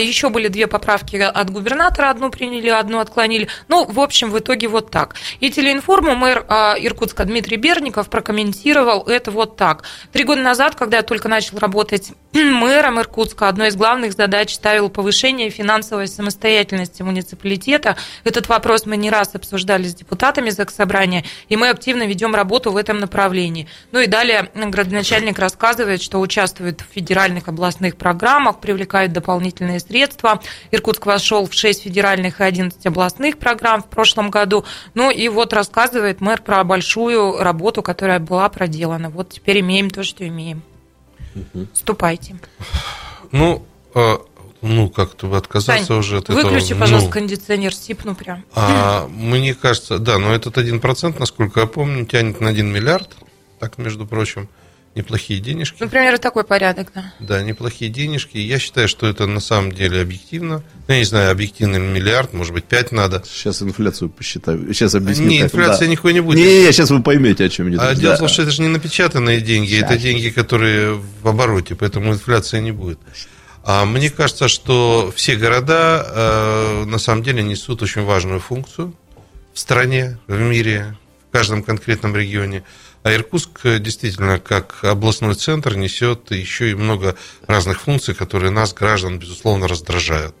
Еще 0.00 0.28
были 0.28 0.48
две 0.48 0.66
поправки 0.66 1.16
от 1.16 1.50
губернатора, 1.50 2.10
одну 2.10 2.30
приняли, 2.30 2.68
одну 2.68 3.00
отклонили. 3.00 3.48
Ну, 3.68 3.84
в 3.84 4.00
общем, 4.00 4.30
в 4.30 4.38
итоге 4.38 4.68
вот 4.68 4.90
так. 4.90 5.14
И 5.40 5.50
телеинформу 5.50 6.14
мэр 6.14 6.44
Иркутска 6.78 7.24
Дмитрий 7.24 7.56
Берников 7.56 8.08
прокомментировал 8.08 9.02
это 9.06 9.30
вот 9.30 9.56
так. 9.56 9.84
Три 10.12 10.24
года 10.24 10.42
назад, 10.42 10.74
когда 10.74 10.98
я 10.98 11.02
только 11.02 11.28
начал 11.28 11.58
работать 11.58 12.12
мэром 12.32 13.00
Иркутска, 13.00 13.48
одной 13.48 13.68
из 13.68 13.76
главных 13.76 14.12
задач 14.12 14.54
ставил 14.54 14.88
повышение 14.90 15.50
финансовой 15.50 16.08
самостоятельности 16.08 16.97
муниципалитета. 17.04 17.96
Этот 18.24 18.48
вопрос 18.48 18.86
мы 18.86 18.96
не 18.96 19.10
раз 19.10 19.34
обсуждали 19.34 19.88
с 19.88 19.94
депутатами 19.94 20.50
Заксобрания, 20.50 21.24
и 21.48 21.56
мы 21.56 21.68
активно 21.68 22.04
ведем 22.04 22.34
работу 22.34 22.72
в 22.72 22.76
этом 22.76 22.98
направлении. 22.98 23.68
Ну 23.92 24.00
и 24.00 24.06
далее 24.06 24.50
градоначальник 24.54 25.38
рассказывает, 25.38 26.02
что 26.02 26.20
участвует 26.20 26.80
в 26.80 26.92
федеральных 26.92 27.48
областных 27.48 27.96
программах, 27.96 28.60
привлекают 28.60 29.12
дополнительные 29.12 29.80
средства. 29.80 30.40
Иркутск 30.70 31.06
вошел 31.06 31.46
в 31.46 31.54
6 31.54 31.82
федеральных 31.82 32.40
и 32.40 32.44
11 32.44 32.86
областных 32.86 33.38
программ 33.38 33.82
в 33.82 33.86
прошлом 33.86 34.30
году. 34.30 34.64
Ну 34.94 35.10
и 35.10 35.28
вот 35.28 35.52
рассказывает 35.52 36.20
мэр 36.20 36.42
про 36.42 36.64
большую 36.64 37.38
работу, 37.38 37.82
которая 37.82 38.18
была 38.18 38.48
проделана. 38.48 39.10
Вот 39.10 39.30
теперь 39.30 39.60
имеем 39.60 39.90
то, 39.90 40.02
что 40.02 40.26
имеем. 40.26 40.62
Ступайте. 41.74 42.36
Ну, 43.32 43.64
а, 43.94 44.20
ну, 44.62 44.88
как-то 44.88 45.34
отказаться 45.36 45.84
Сань, 45.84 45.98
уже 45.98 46.18
от 46.18 46.28
выключи, 46.28 46.40
этого. 46.40 46.54
Выключи, 46.54 46.74
пожалуйста, 46.74 47.08
ну, 47.08 47.12
кондиционер, 47.12 47.74
сипну 47.74 48.14
прям. 48.14 48.44
А, 48.54 49.06
мне 49.08 49.54
кажется, 49.54 49.98
да, 49.98 50.18
но 50.18 50.34
этот 50.34 50.58
один 50.58 50.80
процент, 50.80 51.20
насколько 51.20 51.60
я 51.60 51.66
помню, 51.66 52.04
тянет 52.06 52.40
на 52.40 52.48
1 52.50 52.66
миллиард, 52.66 53.10
так, 53.60 53.78
между 53.78 54.06
прочим, 54.06 54.48
неплохие 54.98 55.40
денежки. 55.40 55.76
Ну, 55.80 55.88
примерно 55.88 56.18
такой 56.18 56.44
порядок, 56.44 56.90
да. 56.94 57.12
Да, 57.20 57.42
неплохие 57.42 57.90
денежки. 57.90 58.36
Я 58.36 58.58
считаю, 58.58 58.88
что 58.88 59.06
это 59.06 59.26
на 59.26 59.40
самом 59.40 59.72
деле 59.72 60.00
объективно. 60.00 60.62
Ну, 60.88 60.94
я 60.94 60.98
не 60.98 61.04
знаю, 61.04 61.30
объективный 61.30 61.78
миллиард, 61.78 62.32
может 62.32 62.52
быть, 62.52 62.64
5 62.64 62.92
надо. 62.92 63.22
Сейчас 63.26 63.62
инфляцию 63.62 64.10
посчитаю. 64.10 64.74
Сейчас 64.74 64.94
объясню. 64.94 65.28
Не, 65.28 65.42
инфляция 65.42 65.86
да. 65.86 65.92
никакой 65.92 66.14
не 66.14 66.20
будет. 66.20 66.38
Не, 66.38 66.64
не, 66.64 66.72
сейчас 66.72 66.90
вы 66.90 67.02
поймете, 67.02 67.44
о 67.44 67.48
чем 67.48 67.70
идет. 67.70 67.80
А 67.80 67.94
дело 67.94 68.16
в 68.16 68.18
том, 68.18 68.28
что 68.28 68.42
это 68.42 68.50
же 68.50 68.62
не 68.62 68.68
напечатанные 68.68 69.40
деньги, 69.40 69.70
сейчас. 69.70 69.90
это 69.90 69.98
деньги, 70.00 70.30
которые 70.30 70.94
в 70.94 71.28
обороте, 71.28 71.74
поэтому 71.74 72.12
инфляции 72.12 72.60
не 72.60 72.72
будет. 72.72 72.98
А 73.64 73.84
мне 73.84 74.10
кажется, 74.10 74.48
что 74.48 75.12
все 75.14 75.36
города 75.36 76.04
э, 76.06 76.84
на 76.86 76.98
самом 76.98 77.22
деле 77.22 77.42
несут 77.42 77.82
очень 77.82 78.02
важную 78.04 78.40
функцию 78.40 78.94
в 79.52 79.58
стране, 79.58 80.18
в 80.26 80.38
мире, 80.38 80.96
в 81.28 81.32
каждом 81.32 81.62
конкретном 81.62 82.16
регионе. 82.16 82.64
А 83.02 83.12
Иркутск 83.12 83.60
э, 83.64 83.78
действительно, 83.78 84.38
как 84.38 84.84
областной 84.84 85.34
центр, 85.34 85.76
несет 85.76 86.30
еще 86.30 86.70
и 86.70 86.74
много 86.74 87.16
разных 87.46 87.80
функций, 87.80 88.14
которые 88.14 88.50
нас, 88.50 88.72
граждан, 88.72 89.18
безусловно, 89.18 89.68
раздражают. 89.68 90.34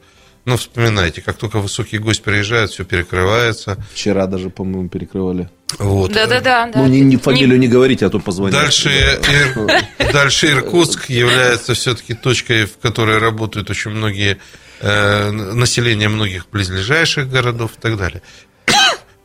Но 0.48 0.56
вспоминайте, 0.56 1.20
как 1.20 1.36
только 1.36 1.58
высокий 1.58 1.98
гость 1.98 2.22
приезжает, 2.22 2.70
все 2.70 2.82
перекрывается. 2.82 3.76
Вчера 3.92 4.26
даже, 4.26 4.48
по-моему, 4.48 4.88
перекрывали. 4.88 5.50
Вот. 5.78 6.10
Да, 6.14 6.26
да, 6.26 6.40
да. 6.40 6.72
Ну, 6.74 6.86
не, 6.86 7.02
не 7.02 7.18
фамилию 7.18 7.58
не... 7.58 7.66
не 7.66 7.68
говорите, 7.68 8.06
а 8.06 8.08
то 8.08 8.18
позвоните. 8.18 8.58
Дальше, 8.58 8.88
Ир... 8.88 10.10
Дальше 10.14 10.46
Иркутск 10.46 11.10
является 11.10 11.74
все-таки 11.74 12.14
точкой, 12.14 12.64
в 12.64 12.78
которой 12.78 13.18
работают 13.18 13.68
очень 13.68 13.90
многие 13.90 14.38
э, 14.80 15.30
население 15.30 16.08
многих 16.08 16.48
близлежащих 16.48 17.28
городов 17.28 17.72
и 17.76 17.80
так 17.82 17.98
далее. 17.98 18.22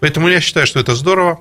Поэтому 0.01 0.27
я 0.27 0.41
считаю, 0.41 0.67
что 0.67 0.81
это 0.81 0.93
здорово, 0.93 1.39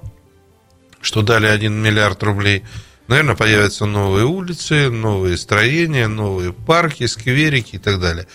что 1.01 1.23
дали 1.23 1.47
1 1.47 1.75
миллиард 1.75 2.23
рублей. 2.23 2.63
Наверное, 3.09 3.35
появятся 3.35 3.85
новые 3.85 4.27
улицы, 4.27 4.91
новые 4.91 5.37
строения, 5.37 6.07
новые 6.07 6.53
парки, 6.53 7.05
скверики 7.07 7.75
и 7.75 7.79
так 7.79 8.01
далее. 8.01 8.29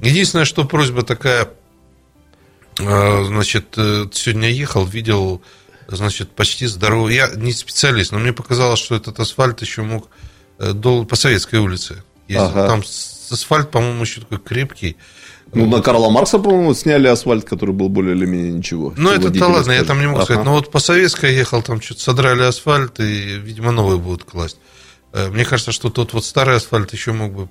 Единственное, 0.00 0.44
что 0.44 0.64
просьба 0.64 1.02
такая, 1.02 1.48
э, 2.78 3.24
значит, 3.24 3.74
э, 3.76 4.04
сегодня 4.12 4.50
ехал, 4.50 4.84
видел 4.84 5.42
значит, 5.88 6.30
почти 6.32 6.66
здоровый. 6.66 7.14
Я 7.14 7.30
не 7.34 7.52
специалист, 7.52 8.12
но 8.12 8.18
мне 8.18 8.32
показалось, 8.32 8.78
что 8.78 8.94
этот 8.94 9.18
асфальт 9.20 9.62
еще 9.62 9.82
мог 9.82 10.08
э, 10.58 10.74
по 10.74 11.16
Советской 11.16 11.60
улице. 11.60 12.02
Ага. 12.34 12.68
Там 12.68 12.82
асфальт, 13.30 13.70
по-моему, 13.70 14.02
еще 14.02 14.20
такой 14.20 14.38
крепкий. 14.38 14.96
Ну, 15.54 15.64
на 15.66 15.80
Карла 15.80 16.10
Маркса, 16.10 16.38
по-моему, 16.38 16.74
сняли 16.74 17.06
асфальт, 17.06 17.44
который 17.44 17.74
был 17.74 17.88
более 17.88 18.16
или 18.16 18.26
менее 18.26 18.52
ничего. 18.52 18.92
Ну, 18.96 19.10
это-то 19.10 19.46
ладно, 19.46 19.62
скажет. 19.62 19.80
я 19.80 19.84
там 19.84 20.00
не 20.00 20.06
могу 20.06 20.18
ага. 20.18 20.24
сказать. 20.24 20.44
Но 20.44 20.52
вот 20.52 20.70
по 20.70 20.80
Советской 20.80 21.34
ехал, 21.34 21.62
там 21.62 21.80
что-то 21.80 22.00
содрали 22.00 22.42
асфальт, 22.42 23.00
и, 23.00 23.38
видимо, 23.38 23.70
новый 23.70 23.96
будут 23.96 24.24
класть. 24.24 24.58
Мне 25.12 25.46
кажется, 25.46 25.72
что 25.72 25.88
тот 25.88 26.12
вот 26.12 26.24
старый 26.24 26.56
асфальт 26.56 26.92
еще 26.92 27.12
мог 27.12 27.32
бы 27.32 27.48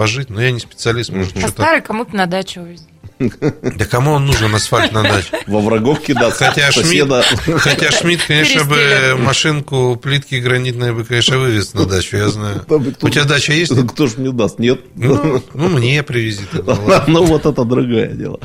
пожить, 0.00 0.30
но 0.30 0.40
я 0.40 0.50
не 0.50 0.60
специалист, 0.60 1.10
может, 1.10 1.36
а 1.36 1.40
что-то... 1.40 1.52
старый 1.52 1.82
кому-то 1.82 2.16
на 2.16 2.24
дачу 2.24 2.62
увезли. 2.62 2.86
Да 3.76 3.84
кому 3.84 4.12
он 4.12 4.24
нужен 4.24 4.54
асфальт 4.54 4.92
на 4.92 5.02
даче? 5.02 5.28
Во 5.46 5.60
врагов 5.60 6.00
кидаться. 6.00 6.46
Хотя 6.46 6.72
Шмидт, 6.72 6.86
соседа. 6.86 7.22
хотя 7.58 7.90
Шмидт, 7.90 8.22
конечно, 8.26 8.64
бы 8.64 9.16
машинку 9.18 10.00
плитки 10.02 10.36
гранитной 10.36 10.94
бы, 10.94 11.04
конечно, 11.04 11.38
вывез 11.38 11.74
на 11.74 11.84
дачу, 11.84 12.16
я 12.16 12.30
знаю. 12.30 12.64
У 12.66 13.08
тебя 13.10 13.24
дача 13.24 13.52
есть? 13.52 13.74
Кто 13.88 14.06
ж 14.06 14.16
мне 14.16 14.30
даст? 14.30 14.58
Нет. 14.58 14.80
Ну, 14.94 15.42
ну, 15.52 15.68
мне 15.68 16.02
привези. 16.02 16.44
Ну, 17.06 17.24
вот 17.24 17.44
это 17.44 17.64
другое 17.66 18.08
дело. 18.12 18.40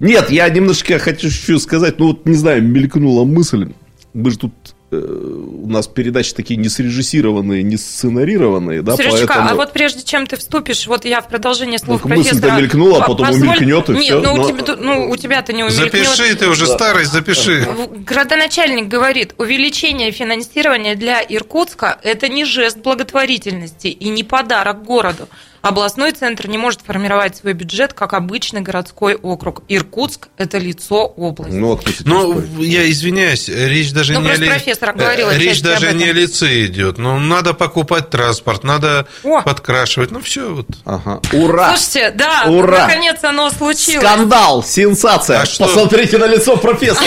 Нет, 0.00 0.30
я 0.30 0.46
немножечко 0.50 0.98
хочу 0.98 1.28
еще 1.28 1.58
сказать, 1.58 1.98
ну, 1.98 2.08
вот, 2.08 2.26
не 2.26 2.34
знаю, 2.34 2.62
мелькнула 2.62 3.24
мысль. 3.24 3.72
Мы 4.12 4.30
же 4.30 4.38
тут 4.40 4.52
у 4.90 5.68
нас 5.68 5.86
передачи 5.86 6.32
такие 6.32 6.56
не 6.56 6.68
срежиссированные, 6.68 7.62
не 7.62 7.76
сценарированные, 7.76 8.80
да, 8.82 8.96
Сережечка, 8.96 9.26
поэтому... 9.26 9.50
а 9.50 9.54
вот 9.54 9.72
прежде 9.72 10.02
чем 10.02 10.26
ты 10.26 10.36
вступишь, 10.36 10.86
вот 10.86 11.04
я 11.04 11.20
в 11.20 11.28
продолжение 11.28 11.78
слов 11.78 12.04
Ну, 12.04 12.16
мысль-то 12.16 12.36
профессора... 12.36 12.60
мелькнула, 12.60 13.04
а 13.04 13.06
потом 13.06 13.26
позволь- 13.26 13.48
умелькнет, 13.48 13.90
и 13.90 13.92
Нет, 13.92 14.04
всё, 14.04 14.20
ну, 14.20 14.36
но- 14.36 14.42
у 14.42 14.48
тебя, 14.48 14.76
ну, 14.76 15.10
у 15.10 15.16
тебя-то 15.16 15.52
не 15.52 15.62
умелькнет. 15.62 15.92
Запиши, 15.92 16.34
ты 16.34 16.48
уже 16.48 16.66
старый, 16.66 17.04
запиши. 17.04 17.68
Градоначальник 18.06 18.88
говорит, 18.88 19.34
увеличение 19.36 20.10
финансирования 20.10 20.94
для 20.94 21.20
Иркутска– 21.20 21.98
это 22.02 22.28
не 22.28 22.44
жест 22.44 22.78
благотворительности 22.78 23.88
и 23.88 24.08
не 24.08 24.24
подарок 24.24 24.84
городу. 24.84 25.28
Областной 25.68 26.12
центр 26.12 26.48
не 26.48 26.56
может 26.56 26.80
формировать 26.80 27.36
свой 27.36 27.52
бюджет, 27.52 27.92
как 27.92 28.14
обычный 28.14 28.62
городской 28.62 29.14
округ. 29.16 29.62
Иркутск– 29.68 30.28
это 30.38 30.56
лицо 30.56 31.04
области. 31.04 31.54
Ну, 31.54 31.74
а 31.74 31.78
с 31.78 31.86
этим 31.86 32.04
Ну, 32.06 32.42
я 32.58 32.88
извиняюсь, 32.90 33.48
речь 33.48 33.92
даже 33.92 34.14
Ну, 34.14 34.20
не 34.22 34.30
о 34.30 34.36
ли- 34.36 34.48
профессор 34.48 34.90
э, 34.90 34.92
говорил 34.94 35.30
Речь 35.30 35.60
даже 35.60 35.92
не 35.92 36.04
о 36.04 36.12
лице 36.14 36.64
идет. 36.64 36.96
Ну, 36.96 37.18
надо 37.18 37.52
покупать 37.52 38.08
транспорт, 38.08 38.64
надо 38.64 39.06
О! 39.24 39.42
подкрашивать. 39.42 40.10
Ну, 40.10 40.20
все 40.20 40.48
вот. 40.54 40.66
Ага. 40.86 41.20
Ура! 41.32 41.76
Слушайте, 41.76 42.12
да, 42.16 42.44
Ура! 42.46 42.86
наконец 42.86 43.22
оно 43.22 43.50
случилось. 43.50 44.02
Скандал, 44.06 44.64
сенсация. 44.64 45.42
А 45.42 45.46
что? 45.46 45.64
Посмотрите 45.66 46.16
на 46.16 46.24
лицо 46.26 46.56
профессора. 46.56 47.06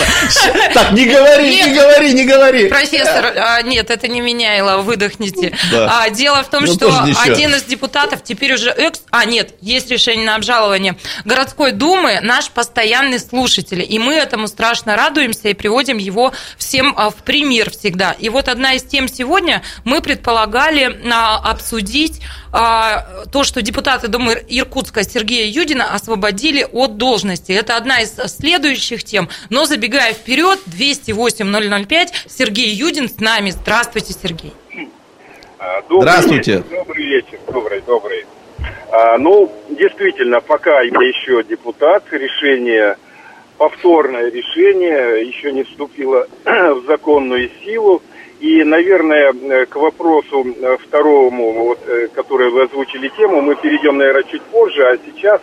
Так, 0.76 0.92
не 0.92 1.06
говори, 1.08 1.64
не 1.64 1.74
говори, 1.74 2.14
не 2.14 2.26
говори. 2.26 2.68
Профессор, 2.68 3.34
а, 3.38 3.62
нет, 3.64 3.90
это 3.90 4.08
не 4.08 4.22
меняйло, 4.22 4.84
выдохните. 4.84 5.58
А, 5.74 6.08
дело 6.12 6.44
в 6.44 6.50
том, 6.52 6.66
Ну, 6.66 6.74
что 6.76 6.94
один 7.24 7.56
из 7.56 7.64
депутатов 7.64 8.24
теперь 8.24 8.51
уже 8.54 8.70
экс... 8.70 9.04
А, 9.12 9.26
нет, 9.26 9.56
есть 9.62 9.90
решение 9.90 10.26
на 10.26 10.36
обжалование 10.36 10.98
городской 11.26 11.72
думы, 11.72 12.20
наш 12.22 12.50
постоянный 12.50 13.20
слушатель, 13.20 13.86
и 13.88 14.00
мы 14.00 14.14
этому 14.16 14.48
страшно 14.48 14.96
радуемся 14.96 15.50
и 15.50 15.54
приводим 15.54 15.98
его 15.98 16.34
всем 16.58 16.94
а, 16.98 17.10
в 17.10 17.16
пример 17.16 17.70
всегда. 17.72 18.12
И 18.14 18.30
вот 18.30 18.48
одна 18.48 18.74
из 18.74 18.84
тем 18.84 19.08
сегодня 19.08 19.62
мы 19.84 20.02
предполагали 20.02 21.00
а, 21.12 21.38
обсудить 21.38 22.22
а, 22.54 23.26
то, 23.32 23.44
что 23.44 23.62
депутаты 23.62 24.08
Думы 24.08 24.44
Иркутска 24.48 25.04
Сергея 25.04 25.52
Юдина 25.52 25.94
освободили 25.94 26.68
от 26.72 26.98
должности. 26.98 27.52
Это 27.52 27.78
одна 27.78 28.02
из 28.02 28.14
следующих 28.32 29.04
тем. 29.04 29.30
Но 29.50 29.66
забегая 29.66 30.14
вперед, 30.14 30.60
208-005, 30.68 32.10
Сергей 32.28 32.74
Юдин 32.74 33.10
с 33.10 33.20
нами. 33.20 33.52
Здравствуйте, 33.52 34.14
Сергей. 34.14 34.54
Добрый 35.88 36.02
Здравствуйте. 36.02 36.52
вечер, 36.54 36.66
добрый 36.70 37.06
вечер, 37.06 37.40
добрый, 37.48 37.82
добрый. 37.82 38.26
А, 38.92 39.18
ну, 39.18 39.50
действительно, 39.70 40.42
пока 40.42 40.82
я 40.82 41.00
еще 41.00 41.44
депутат, 41.44 42.04
решение, 42.12 42.98
повторное 43.58 44.30
решение 44.30 45.26
еще 45.26 45.54
не 45.54 45.64
вступило 45.64 46.28
в 46.46 46.84
законную 46.86 47.50
силу. 47.64 48.02
И, 48.42 48.64
наверное, 48.66 49.34
к 49.68 49.76
вопросу 49.78 50.44
э, 50.44 50.78
второму, 50.78 51.54
вот, 51.54 51.80
э, 51.88 52.10
который 52.14 52.50
вы 52.50 52.64
озвучили 52.64 53.08
тему, 53.10 53.40
мы 53.40 53.56
перейдем, 53.56 53.98
наверное, 53.98 54.24
чуть 54.24 54.42
позже, 54.42 54.84
а 54.84 54.98
сейчас 55.06 55.40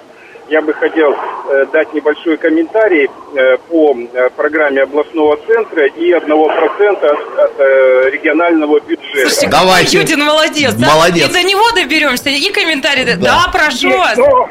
я 0.48 0.62
бы 0.62 0.72
хотел 0.72 1.14
э, 1.14 1.66
дать 1.72 1.92
небольшой 1.92 2.36
комментарий 2.38 3.08
э, 3.34 3.56
по 3.68 3.94
э, 3.94 4.30
программе 4.30 4.82
областного 4.82 5.38
центра 5.46 5.86
и 5.86 6.12
1% 6.12 7.04
от, 7.04 7.38
от 7.38 7.52
э, 7.58 8.10
регионального 8.10 8.80
бюджета. 8.80 9.28
Слушайте, 9.28 9.48
Давайте. 9.48 9.98
Юдин 9.98 10.24
молодец. 10.24 10.74
да? 10.74 10.88
Молодец. 10.94 11.28
И 11.28 11.32
до 11.32 11.42
него 11.42 11.70
доберемся, 11.72 12.30
и 12.30 12.50
комментарий. 12.52 13.04
Да, 13.04 13.16
Да. 13.16 13.50
прошу 13.52 13.88
Нет, 13.88 13.98
вас. 13.98 14.16
ну, 14.16 14.48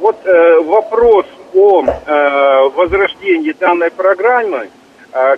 вот 0.00 0.16
вопрос 0.64 1.26
о 1.54 1.82
возрождении 2.74 3.52
данной 3.52 3.90
программы, 3.90 4.68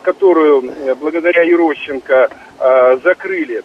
которую 0.03 0.73
благодаря 0.97 1.43
Ерощенко 1.43 2.29
закрыли, 3.05 3.63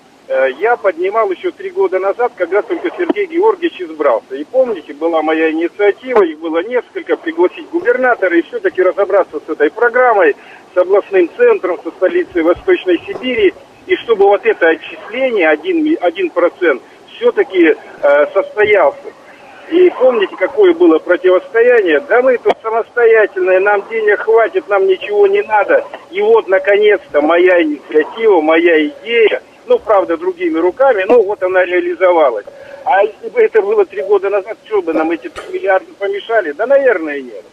я 0.59 0.75
поднимал 0.75 1.31
еще 1.31 1.51
три 1.51 1.69
года 1.69 1.99
назад, 1.99 2.33
когда 2.35 2.61
только 2.61 2.89
Сергей 2.97 3.27
Георгиевич 3.27 3.81
избрался. 3.81 4.35
И 4.35 4.43
помните, 4.43 4.93
была 4.93 5.21
моя 5.21 5.51
инициатива, 5.51 6.23
их 6.23 6.39
было 6.39 6.61
несколько, 6.63 7.15
пригласить 7.15 7.69
губернатора 7.69 8.37
и 8.37 8.41
все-таки 8.41 8.81
разобраться 8.81 9.39
с 9.39 9.49
этой 9.49 9.71
программой, 9.71 10.35
с 10.73 10.77
областным 10.77 11.29
центром, 11.37 11.79
со 11.83 11.91
столицей 11.91 12.43
Восточной 12.43 12.99
Сибири, 13.07 13.53
и 13.87 13.95
чтобы 13.95 14.25
вот 14.25 14.45
это 14.45 14.67
отчисление, 14.67 15.53
1%, 15.53 15.99
1% 15.99 16.81
все-таки 17.15 17.75
э, 18.01 18.25
состоялся. 18.33 19.13
И 19.69 19.89
помните, 19.99 20.35
какое 20.37 20.73
было 20.73 20.97
противостояние? 20.99 21.99
Да 22.01 22.21
мы 22.21 22.37
тут 22.37 22.53
самостоятельные, 22.61 23.59
нам 23.59 23.83
денег 23.89 24.19
хватит, 24.19 24.67
нам 24.69 24.87
ничего 24.87 25.27
не 25.27 25.41
надо. 25.41 25.85
И 26.11 26.21
вот, 26.21 26.47
наконец-то, 26.47 27.21
моя 27.21 27.61
инициатива, 27.61 28.39
моя 28.39 28.87
идея, 28.87 29.41
ну, 29.67 29.79
правда, 29.79 30.17
другими 30.17 30.57
руками, 30.59 31.03
но 31.07 31.21
вот 31.21 31.43
она 31.43 31.63
реализовалась. 31.65 32.45
А 32.85 33.03
если 33.03 33.29
бы 33.29 33.41
это 33.41 33.61
было 33.61 33.85
три 33.85 34.01
года 34.01 34.29
назад, 34.29 34.57
что 34.65 34.81
бы 34.81 34.93
нам 34.93 35.11
эти 35.11 35.29
миллиарды 35.51 35.91
помешали? 35.99 36.53
Да, 36.53 36.65
наверное, 36.65 37.21
нет. 37.21 37.43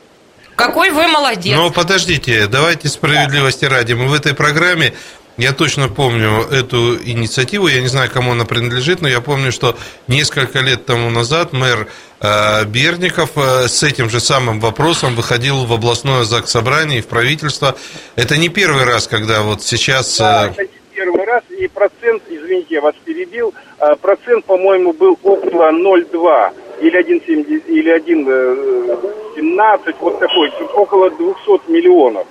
Какой 0.57 0.91
вы 0.91 1.09
молодец. 1.09 1.57
Но 1.57 1.71
подождите, 1.71 2.47
давайте 2.47 2.89
справедливости 2.89 3.65
ради. 3.65 3.95
Мы 3.95 4.07
в 4.07 4.15
этой 4.15 4.35
программе, 4.35 4.95
я 5.37 5.53
точно 5.53 5.89
помню 5.89 6.43
эту 6.43 6.97
инициативу, 7.03 7.67
я 7.67 7.81
не 7.81 7.89
знаю, 7.89 8.09
кому 8.09 8.33
она 8.33 8.45
принадлежит, 8.45 9.01
но 9.01 9.09
я 9.09 9.21
помню, 9.21 9.51
что 9.51 9.77
несколько 10.07 10.61
лет 10.61 10.87
тому 10.87 11.11
назад 11.11 11.53
мэр 11.53 11.89
э, 12.21 12.65
Берников 12.67 13.31
э, 13.35 13.67
с 13.67 13.83
этим 13.83 14.09
же 14.09 14.21
самым 14.21 14.61
вопросом 14.61 15.17
выходил 15.17 15.65
в 15.65 15.73
областное 15.73 16.23
заксобрание 16.23 17.01
и 17.01 17.03
в 17.03 17.09
правительство. 17.09 17.77
Это 18.15 18.37
не 18.37 18.49
первый 18.49 18.85
раз, 18.85 19.09
когда 19.09 19.43
вот 19.43 19.63
сейчас... 19.65 20.19
Да, 20.19 20.47
э, 20.47 20.51
это 20.51 20.63
не 20.63 20.84
первый 20.95 21.25
раз, 21.25 21.43
и 21.51 21.67
процент, 21.69 22.23
извините, 22.29 22.75
я 22.75 22.81
вас 22.81 22.95
перебил, 23.05 23.53
а, 23.79 23.97
процент, 23.97 24.45
по-моему, 24.45 24.93
был 24.93 25.19
около 25.23 25.71
0,2 25.73 26.53
или 26.81 26.99
1,7, 26.99 27.63
или 27.67 27.93
1,17, 27.93 29.95
вот 30.01 30.19
такой, 30.19 30.53
около 30.75 31.11
200 31.11 31.71
миллионов 31.71 32.27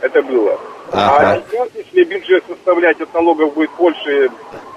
это 0.00 0.22
было. 0.22 0.58
Ага. 0.92 1.32
А 1.32 1.42
сейчас, 1.50 1.68
если 1.74 2.04
бюджет 2.04 2.44
составлять 2.48 3.00
от 3.00 3.12
налогов 3.12 3.54
будет 3.54 3.70
больше 3.76 4.30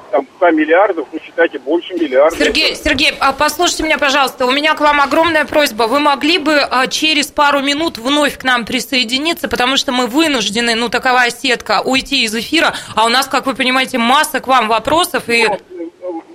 там, 0.10 0.28
100 0.38 0.52
миллиардов, 0.52 1.08
ну, 1.12 1.20
считайте, 1.24 1.60
больше 1.60 1.94
миллиарда. 1.94 2.38
Сергей, 2.38 2.76
Сергей, 2.76 3.14
а 3.20 3.34
послушайте 3.34 3.84
меня, 3.84 3.98
пожалуйста, 3.98 4.46
у 4.46 4.52
меня 4.52 4.74
к 4.76 4.82
вам 4.82 5.02
огромная 5.02 5.46
просьба. 5.46 5.84
Вы 5.84 6.00
могли 6.00 6.38
бы 6.38 6.60
а, 6.60 6.88
через 6.88 7.28
пару 7.28 7.62
минут 7.62 7.98
вновь 7.98 8.38
к 8.38 8.44
нам 8.44 8.66
присоединиться, 8.66 9.48
потому 9.48 9.78
что 9.78 9.92
мы 9.92 10.08
вынуждены, 10.08 10.76
ну, 10.76 10.90
такова 10.90 11.30
сетка, 11.30 11.82
уйти 11.84 12.24
из 12.24 12.36
эфира, 12.36 12.74
а 12.96 13.06
у 13.06 13.10
нас, 13.10 13.28
как 13.28 13.46
вы 13.46 13.54
понимаете, 13.56 13.98
масса 13.98 14.40
к 14.40 14.48
вам 14.48 14.68
вопросов, 14.68 15.30
и... 15.30 15.48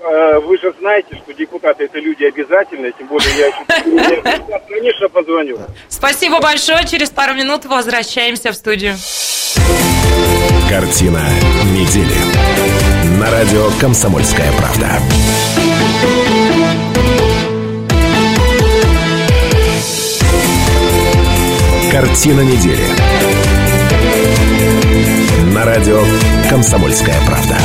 Э, 0.00 0.38
Вы 0.40 0.58
же 0.58 0.72
знаете, 0.80 1.16
что 1.16 1.32
депутаты 1.32 1.84
это 1.84 1.98
люди 1.98 2.24
обязательные, 2.24 2.92
тем 2.92 3.06
более 3.08 3.30
я 3.36 3.46
еще 3.46 4.22
конечно, 4.68 5.08
позвоню. 5.08 5.58
Спасибо 5.88 6.40
большое, 6.40 6.86
через 6.86 7.10
пару 7.10 7.34
минут 7.34 7.64
возвращаемся 7.64 8.52
в 8.52 8.54
студию. 8.54 8.94
Картина 10.68 11.22
недели. 11.72 12.14
На 13.20 13.30
радио 13.30 13.68
«Комсомольская 13.80 14.50
правда». 14.58 14.88
Картина 21.90 22.40
недели. 22.40 22.84
На 25.54 25.64
радио 25.64 26.02
«Комсомольская 26.50 27.14
правда». 27.26 27.56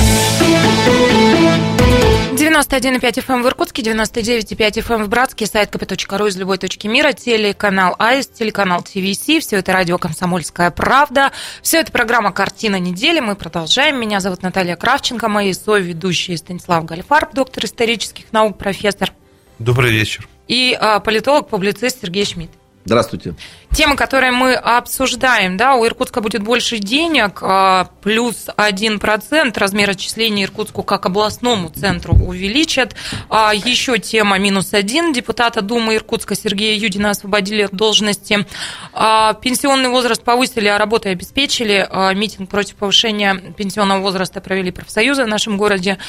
91,5 2.67 3.25
FM 3.25 3.41
в 3.41 3.47
Иркутске, 3.47 3.81
99,5 3.81 4.83
FM 4.83 5.03
в 5.05 5.09
Братске, 5.09 5.45
сайт 5.45 5.73
kp.ru 5.73 6.27
из 6.27 6.35
любой 6.35 6.57
точки 6.57 6.87
мира, 6.87 7.13
телеканал 7.13 7.95
АИС, 7.97 8.27
телеканал 8.27 8.81
ТВС, 8.81 9.45
все 9.45 9.57
это 9.57 9.71
радио 9.71 9.97
«Комсомольская 9.97 10.69
правда». 10.69 11.31
Все 11.61 11.79
это 11.79 11.91
программа 11.93 12.33
«Картина 12.33 12.77
недели». 12.77 13.21
Мы 13.21 13.35
продолжаем. 13.35 13.99
Меня 13.99 14.19
зовут 14.19 14.41
Наталья 14.41 14.75
Кравченко, 14.75 15.29
мои 15.29 15.53
соведущие 15.53 16.37
Станислав 16.37 16.83
Гальфарб, 16.83 17.33
доктор 17.33 17.63
исторических 17.63 18.25
наук, 18.33 18.57
профессор, 18.57 19.13
Добрый 19.57 19.91
вечер. 19.91 20.27
и 20.49 20.77
а, 20.79 20.99
политолог-публицист 20.99 22.01
Сергей 22.01 22.25
Шмидт. 22.25 22.51
Здравствуйте. 22.89 23.35
Тема, 23.71 23.95
которую 23.95 24.33
мы 24.33 24.55
обсуждаем, 24.55 25.55
да, 25.57 25.75
у 25.75 25.85
Иркутска 25.85 26.21
будет 26.21 26.41
больше 26.41 26.79
денег, 26.79 27.37
а, 27.43 27.87
плюс 28.01 28.47
1% 28.57 29.55
размер 29.59 29.91
отчисления 29.91 30.45
Иркутску 30.45 30.81
как 30.81 31.05
областному 31.05 31.69
центру 31.69 32.15
увеличат. 32.15 32.95
А, 33.29 33.53
Еще 33.53 33.99
тема 33.99 34.39
минус 34.39 34.73
один. 34.73 35.13
Депутата 35.13 35.61
Думы 35.61 35.97
Иркутска 35.97 36.33
Сергея 36.33 36.79
Юдина 36.79 37.11
освободили 37.11 37.61
от 37.61 37.73
должности. 37.73 38.47
А, 38.91 39.35
Пенсионный 39.35 39.89
возраст 39.89 40.23
повысили, 40.23 40.67
а 40.67 40.79
работы 40.79 41.09
обеспечили. 41.09 41.87
Митинг 42.15 42.49
против 42.49 42.75
повышения 42.75 43.35
пенсионного 43.55 43.99
возраста 43.99 44.41
провели 44.41 44.71
профсоюзы 44.71 45.25
в 45.25 45.27
нашем 45.27 45.57
городе. 45.57 45.99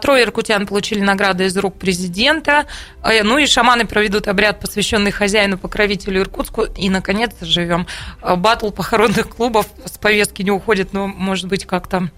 Трое 0.00 0.24
иркутян 0.24 0.66
получили 0.66 1.00
награды 1.00 1.44
из 1.44 1.56
рук 1.58 1.78
президента. 1.78 2.64
Ну 3.02 3.36
и 3.36 3.46
шаманы 3.46 3.84
проведут 3.86 4.26
обряд, 4.26 4.60
посвященный 4.60 5.12
хозяину-покровителю 6.14 6.20
Иркутску 6.20 6.62
и 6.64 6.88
наконец 6.90 7.32
живем. 7.42 7.86
Э, 8.22 8.36
батл 8.36 8.70
похоронных 8.70 9.28
клубов 9.28 9.66
с 9.84 9.98
повестки 9.98 10.42
не 10.42 10.50
уходит, 10.50 10.92
но, 10.92 11.06
может 11.06 11.48
быть, 11.48 11.66
как-то 11.66 12.10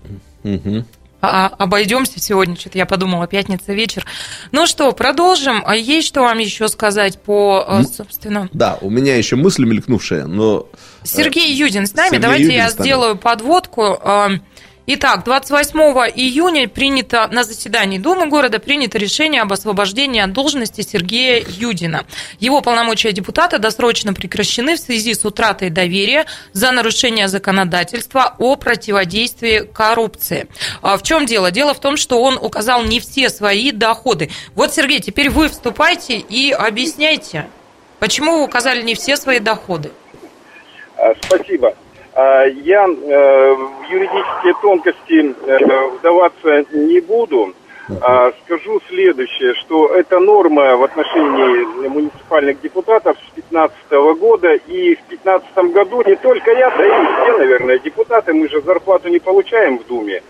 а, 1.23 1.47
обойдемся 1.59 2.21
сегодня. 2.21 2.57
Что-то 2.57 2.79
я 2.79 2.87
подумала, 2.87 3.27
пятница 3.27 3.73
вечер. 3.73 4.05
Ну 4.53 4.67
что, 4.67 4.93
продолжим. 4.93 5.63
А 5.67 5.75
есть 5.75 6.07
что 6.07 6.21
вам 6.21 6.39
еще 6.39 6.69
сказать 6.69 7.19
по, 7.21 7.65
э, 7.67 7.83
собственно... 7.85 8.49
Да, 8.53 8.79
у 8.81 8.91
меня 8.91 9.17
еще 9.17 9.35
мысль 9.35 9.65
мелькнувшая, 9.65 10.27
но... 10.27 10.69
Э, 10.73 10.77
Сергей 11.05 11.53
Юдин 11.53 11.87
с 11.87 11.95
нами. 11.95 12.11
Сергей 12.11 12.23
Давайте 12.23 12.45
Юдин 12.45 12.59
я 12.59 12.71
сделаю 12.71 13.17
подводку. 13.17 13.99
Итак, 14.89 15.25
28 15.25 15.77
июня 16.15 16.69
принято 16.69 17.27
на 17.27 17.43
заседании 17.43 17.99
Думы 17.99 18.29
города 18.29 18.61
принято 18.61 18.99
решение 18.99 19.43
об 19.43 19.53
освобождении 19.53 20.21
от 20.21 20.33
должности 20.33 20.83
Сергея 20.83 21.45
Юдина. 21.45 22.07
Его 22.39 22.61
полномочия 22.61 23.11
депутата 23.11 23.59
досрочно 23.59 24.15
прекращены 24.15 24.77
в 24.77 24.79
связи 24.79 25.15
с 25.15 25.25
утратой 25.25 25.71
доверия 25.71 26.27
за 26.53 26.71
нарушение 26.71 27.27
законодательства 27.27 28.37
о 28.39 28.55
противодействии 28.55 29.69
коррупции. 29.75 30.47
А 30.83 30.97
в 30.97 31.03
чем 31.03 31.27
дело? 31.27 31.51
Дело 31.51 31.75
в 31.75 31.81
том, 31.81 31.97
что 31.97 32.23
он 32.23 32.39
указал 32.41 32.85
не 32.85 33.01
все 33.01 33.29
свои 33.29 33.73
доходы. 33.73 34.31
Вот, 34.55 34.73
Сергей, 34.73 35.01
теперь 35.01 35.31
вы 35.31 35.49
вступайте 35.49 36.19
и 36.19 36.53
объясняйте, 36.53 37.49
почему 37.99 38.37
вы 38.37 38.45
указали 38.45 38.83
не 38.83 38.95
все 38.95 39.17
свои 39.17 39.41
доходы. 39.41 39.91
А, 40.97 41.13
спасибо. 41.25 41.75
А, 42.17 42.45
я 42.47 42.87
э, 42.87 43.55
в 43.55 43.91
юридические 43.91 44.55
тонкости 44.63 45.35
э, 45.47 45.89
вдаваться 45.99 46.65
не 46.73 47.01
буду. 47.01 47.53
А, 48.01 48.33
скажу 48.43 48.81
следующее, 48.89 49.53
что 49.55 49.95
эта 49.95 50.19
норма 50.19 50.77
в 50.77 50.83
отношении 50.83 51.87
муниципальных 51.87 52.59
депутатов 52.63 53.19
с 53.19 53.35
2015 53.35 54.19
года 54.19 54.55
и 54.55 54.95
в 54.95 55.09
2015 55.09 55.75
году 55.75 56.03
не 56.07 56.17
только 56.17 56.53
я, 56.53 56.71
да 56.71 56.87
и 56.87 56.91
все, 56.91 57.37
наверное, 57.37 57.79
депутаты, 57.81 58.33
мы 58.33 58.49
же 58.49 58.63
зарплату 58.63 59.09
не 59.09 59.19
получаем 59.19 59.79
в 59.79 59.87
Думе. 59.87 60.23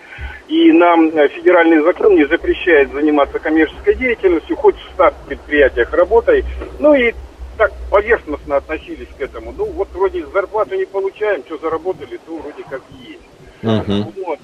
И 0.49 0.73
нам 0.73 1.13
федеральный 1.13 1.83
закон 1.83 2.17
не 2.17 2.25
запрещает 2.25 2.93
заниматься 2.93 3.39
коммерческой 3.39 3.95
деятельностью, 3.95 4.57
хоть 4.57 4.77
в 4.77 4.93
старт 4.93 5.15
предприятиях 5.29 5.93
работай. 5.93 6.45
Ну 6.81 6.95
и 6.95 7.15
так 7.57 7.73
поверхностно 7.91 8.57
относились 8.57 9.09
к 9.19 9.21
этому. 9.21 9.53
Ну, 9.57 9.67
вот 9.73 9.89
вроде 9.93 10.25
зарплату 10.33 10.75
не 10.77 10.87
получаем, 10.87 11.43
что 11.47 11.59
заработали, 11.59 12.19
то 12.27 12.37
вроде 12.37 12.63
как 12.69 12.83
и 12.91 13.13
есть. 13.13 13.21
Угу. 13.63 14.13
Вот. 14.27 14.39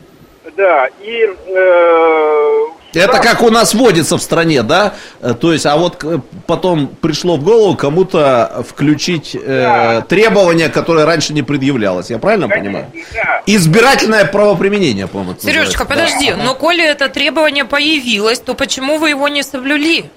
Да, 0.57 0.89
и... 1.01 1.29
Э, 1.47 2.67
это 2.95 3.21
как 3.21 3.43
у 3.43 3.51
нас 3.51 3.75
водится 3.75 4.19
в 4.19 4.23
стране, 4.23 4.63
да? 4.63 4.95
Э, 5.21 5.35
то 5.35 5.53
есть, 5.53 5.65
а 5.65 5.77
вот 5.77 6.05
э, 6.05 6.19
потом 6.47 6.89
пришло 6.89 7.37
в 7.37 7.45
голову 7.45 7.77
кому-то 7.77 8.65
включить 8.69 9.35
э, 9.35 9.41
да. 9.47 10.01
требования, 10.03 10.69
которые 10.69 11.07
раньше 11.07 11.33
не 11.33 11.43
предъявлялось. 11.43 12.11
Я 12.11 12.19
правильно 12.19 12.49
Конечно, 12.49 12.71
понимаю? 12.71 12.93
Да. 13.15 13.43
Избирательное 13.47 14.25
правоприменение, 14.27 15.07
по-моему. 15.07 15.37
Сережечка, 15.39 15.87
подожди, 15.87 16.33
да. 16.33 16.37
но 16.37 16.55
коли 16.55 16.85
это 16.85 17.09
требование 17.09 17.65
появилось, 17.65 18.41
то 18.41 18.55
почему 18.55 18.99
вы 18.99 19.11
его 19.11 19.29
не 19.29 19.43
соблюли? 19.43 20.11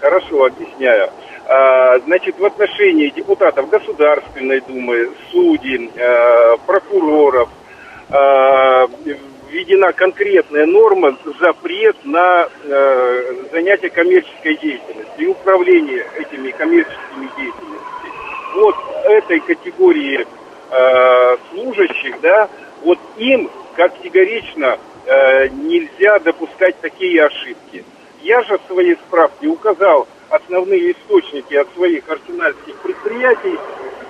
Хорошо, 0.00 0.44
объясняю. 0.44 1.10
А, 1.50 1.98
значит, 2.06 2.38
в 2.38 2.44
отношении 2.44 3.08
депутатов 3.08 3.68
Государственной 3.70 4.60
Думы, 4.60 5.10
судей, 5.32 5.90
а, 5.98 6.56
прокуроров 6.58 7.48
а, 8.08 8.86
введена 9.48 9.92
конкретная 9.92 10.64
норма 10.66 11.16
запрет 11.40 11.96
на 12.04 12.48
занятие 13.50 13.90
коммерческой 13.90 14.58
деятельностью 14.58 15.04
и 15.18 15.26
управление 15.26 16.06
этими 16.18 16.52
коммерческими 16.52 17.28
деятельностями. 17.36 17.80
Вот 18.54 18.76
этой 19.06 19.40
категории 19.40 20.26
служащих, 21.50 22.20
да, 22.20 22.48
вот 22.84 23.00
им 23.16 23.50
категорично 23.74 24.78
нельзя 25.50 26.20
допускать 26.20 26.76
такие 26.80 27.24
ошибки. 27.24 27.84
Я 28.22 28.40
же 28.42 28.56
в 28.56 28.72
своей 28.72 28.94
справке 28.94 29.48
указал 29.48 30.06
основные 30.30 30.92
источники 30.92 31.54
от 31.54 31.68
своих 31.74 32.08
арсенальских 32.08 32.74
предприятий. 32.76 33.58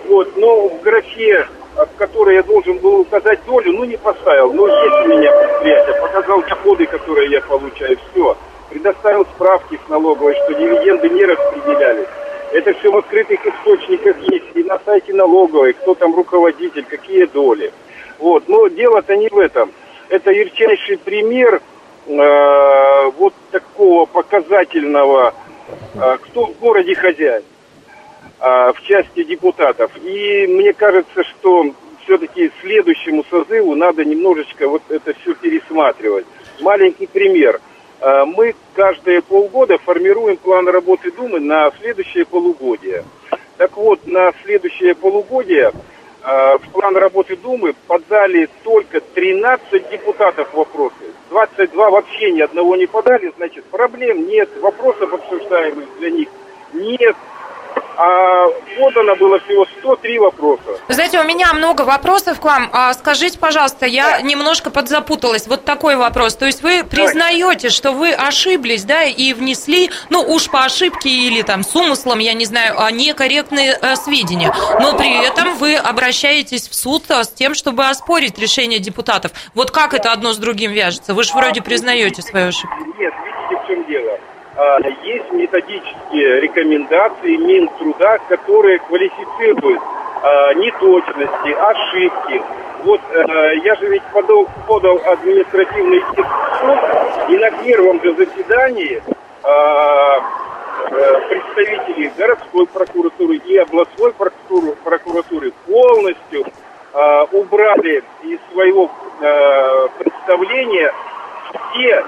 Вот, 0.06 0.36
но 0.36 0.68
в 0.68 0.80
графе, 0.82 1.46
в 1.74 1.98
которой 1.98 2.36
я 2.36 2.42
должен 2.42 2.78
был 2.78 3.00
указать 3.00 3.40
долю, 3.46 3.72
ну 3.72 3.84
не 3.84 3.96
поставил. 3.96 4.52
Но 4.52 4.68
есть 4.68 5.06
у 5.06 5.08
меня 5.08 5.32
предприятие, 5.32 6.00
показал 6.00 6.42
доходы, 6.42 6.86
которые 6.86 7.30
я 7.30 7.40
получаю, 7.40 7.96
все. 8.10 8.36
Предоставил 8.70 9.24
справки 9.26 9.78
с 9.84 9.88
налоговой, 9.88 10.34
что 10.34 10.54
дивиденды 10.54 11.08
не 11.08 11.24
распределялись. 11.24 12.08
Это 12.52 12.72
все 12.74 12.90
в 12.90 12.96
открытых 12.96 13.46
источниках 13.46 14.16
есть, 14.30 14.46
и 14.54 14.64
на 14.64 14.78
сайте 14.84 15.12
налоговой, 15.14 15.72
кто 15.72 15.94
там 15.94 16.14
руководитель, 16.14 16.84
какие 16.84 17.24
доли. 17.26 17.72
Вот. 18.18 18.48
Но 18.48 18.68
дело-то 18.68 19.16
не 19.16 19.28
в 19.28 19.38
этом. 19.38 19.70
Это 20.08 20.32
ярчайший 20.32 20.98
пример 20.98 21.62
э, 22.06 23.10
вот 23.16 23.32
такого 23.52 24.06
показательного 24.06 25.34
кто 26.22 26.46
в 26.46 26.58
городе 26.58 26.94
хозяин 26.94 27.42
а, 28.40 28.72
в 28.72 28.80
части 28.82 29.22
депутатов. 29.22 29.90
И 30.02 30.46
мне 30.48 30.72
кажется, 30.72 31.22
что 31.24 31.74
все-таки 32.04 32.50
следующему 32.62 33.22
созыву 33.28 33.74
надо 33.74 34.04
немножечко 34.04 34.66
вот 34.66 34.82
это 34.88 35.12
все 35.20 35.34
пересматривать. 35.34 36.24
Маленький 36.60 37.06
пример. 37.06 37.60
А, 38.00 38.24
мы 38.24 38.54
каждые 38.74 39.20
полгода 39.20 39.76
формируем 39.78 40.38
план 40.38 40.66
работы 40.68 41.12
Думы 41.12 41.40
на 41.40 41.70
следующее 41.80 42.24
полугодие. 42.24 43.04
Так 43.58 43.76
вот, 43.76 44.06
на 44.06 44.32
следующее 44.42 44.94
полугодие 44.94 45.72
в 46.22 46.60
план 46.72 46.96
работы 46.96 47.36
Думы 47.36 47.74
подали 47.86 48.48
только 48.62 49.00
13 49.00 49.90
депутатов 49.90 50.52
вопросы. 50.52 50.94
22 51.30 51.90
вообще 51.90 52.32
ни 52.32 52.40
одного 52.40 52.76
не 52.76 52.86
подали, 52.86 53.32
значит, 53.36 53.64
проблем 53.66 54.26
нет, 54.26 54.50
вопросов 54.60 55.12
обсуждаемых 55.14 55.86
для 55.98 56.10
них 56.10 56.28
нет 56.72 57.16
а 58.02 58.48
подано 58.78 59.14
было 59.16 59.38
всего 59.40 59.66
103 59.80 60.18
вопроса. 60.18 60.62
Вы 60.88 60.94
знаете, 60.94 61.20
у 61.20 61.24
меня 61.24 61.52
много 61.52 61.82
вопросов 61.82 62.40
к 62.40 62.44
вам. 62.44 62.70
А 62.72 62.94
скажите, 62.94 63.38
пожалуйста, 63.38 63.84
я 63.84 64.12
да. 64.12 64.20
немножко 64.22 64.70
подзапуталась. 64.70 65.46
Вот 65.46 65.66
такой 65.66 65.96
вопрос. 65.96 66.34
То 66.34 66.46
есть 66.46 66.62
вы 66.62 66.82
признаете, 66.82 67.68
Давай. 67.68 67.70
что 67.70 67.92
вы 67.92 68.12
ошиблись, 68.12 68.84
да, 68.84 69.02
и 69.04 69.34
внесли, 69.34 69.90
ну, 70.08 70.22
уж 70.22 70.50
по 70.50 70.64
ошибке 70.64 71.10
или 71.10 71.42
там 71.42 71.62
с 71.62 71.76
умыслом, 71.76 72.20
я 72.20 72.32
не 72.32 72.46
знаю, 72.46 72.74
а 72.78 72.90
некорректные 72.90 73.78
э, 73.80 73.96
сведения. 73.96 74.54
Но 74.80 74.96
при 74.96 75.26
этом 75.26 75.56
вы 75.56 75.76
обращаетесь 75.76 76.68
в 76.68 76.74
суд 76.74 77.04
э, 77.10 77.24
с 77.24 77.28
тем, 77.28 77.54
чтобы 77.54 77.86
оспорить 77.86 78.38
решение 78.38 78.78
депутатов. 78.78 79.32
Вот 79.54 79.70
как 79.70 79.92
это 79.92 80.12
одно 80.12 80.32
с 80.32 80.38
другим 80.38 80.72
вяжется? 80.72 81.12
Вы 81.12 81.22
же 81.22 81.34
вроде 81.34 81.60
признаете 81.60 82.22
свою 82.22 82.48
ошибку. 82.48 82.76
Нет, 82.98 83.12
видите, 83.24 83.62
в 83.62 83.66
чем 83.66 83.86
дело. 83.86 84.18
А, 84.18 84.39
есть 85.04 85.32
методические 85.32 86.40
рекомендации 86.40 87.36
Минтруда, 87.36 88.18
которые 88.28 88.78
квалифицируют 88.80 89.80
а, 90.22 90.52
неточности, 90.54 91.50
ошибки. 91.50 92.42
Вот 92.84 93.00
э, 93.12 93.56
я 93.64 93.74
же 93.76 93.88
ведь 93.88 94.02
подал, 94.12 94.46
подал 94.66 95.00
административный 95.06 95.98
иск 95.98 96.26
и 97.28 97.36
на 97.38 97.50
первом 97.62 98.02
же 98.02 98.14
заседании 98.14 99.02
а, 99.42 100.18
э, 100.90 101.20
представители 101.28 102.12
городской 102.16 102.66
прокуратуры 102.66 103.36
и 103.36 103.56
областной 103.58 104.12
прокуратуры, 104.12 105.52
полностью 105.66 106.44
убрали 107.32 108.02
из 108.24 108.38
своего 108.52 108.90
э, 109.20 109.88
представления 109.98 110.92
все 111.70 112.04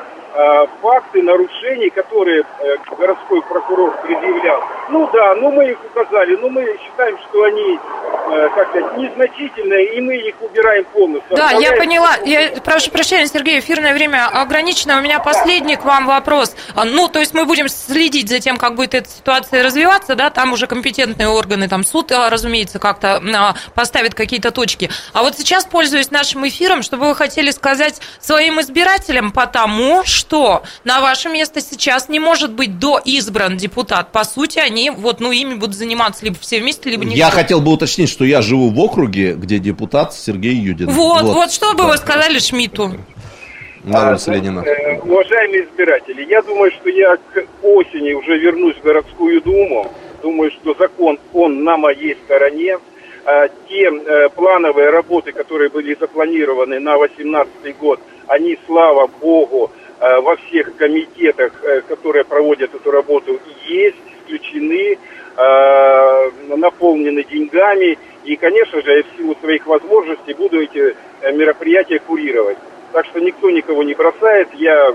факты 0.81 1.23
нарушений, 1.23 1.91
которые 1.91 2.43
э, 2.43 2.77
городской 2.97 3.43
прокурор 3.43 3.95
предъявлял, 4.03 4.63
Ну 4.89 5.09
да, 5.13 5.35
ну 5.35 5.51
мы 5.51 5.71
их 5.71 5.79
указали, 5.85 6.37
но 6.37 6.49
мы 6.49 6.65
считаем, 6.83 7.19
что 7.29 7.43
они, 7.45 7.79
э, 8.31 8.49
как 8.55 8.71
сказать, 8.71 8.97
незначительные, 8.97 9.95
и 9.95 10.01
мы 10.01 10.17
их 10.17 10.35
убираем 10.41 10.85
полностью. 10.87 11.37
Да, 11.37 11.51
я 11.53 11.73
поняла. 11.73 12.17
Я 12.25 12.51
прошу 12.65 12.91
прощения, 12.91 13.27
Сергей, 13.27 13.61
эфирное 13.61 13.93
время 13.93 14.27
ограничено. 14.27 14.99
У 14.99 15.03
меня 15.03 15.19
последний 15.21 15.77
к 15.77 15.85
вам 15.85 16.07
вопрос. 16.07 16.57
А, 16.75 16.85
Ну, 16.85 17.09
то 17.09 17.21
есть 17.21 17.35
мы 17.35 17.45
будем 17.45 17.69
следить 17.69 18.29
за 18.29 18.39
тем, 18.39 18.57
как 18.57 18.75
будет 18.75 18.95
эта 18.95 19.09
ситуация 19.09 19.63
развиваться, 19.63 20.15
да, 20.15 20.31
там 20.31 20.53
уже 20.53 20.67
компетентные 20.67 21.29
органы, 21.29 21.69
там 21.69 21.85
суд, 21.85 22.11
а, 22.13 22.31
разумеется, 22.31 22.79
как-то 22.79 23.23
а, 23.35 23.55
поставит 23.75 24.15
какие-то 24.15 24.51
точки. 24.51 24.91
А 25.13 25.23
вот 25.23 25.37
сейчас, 25.37 25.67
пользуясь 25.67 26.11
нашим 26.11 26.47
эфиром, 26.49 26.83
что 26.83 26.97
бы 26.97 27.09
вы 27.09 27.15
хотели 27.15 27.51
сказать 27.51 28.01
своим 28.21 28.61
избирателям, 28.61 29.31
потому 29.31 30.05
что 30.05 30.22
на 30.85 31.01
ваше 31.01 31.29
место 31.29 31.61
сейчас 31.61 32.09
не 32.09 32.19
может 32.21 32.53
быть 32.53 32.79
доизбран 32.79 33.57
депутат. 33.57 34.13
По 34.13 34.25
сути, 34.25 34.59
они 34.59 34.91
вот, 34.91 35.21
ну, 35.21 35.33
ими 35.33 35.55
будут 35.55 35.75
заниматься 35.77 36.25
либо 36.25 36.37
все 36.41 36.61
вместе, 36.61 36.91
либо 36.91 37.05
не 37.05 37.17
Я 37.17 37.29
все. 37.29 37.37
хотел 37.37 37.61
бы 37.61 37.73
уточнить, 37.73 38.09
что 38.09 38.25
я 38.25 38.43
живу 38.43 38.71
в 38.71 38.79
округе, 38.79 39.35
где 39.35 39.59
депутат 39.59 40.15
Сергей 40.15 40.55
Юдин. 40.55 40.91
Вот, 40.91 41.23
вот, 41.23 41.53
что 41.53 41.75
бы 41.75 41.85
вы 41.85 41.97
сказали 41.97 42.39
Шмидту? 42.39 42.93
Мария 43.85 44.19
Ленина. 44.27 44.61
Э, 44.61 45.01
Уважаемые 45.01 45.65
избиратели, 45.65 46.25
я 46.29 46.43
думаю, 46.43 46.71
что 46.71 46.89
я 46.89 47.17
к 47.17 47.45
осени 47.63 48.13
уже 48.13 48.39
вернусь 48.39 48.77
в 48.77 48.83
городскую 48.83 49.43
думу. 49.43 49.91
Думаю, 50.23 50.53
что 50.53 50.75
закон, 50.79 51.19
он 51.33 51.65
на 51.65 51.77
моей 51.77 52.17
стороне. 52.25 52.79
А 53.25 53.49
Те 53.69 53.89
э, 53.91 54.29
плановые 54.31 54.91
работы, 54.91 55.33
которые 55.33 55.69
были 55.71 55.97
запланированы 55.99 56.79
на 56.81 56.97
2018 56.97 57.77
год, 57.79 58.01
они, 58.29 58.57
слава 58.67 59.09
богу, 59.21 59.71
во 60.03 60.37
всех 60.37 60.75
комитетах, 60.77 61.53
э, 61.63 61.81
которые 61.83 62.25
проводят 62.25 62.75
эту 62.75 62.91
работу, 62.91 63.39
есть, 63.69 63.97
включены, 64.25 64.99
э, 65.37 66.31
наполнены 66.57 67.23
деньгами. 67.23 67.97
И, 68.25 68.35
конечно 68.35 68.83
же, 68.83 68.97
я 68.97 69.03
в 69.05 69.17
силу 69.17 69.37
своих 69.41 69.65
возможностей 69.67 70.35
буду 70.35 70.61
эти 70.61 70.97
э, 71.21 71.33
мероприятия 71.33 72.01
курировать. 72.01 72.59
Так 72.93 73.07
что 73.07 73.21
никто 73.21 73.49
никого 73.51 73.85
не 73.85 73.95
бросает. 73.95 74.49
Я 74.55 74.95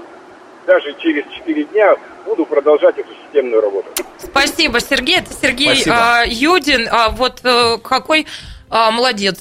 даже 0.66 0.94
через 1.00 1.24
4 1.38 1.64
дня 1.64 1.96
буду 2.26 2.46
продолжать 2.46 2.98
эту 2.98 3.10
системную 3.24 3.62
работу. 3.62 3.88
Спасибо, 4.18 4.82
Сергей. 4.82 5.20
Это 5.20 5.34
Сергей 5.34 5.74
Спасибо. 5.74 5.96
а, 5.96 6.24
Юдин. 6.28 6.90
А, 6.92 7.10
вот 7.10 7.40
э, 7.46 7.78
какой 7.82 8.28
а, 8.70 8.92
молодец. 8.92 9.40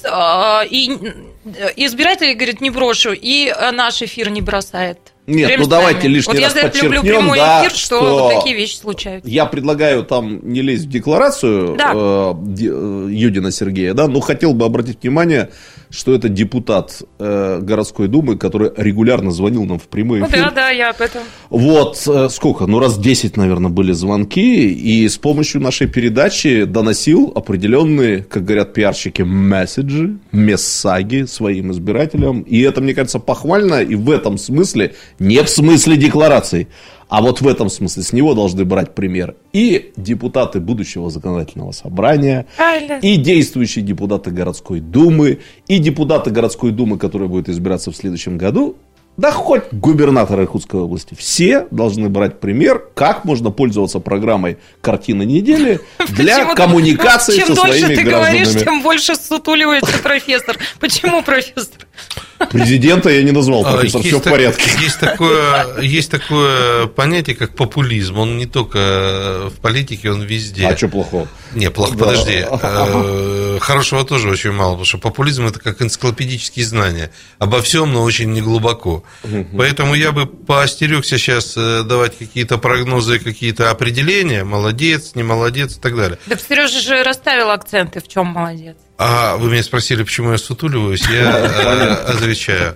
И 0.69 0.97
э, 1.43 1.69
избиратели, 1.75 2.33
говорит, 2.33 2.61
не 2.61 2.69
брошу, 2.69 3.11
и 3.11 3.47
э, 3.47 3.71
наш 3.71 4.01
эфир 4.01 4.29
не 4.29 4.41
бросает. 4.41 4.99
Нет, 5.27 5.47
Время 5.47 5.63
ну 5.63 5.69
давайте 5.69 6.07
лишний 6.07 6.33
вот 6.35 6.41
раз 6.41 6.55
я 6.55 6.61
люблю 6.61 6.71
подчеркнем, 6.71 7.01
прямой 7.01 7.37
да, 7.37 7.61
эфир, 7.61 7.71
что, 7.71 7.97
что 7.97 8.19
вот 8.23 8.33
такие 8.35 8.55
вещи 8.55 8.75
случаются. 8.77 9.29
Я 9.29 9.45
предлагаю 9.45 10.03
там 10.03 10.39
не 10.41 10.61
лезть 10.61 10.85
в 10.85 10.89
декларацию 10.89 11.75
Да. 11.77 11.91
э, 11.93 12.33
э, 12.61 13.07
Юдина 13.11 13.51
Сергея, 13.51 13.93
да, 13.93 14.07
но 14.07 14.21
хотел 14.21 14.53
бы 14.53 14.65
обратить 14.65 15.01
внимание, 15.03 15.49
что 15.89 16.13
это 16.13 16.29
депутат 16.29 17.01
э, 17.19 17.59
городской 17.61 18.07
думы, 18.07 18.37
который 18.37 18.71
регулярно 18.77 19.31
звонил 19.31 19.65
нам 19.65 19.79
в 19.79 19.87
прямой 19.89 20.19
Ну 20.19 20.27
эфир. 20.27 20.45
да, 20.45 20.51
да, 20.51 20.69
я 20.69 20.91
об 20.91 21.01
этом. 21.01 21.21
Вот 21.49 22.01
э, 22.07 22.29
сколько? 22.29 22.65
Ну, 22.65 22.79
раз 22.79 22.97
10, 22.97 23.35
наверное, 23.35 23.69
были 23.69 23.91
звонки, 23.91 24.69
и 24.69 25.07
с 25.09 25.17
помощью 25.17 25.59
нашей 25.61 25.87
передачи 25.87 26.63
доносил 26.63 27.33
определенные, 27.35 28.23
как 28.23 28.45
говорят 28.45 28.73
пиарщики, 28.73 29.23
месседжи, 29.23 30.17
мессаги 30.31 31.23
своим 31.25 31.71
избирателям. 31.73 32.41
И 32.41 32.61
это, 32.61 32.79
мне 32.81 32.93
кажется, 32.93 33.19
похвально, 33.19 33.81
и 33.81 33.95
в 33.95 34.09
этом 34.09 34.37
смысле, 34.37 34.95
не 35.19 35.41
в 35.43 35.49
смысле 35.49 35.97
деклараций, 35.97 36.67
а 37.09 37.21
вот 37.21 37.41
в 37.41 37.47
этом 37.47 37.69
смысле 37.69 38.03
с 38.03 38.11
него 38.11 38.33
должны 38.33 38.65
брать 38.65 38.93
пример 38.93 39.35
и 39.53 39.91
депутаты 39.95 40.59
будущего 40.59 41.09
законодательного 41.09 41.71
собрания, 41.71 42.47
Правильно. 42.57 42.99
и 43.01 43.15
действующие 43.15 43.83
депутаты 43.83 44.29
городской 44.31 44.81
думы, 44.81 45.39
и 45.67 45.79
депутаты 45.79 46.31
городской 46.31 46.71
думы, 46.71 46.97
которые 46.97 47.29
будут 47.29 47.47
избираться 47.49 47.91
в 47.91 47.95
следующем 47.95 48.37
году, 48.37 48.75
да 49.15 49.31
хоть 49.31 49.63
губернатор 49.71 50.39
Иркутской 50.41 50.79
области. 50.79 51.15
Все 51.17 51.65
должны 51.71 52.07
брать 52.07 52.39
пример, 52.39 52.83
как 52.93 53.25
можно 53.25 53.49
пользоваться 53.49 53.99
программой 53.99 54.57
«Картина 54.81 55.23
недели» 55.23 55.79
для 56.09 56.53
коммуникации 56.53 57.37
Чем 57.37 57.47
со 57.47 57.55
дольше 57.55 57.79
своими 57.79 57.95
ты 57.95 58.03
говоришь, 58.03 58.41
гражданами. 58.43 58.63
тем 58.63 58.83
больше 58.83 59.15
сутуливается 59.15 59.97
профессор. 60.03 60.57
Почему 60.79 61.23
профессор? 61.23 61.86
Президента 62.51 63.09
я 63.09 63.23
не 63.23 63.31
назвал, 63.31 63.65
А, 63.65 63.73
профессор, 63.73 63.99
есть 64.01 64.09
все 64.09 64.19
в 64.19 64.23
так- 64.23 64.33
порядке. 64.33 64.69
Есть 64.79 64.99
такое, 64.99 65.81
есть 65.81 66.11
такое 66.11 66.85
понятие, 66.87 67.35
как 67.35 67.55
популизм. 67.55 68.19
Он 68.19 68.37
не 68.37 68.45
только 68.45 69.49
в 69.49 69.59
политике, 69.61 70.11
он 70.11 70.21
везде. 70.21 70.67
А 70.67 70.77
что 70.77 70.87
плохого? 70.87 71.27
Не, 71.53 71.71
плохо, 71.71 71.95
Да. 71.97 72.05
подожди. 72.05 72.45
Э, 72.49 73.57
Хорошего 73.59 74.05
тоже 74.05 74.29
очень 74.29 74.51
мало, 74.51 74.71
потому 74.71 74.85
что 74.85 74.97
популизм 74.99 75.47
это 75.47 75.59
как 75.59 75.81
энциклопедические 75.81 76.63
знания. 76.65 77.11
Обо 77.39 77.61
всем, 77.61 77.91
но 77.91 78.03
очень 78.03 78.31
неглубоко. 78.31 79.03
Поэтому 79.57 79.95
я 79.95 80.11
бы 80.11 80.27
поостерегся 80.27 81.17
сейчас 81.17 81.55
э, 81.57 81.83
давать 81.83 82.17
какие-то 82.17 82.57
прогнозы, 82.59 83.17
какие-то 83.19 83.71
определения, 83.71 84.43
молодец, 84.43 85.13
не 85.15 85.23
молодец 85.23 85.77
и 85.77 85.79
так 85.79 85.95
далее. 85.97 86.19
Да 86.27 86.35
Сережа 86.37 86.79
же 86.81 87.03
расставил 87.03 87.49
акценты, 87.49 87.99
в 87.99 88.07
чем 88.07 88.27
молодец. 88.27 88.77
А 88.97 89.37
вы 89.37 89.51
меня 89.51 89.61
спросили, 89.63 90.01
почему 90.03 90.31
я 90.31 90.37
сутуливаюсь, 90.39 91.07
я 91.07 91.29
э, 91.39 91.93
отвечаю. 92.13 92.75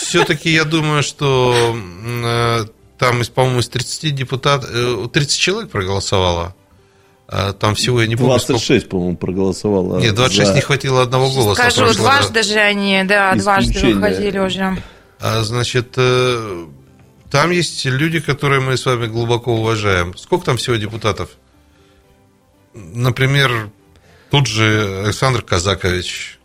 Все-таки 0.00 0.50
я 0.50 0.64
думаю, 0.64 1.02
что 1.04 1.76
э, 2.24 2.64
там, 2.98 3.22
по-моему, 3.34 3.60
из 3.60 3.68
30 3.68 4.14
депутатов, 4.14 5.10
30 5.12 5.38
человек 5.38 5.70
проголосовало. 5.70 6.54
А 7.28 7.52
Там 7.52 7.74
всего, 7.74 8.00
я 8.00 8.06
не 8.06 8.14
помню, 8.16 8.38
сколько. 8.38 8.52
26, 8.54 8.88
по-моему, 8.88 9.16
проголосовало. 9.16 9.98
Нет, 9.98 10.14
26 10.14 10.48
за- 10.48 10.54
не 10.54 10.60
хватило 10.60 11.02
одного 11.02 11.30
голоса. 11.30 11.60
Скажу, 11.60 11.82
прошлого 11.86 12.08
дважды 12.10 12.42
же 12.44 12.58
они, 12.58 13.02
да, 13.04 13.34
дважды 13.34 13.94
выходили 13.94 14.38
уже. 14.38 14.76
А, 15.20 15.42
Значит, 15.42 15.94
э, 15.96 16.66
там 17.30 17.50
есть 17.50 17.84
люди, 17.84 18.20
которые 18.20 18.60
мы 18.60 18.76
с 18.76 18.86
вами 18.86 19.06
глубоко 19.06 19.54
уважаем. 19.56 20.16
Сколько 20.16 20.46
там 20.46 20.56
всего 20.56 20.76
депутатов? 20.76 21.30
Например, 22.74 23.70
тут 24.30 24.46
же 24.46 25.02
Александр 25.04 25.42
Казакович, 25.42 26.38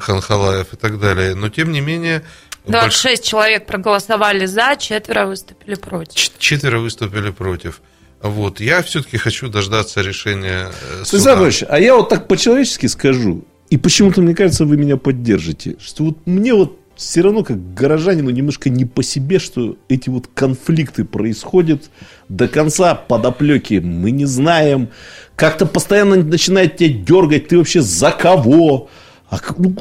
Ханхалаев 0.00 0.72
и 0.72 0.76
так 0.76 0.98
далее. 0.98 1.34
Но, 1.34 1.48
тем 1.48 1.72
не 1.72 1.80
менее, 1.80 2.22
больш- 2.66 2.70
26 2.72 3.24
человек 3.24 3.66
проголосовали 3.66 4.46
за, 4.46 4.76
четверо 4.78 5.26
выступили 5.26 5.74
против. 5.74 6.14
ч- 6.14 6.30
четверо 6.38 6.78
выступили 6.80 7.30
против. 7.30 7.80
Вот. 8.22 8.60
Я 8.60 8.82
все-таки 8.82 9.16
хочу 9.18 9.48
дождаться 9.48 10.00
решения 10.00 10.70
э, 10.90 10.98
Ты 11.00 11.04
суда. 11.18 11.36
знаешь, 11.36 11.62
а 11.68 11.78
я 11.78 11.94
вот 11.94 12.08
так 12.08 12.26
по-человечески 12.26 12.86
скажу, 12.86 13.44
и 13.70 13.76
почему-то, 13.76 14.22
мне 14.22 14.34
кажется, 14.34 14.64
вы 14.64 14.76
меня 14.76 14.96
поддержите, 14.96 15.76
что 15.80 16.04
вот 16.04 16.26
мне 16.26 16.54
вот 16.54 16.78
все 16.96 17.22
равно, 17.22 17.42
как 17.42 17.74
горожанину, 17.74 18.30
немножко 18.30 18.70
не 18.70 18.84
по 18.84 19.02
себе, 19.02 19.38
что 19.38 19.76
эти 19.88 20.10
вот 20.10 20.28
конфликты 20.32 21.04
происходят 21.04 21.90
до 22.28 22.48
конца 22.48 22.94
подоплеки 22.94 23.80
мы 23.80 24.10
не 24.10 24.24
знаем. 24.24 24.88
Как-то 25.36 25.66
постоянно 25.66 26.16
начинает 26.16 26.76
тебя 26.76 26.90
дергать, 26.90 27.48
ты 27.48 27.58
вообще 27.58 27.80
за 27.80 28.10
кого? 28.10 28.88
А 29.34 29.54
ну, 29.58 29.74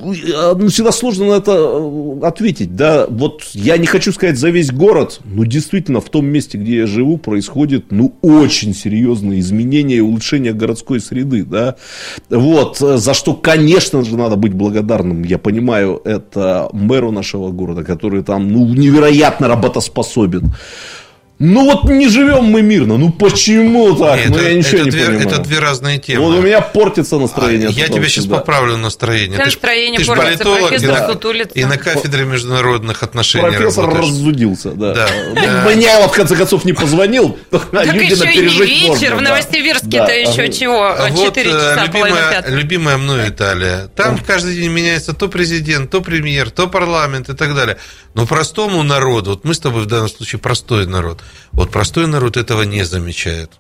ну, 0.55 0.67
всегда 0.69 0.91
сложно 0.91 1.27
на 1.27 1.33
это 1.33 1.51
э, 1.51 2.25
ответить, 2.25 2.75
да. 2.75 3.05
Вот 3.07 3.43
я 3.53 3.77
не 3.77 3.85
хочу 3.85 4.11
сказать 4.11 4.37
за 4.37 4.49
весь 4.49 4.71
город, 4.71 5.19
но 5.23 5.45
действительно 5.45 6.01
в 6.01 6.09
том 6.09 6.25
месте, 6.25 6.57
где 6.57 6.77
я 6.77 6.87
живу, 6.87 7.17
происходит, 7.17 7.91
ну, 7.91 8.15
очень 8.21 8.73
серьезные 8.73 9.39
изменения 9.39 9.97
и 9.97 10.01
улучшения 10.01 10.53
городской 10.53 10.99
среды, 10.99 11.43
да. 11.43 11.75
Вот, 12.29 12.81
э, 12.81 12.97
за 12.97 13.13
что, 13.13 13.33
конечно 13.33 14.03
же, 14.03 14.17
надо 14.17 14.35
быть 14.35 14.53
благодарным, 14.53 15.23
я 15.23 15.37
понимаю, 15.37 16.01
это 16.03 16.69
мэру 16.73 17.11
нашего 17.11 17.51
города, 17.51 17.83
который 17.83 18.23
там, 18.23 18.51
ну, 18.51 18.65
невероятно 18.67 19.47
работоспособен. 19.47 20.53
Ну 21.39 21.65
вот 21.65 21.85
не 21.85 22.07
живем 22.09 22.45
мы 22.45 22.61
мирно, 22.61 22.97
ну 22.97 23.11
почему 23.11 23.95
так? 23.97 24.17
Нет, 24.17 24.29
ну 24.29 24.37
это- 24.37 24.47
я 24.49 24.53
ничего 24.53 24.75
это 24.77 24.83
не 24.85 24.91
две- 24.91 25.05
понимаю. 25.07 25.27
это 25.27 25.37
две 25.39 25.59
разные 25.59 25.97
темы. 25.97 26.25
Вот 26.25 26.35
у 26.37 26.41
меня 26.41 26.61
портится 26.61 27.17
настроение. 27.17 27.67
А, 27.69 27.71
я 27.71 27.87
что, 27.87 28.01
сейчас 28.03 28.25
да. 28.25 28.37
поправлю 28.37 28.77
настроение. 28.77 29.31
Как 29.37 29.39
Ты 29.39 29.45
настроение 29.51 29.97
ты 29.97 30.03
ж 30.03 30.07
портится, 30.07 30.37
политолог, 30.37 30.59
и 30.59 30.67
профессор 30.69 30.99
на- 30.99 31.07
сутулится. 31.07 31.59
И 31.59 31.65
на 31.65 31.77
кафедре 31.77 32.23
международных 32.25 33.03
отношений 33.03 33.49
Профессор 33.49 33.85
работаешь. 33.87 34.09
разудился, 34.11 34.71
да. 34.71 34.93
Да. 34.93 35.07
Ну, 35.35 35.71
Мне 35.75 35.89
вот 35.97 36.11
в 36.11 36.13
конце 36.15 36.35
концов 36.35 36.65
не 36.65 36.73
позвонил. 36.73 37.37
а 37.51 37.57
Так 37.57 37.93
еще 37.95 38.31
и 38.31 38.37
не 38.37 38.65
вечер, 38.65 39.15
в 39.15 39.17
да. 39.17 39.29
Новосибирске-то 39.31 40.05
Да. 40.07 40.13
еще 40.13 40.51
чего, 40.53 40.95
Вот 41.09 41.19
4 41.25 41.49
э, 41.49 41.53
часа, 41.53 41.83
любимая, 41.83 42.43
любимая 42.47 42.97
мной 42.97 43.29
Италия. 43.29 43.89
Там 43.95 44.19
каждый 44.19 44.55
день 44.55 44.69
меняется 44.69 45.13
то 45.13 45.27
президент, 45.27 45.89
то 45.89 45.99
премьер, 46.01 46.51
то 46.51 46.67
парламент 46.67 47.27
и 47.29 47.33
так 47.33 47.55
далее. 47.55 47.77
Но 48.13 48.27
простому 48.27 48.83
народу, 48.83 49.31
вот 49.31 49.43
мы 49.43 49.55
с 49.55 49.59
тобой 49.59 49.81
в 49.81 49.87
данном 49.87 50.07
случае 50.07 50.39
простой 50.39 50.85
народ, 50.85 51.22
вот 51.51 51.71
простой 51.71 52.07
народ 52.07 52.37
этого 52.37 52.63
не 52.63 52.83
замечает. 52.83 53.51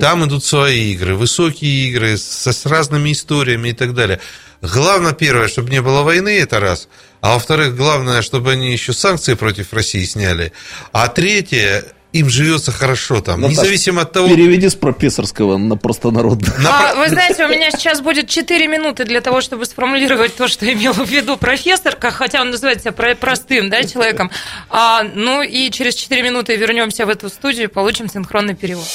Там 0.00 0.24
идут 0.26 0.44
свои 0.44 0.92
игры, 0.92 1.14
высокие 1.14 1.88
игры 1.88 2.16
со, 2.16 2.52
с 2.52 2.66
разными 2.66 3.12
историями 3.12 3.70
и 3.70 3.72
так 3.72 3.94
далее. 3.94 4.20
Главное, 4.62 5.12
первое, 5.12 5.48
чтобы 5.48 5.70
не 5.70 5.80
было 5.80 6.02
войны, 6.02 6.38
это 6.38 6.60
раз. 6.60 6.88
А 7.20 7.34
во-вторых, 7.34 7.76
главное, 7.76 8.22
чтобы 8.22 8.52
они 8.52 8.72
еще 8.72 8.92
санкции 8.92 9.34
против 9.34 9.72
России 9.72 10.04
сняли. 10.04 10.52
А 10.92 11.08
третье, 11.08 11.84
им 12.12 12.28
живется 12.28 12.72
хорошо 12.72 13.20
там, 13.20 13.40
Наташ, 13.40 13.58
независимо 13.58 14.02
от 14.02 14.12
того... 14.12 14.28
Переведи 14.28 14.68
с 14.68 14.74
профессорского 14.74 15.56
на 15.56 15.76
простонародный. 15.76 16.52
А, 16.66 16.94
вы 16.94 17.08
знаете, 17.08 17.44
у 17.44 17.48
меня 17.48 17.70
сейчас 17.70 18.00
будет 18.00 18.28
4 18.28 18.66
минуты 18.66 19.04
для 19.04 19.20
того, 19.20 19.40
чтобы 19.40 19.64
сформулировать 19.64 20.34
то, 20.34 20.48
что 20.48 20.70
имела 20.70 20.92
в 20.92 21.08
виду 21.08 21.36
профессорка, 21.36 22.10
хотя 22.10 22.40
он 22.40 22.50
называется 22.50 22.92
про- 22.92 23.14
простым 23.14 23.70
да, 23.70 23.84
человеком. 23.84 24.30
А, 24.68 25.04
ну 25.14 25.42
и 25.42 25.70
через 25.70 25.94
4 25.94 26.22
минуты 26.22 26.56
вернемся 26.56 27.06
в 27.06 27.08
эту 27.08 27.28
студию 27.28 27.64
и 27.64 27.68
получим 27.68 28.08
синхронный 28.08 28.54
перевод. 28.54 28.86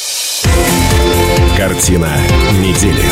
Картина 1.57 2.09
недели. 2.59 3.05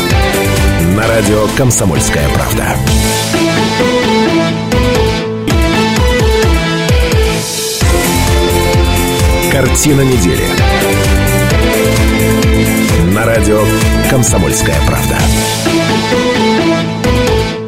На 0.96 1.08
радио 1.08 1.48
«Комсомольская 1.56 2.28
правда». 2.28 2.76
Картина 9.54 10.00
недели. 10.00 10.44
На 13.14 13.24
радио 13.24 13.62
«Комсомольская 14.10 14.74
правда». 14.84 15.16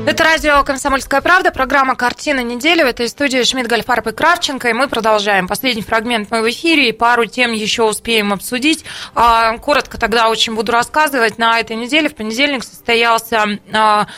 Это 0.05 0.24
радио 0.24 0.64
«Комсомольская 0.64 1.20
правда», 1.20 1.53
программа 1.53 1.95
«Картина 1.95 2.43
недели». 2.43 2.82
В 2.82 2.87
этой 2.87 3.09
студии 3.09 3.45
Шмидт, 3.45 3.68
Гольфарб 3.68 4.09
и 4.09 4.11
Кравченко, 4.11 4.68
и 4.68 4.72
мы 4.72 4.89
продолжаем. 4.89 5.47
Последний 5.47 5.82
фрагмент 5.82 6.28
мы 6.32 6.43
в 6.43 6.51
эфире, 6.51 6.89
и 6.89 6.93
пару 6.93 7.26
тем 7.26 7.53
еще 7.53 7.84
успеем 7.84 8.32
обсудить. 8.32 8.84
А, 9.14 9.57
Коротко 9.59 9.97
тогда 9.97 10.28
очень 10.28 10.57
буду 10.57 10.72
рассказывать. 10.72 11.39
На 11.39 11.61
этой 11.61 11.76
неделе, 11.76 12.09
в 12.09 12.16
понедельник, 12.16 12.64
состоялся 12.64 13.61
а, 13.72 14.09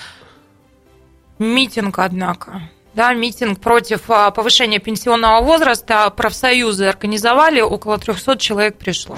митинг, 1.38 1.98
однако. 1.98 2.62
Да, 2.98 3.12
митинг 3.12 3.60
против 3.60 4.10
а, 4.10 4.32
повышения 4.32 4.80
пенсионного 4.80 5.40
возраста. 5.40 6.10
Профсоюзы 6.10 6.86
организовали, 6.86 7.60
около 7.60 7.96
300 7.96 8.38
человек 8.38 8.76
пришло. 8.76 9.16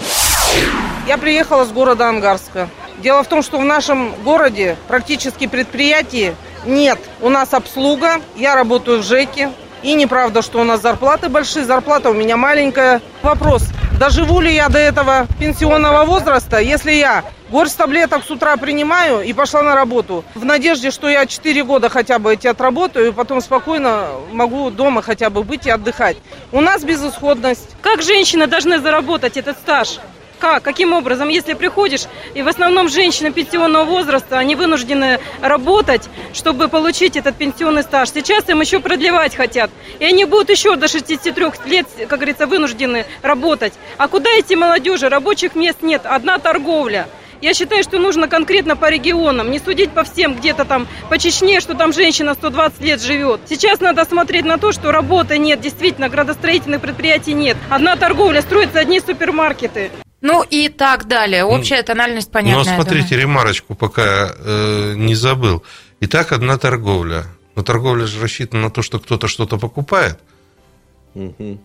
Я 1.08 1.16
приехала 1.16 1.64
с 1.64 1.72
города 1.72 2.06
Ангарска. 2.06 2.68
Дело 2.98 3.22
в 3.22 3.28
том, 3.28 3.42
что 3.42 3.58
в 3.58 3.64
нашем 3.64 4.12
городе 4.22 4.76
практически 4.86 5.46
предприятий 5.46 6.34
нет. 6.66 6.98
У 7.22 7.30
нас 7.30 7.54
обслуга, 7.54 8.20
я 8.36 8.54
работаю 8.54 8.98
в 8.98 9.02
ЖЭКе. 9.02 9.50
И 9.82 9.94
неправда, 9.94 10.42
что 10.42 10.60
у 10.60 10.64
нас 10.64 10.82
зарплаты 10.82 11.30
большие, 11.30 11.64
зарплата 11.64 12.10
у 12.10 12.12
меня 12.12 12.36
маленькая. 12.36 13.00
Вопрос, 13.22 13.62
доживу 13.98 14.40
ли 14.40 14.54
я 14.54 14.68
до 14.68 14.78
этого 14.78 15.26
пенсионного 15.38 16.04
возраста, 16.04 16.58
если 16.58 16.92
я 16.92 17.24
горсть 17.50 17.76
таблеток 17.76 18.24
с 18.24 18.30
утра 18.30 18.56
принимаю 18.56 19.22
и 19.22 19.32
пошла 19.32 19.62
на 19.62 19.74
работу. 19.74 20.24
В 20.34 20.44
надежде, 20.44 20.90
что 20.90 21.08
я 21.08 21.26
4 21.26 21.64
года 21.64 21.88
хотя 21.88 22.18
бы 22.18 22.32
эти 22.32 22.46
отработаю, 22.46 23.08
и 23.08 23.12
потом 23.12 23.40
спокойно 23.40 24.08
могу 24.32 24.70
дома 24.70 25.02
хотя 25.02 25.30
бы 25.30 25.42
быть 25.42 25.66
и 25.66 25.70
отдыхать. 25.70 26.16
У 26.52 26.60
нас 26.60 26.82
безысходность. 26.84 27.76
Как 27.82 28.02
женщины 28.02 28.46
должны 28.46 28.78
заработать 28.80 29.36
этот 29.36 29.58
стаж? 29.58 29.98
Как? 30.38 30.62
Каким 30.62 30.94
образом? 30.94 31.28
Если 31.28 31.52
приходишь, 31.52 32.04
и 32.32 32.40
в 32.40 32.48
основном 32.48 32.88
женщины 32.88 33.30
пенсионного 33.30 33.84
возраста, 33.84 34.38
они 34.38 34.56
вынуждены 34.56 35.20
работать, 35.42 36.08
чтобы 36.32 36.68
получить 36.68 37.16
этот 37.16 37.36
пенсионный 37.36 37.82
стаж. 37.82 38.08
Сейчас 38.10 38.48
им 38.48 38.62
еще 38.62 38.80
продлевать 38.80 39.36
хотят. 39.36 39.70
И 39.98 40.04
они 40.06 40.24
будут 40.24 40.48
еще 40.48 40.76
до 40.76 40.88
63 40.88 41.46
лет, 41.66 41.86
как 42.08 42.20
говорится, 42.20 42.46
вынуждены 42.46 43.04
работать. 43.20 43.74
А 43.98 44.08
куда 44.08 44.30
идти 44.40 44.56
молодежи? 44.56 45.10
Рабочих 45.10 45.54
мест 45.54 45.82
нет. 45.82 46.02
Одна 46.06 46.38
торговля. 46.38 47.06
Я 47.40 47.54
считаю, 47.54 47.82
что 47.82 47.98
нужно 47.98 48.28
конкретно 48.28 48.76
по 48.76 48.90
регионам, 48.90 49.50
не 49.50 49.58
судить 49.58 49.90
по 49.90 50.04
всем 50.04 50.36
где-то 50.36 50.64
там 50.64 50.86
по 51.08 51.18
Чечне, 51.18 51.60
что 51.60 51.74
там 51.74 51.92
женщина 51.92 52.34
120 52.34 52.80
лет 52.82 53.00
живет. 53.00 53.40
Сейчас 53.48 53.80
надо 53.80 54.04
смотреть 54.04 54.44
на 54.44 54.58
то, 54.58 54.72
что 54.72 54.92
работы 54.92 55.38
нет, 55.38 55.60
действительно, 55.60 56.08
градостроительных 56.08 56.80
предприятий 56.80 57.32
нет. 57.32 57.56
Одна 57.70 57.96
торговля, 57.96 58.42
строятся 58.42 58.80
одни 58.80 59.00
супермаркеты. 59.00 59.90
Ну 60.20 60.42
и 60.42 60.68
так 60.68 61.06
далее. 61.06 61.44
Общая 61.44 61.82
тональность 61.82 62.30
понятная. 62.30 62.62
Но 62.62 62.70
Ну, 62.70 62.76
смотрите, 62.76 63.16
ремарочку 63.16 63.74
пока 63.74 64.32
э, 64.36 64.92
не 64.96 65.14
забыл. 65.14 65.64
Итак, 66.00 66.32
одна 66.32 66.58
торговля. 66.58 67.24
Но 67.56 67.62
торговля 67.62 68.06
же 68.06 68.20
рассчитана 68.20 68.64
на 68.64 68.70
то, 68.70 68.82
что 68.82 68.98
кто-то 68.98 69.28
что-то 69.28 69.56
покупает. 69.56 70.18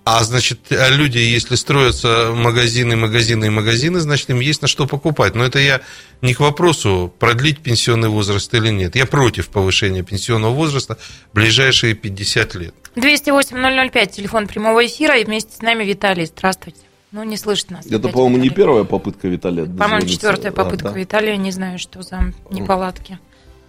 А 0.05 0.23
значит, 0.23 0.71
а 0.71 0.89
люди, 0.89 1.19
если 1.19 1.55
строятся 1.55 2.31
магазины, 2.33 2.95
магазины 2.95 3.45
и 3.45 3.49
магазины, 3.49 3.99
значит, 3.99 4.29
им 4.29 4.39
есть 4.39 4.61
на 4.61 4.67
что 4.67 4.87
покупать. 4.87 5.35
Но 5.35 5.43
это 5.43 5.59
я 5.59 5.81
не 6.21 6.33
к 6.33 6.39
вопросу, 6.39 7.13
продлить 7.19 7.59
пенсионный 7.59 8.09
возраст 8.09 8.51
или 8.53 8.69
нет. 8.69 8.95
Я 8.95 9.05
против 9.05 9.49
повышения 9.49 10.01
пенсионного 10.01 10.53
возраста 10.53 10.97
в 11.31 11.35
ближайшие 11.35 11.93
50 11.93 12.55
лет. 12.55 12.75
208-005, 12.95 14.07
телефон 14.07 14.47
прямого 14.47 14.85
эфира, 14.85 15.17
и 15.17 15.25
вместе 15.25 15.55
с 15.55 15.61
нами 15.61 15.83
Виталий. 15.83 16.25
Здравствуйте. 16.25 16.79
Ну, 17.11 17.23
не 17.23 17.37
слышит 17.37 17.71
нас. 17.71 17.85
Это, 17.85 18.09
по-моему, 18.09 18.37
не 18.37 18.49
первая 18.49 18.83
попытка 18.83 19.27
Виталия. 19.27 19.65
По-моему, 19.65 20.07
четвертая 20.07 20.51
А, 20.51 20.55
попытка 20.55 20.89
да. 20.89 20.99
Виталия. 20.99 21.37
Не 21.37 21.51
знаю, 21.51 21.79
что 21.79 22.01
за 22.01 22.33
неполадки. 22.49 23.19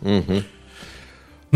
Мгм. 0.00 0.44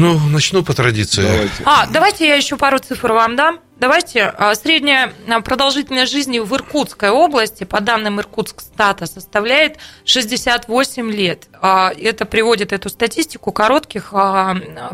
Ну, 0.01 0.18
начну 0.30 0.64
по 0.64 0.72
традиции. 0.72 1.20
Давайте. 1.22 1.62
А, 1.66 1.86
давайте 1.86 2.26
я 2.26 2.34
еще 2.34 2.57
пару 2.57 2.78
цифр 2.78 3.12
вам 3.12 3.36
дам. 3.36 3.61
Давайте. 3.78 4.22
а, 4.34 4.55
Средняя 4.55 5.12
а, 5.28 5.42
продолжительность 5.42 6.11
жизни 6.11 6.38
в 6.38 6.51
Иркутской 6.55 7.11
области, 7.11 7.64
по 7.64 7.82
данным 7.82 8.18
Иркутск 8.18 8.62
стата, 8.62 9.05
составляет 9.05 9.76
68 10.07 11.11
лет. 11.11 11.48
А, 11.61 11.92
Это 11.92 12.24
приводит 12.24 12.72
эту 12.72 12.88
статистику 12.88 13.53
коротких 13.53 14.14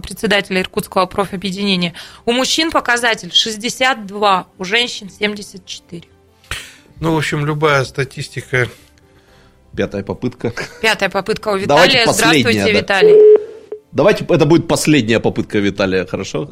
председателя 0.03 0.61
Иркутского 0.61 1.07
профобъединения. 1.07 1.95
У 2.25 2.33
мужчин 2.33 2.73
показатель 2.73 3.31
62, 3.33 4.47
у 4.59 4.65
женщин 4.65 5.09
74. 5.09 6.03
Ну, 6.99 7.15
в 7.15 7.17
общем, 7.19 7.47
любая 7.47 7.85
статистика... 7.85 8.69
Пятая 9.77 10.03
попытка. 10.03 10.53
Пятая 10.83 11.11
попытка 11.11 11.51
у 11.51 11.59
Давайте 11.61 11.99
Виталия. 12.01 12.07
последняя, 12.07 12.41
Здравствуйте, 12.43 12.73
да. 12.73 12.81
Виталий. 12.81 13.36
Давайте, 13.97 14.27
это 14.29 14.45
будет 14.45 14.69
последняя 14.69 15.21
попытка 15.21 15.59
Виталия, 15.59 16.05
хорошо? 16.05 16.51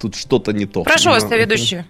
Тут 0.00 0.14
что-то 0.14 0.52
не 0.52 0.64
то. 0.64 0.84
Прошу 0.84 1.10
вас, 1.10 1.28
ведущий. 1.28 1.82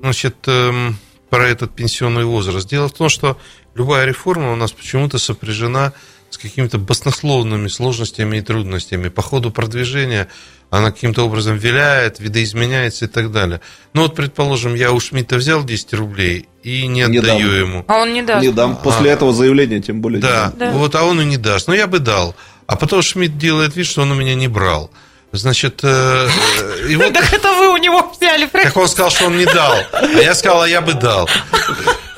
Значит, 0.00 0.36
эм, 0.46 0.98
про 1.30 1.48
этот 1.48 1.74
пенсионный 1.74 2.26
возраст. 2.26 2.68
Дело 2.68 2.88
в 2.88 2.92
том, 2.92 3.08
что 3.08 3.38
любая 3.74 4.04
реформа 4.04 4.52
у 4.52 4.56
нас 4.56 4.72
почему-то 4.72 5.16
сопряжена 5.16 5.94
с 5.94 6.15
какими-то 6.32 6.78
баснословными 6.78 7.68
сложностями 7.68 8.38
и 8.38 8.40
трудностями. 8.40 9.08
По 9.08 9.22
ходу 9.22 9.50
продвижения 9.50 10.28
она 10.70 10.90
каким-то 10.90 11.22
образом 11.24 11.56
виляет, 11.56 12.18
видоизменяется 12.20 13.04
и 13.04 13.08
так 13.08 13.30
далее. 13.32 13.60
Ну 13.94 14.02
вот, 14.02 14.14
предположим, 14.14 14.74
я 14.74 14.92
у 14.92 14.98
Шмидта 15.00 15.36
взял 15.36 15.62
10 15.64 15.94
рублей 15.94 16.48
и 16.62 16.86
не 16.86 17.02
Не 17.06 17.18
отдаю 17.18 17.48
дам. 17.48 17.58
ему. 17.58 17.84
А 17.88 17.98
он 18.02 18.12
не 18.12 18.22
даст. 18.22 18.42
Не 18.42 18.50
дам. 18.52 18.76
После 18.76 19.10
А. 19.10 19.12
этого 19.14 19.32
заявления, 19.32 19.80
тем 19.80 20.00
более. 20.00 20.16
не 20.16 20.22
Да, 20.22 20.52
дам. 20.56 20.72
вот, 20.74 20.94
а 20.96 21.04
он 21.04 21.20
и 21.20 21.24
не 21.24 21.36
даст. 21.36 21.68
Но 21.68 21.74
я 21.74 21.86
бы 21.86 22.00
дал. 22.00 22.34
А 22.66 22.74
потом 22.76 23.00
Шмидт 23.02 23.38
делает 23.38 23.76
вид, 23.76 23.86
что 23.86 24.02
он 24.02 24.10
у 24.10 24.14
меня 24.14 24.34
не 24.34 24.48
брал. 24.48 24.90
Значит, 25.32 25.80
э, 25.84 26.28
э, 26.28 26.88
и 26.88 26.96
вот 26.96 27.12
Так 27.12 27.32
это 27.32 27.52
вы 27.52 27.72
у 27.72 27.76
него 27.76 28.10
взяли. 28.16 28.46
как 28.46 28.76
он 28.76 28.88
сказал, 28.88 29.10
что 29.10 29.26
он 29.26 29.36
не 29.36 29.44
дал. 29.44 29.74
А 29.92 30.04
я 30.20 30.34
сказал, 30.34 30.62
а 30.62 30.68
я 30.68 30.80
бы 30.80 30.94
дал. 30.94 31.28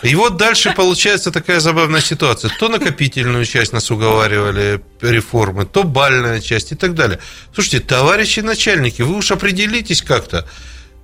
И 0.02 0.14
вот 0.14 0.36
дальше 0.36 0.72
получается 0.76 1.32
такая 1.32 1.60
забавная 1.60 2.00
ситуация. 2.00 2.50
То 2.58 2.68
накопительную 2.68 3.44
часть 3.44 3.72
нас 3.72 3.90
уговаривали 3.90 4.80
реформы, 5.00 5.64
то 5.66 5.82
бальная 5.82 6.40
часть 6.40 6.72
и 6.72 6.76
так 6.76 6.94
далее. 6.94 7.18
Слушайте, 7.52 7.80
товарищи 7.80 8.40
начальники, 8.40 9.02
вы 9.02 9.16
уж 9.16 9.32
определитесь 9.32 10.02
как-то, 10.02 10.46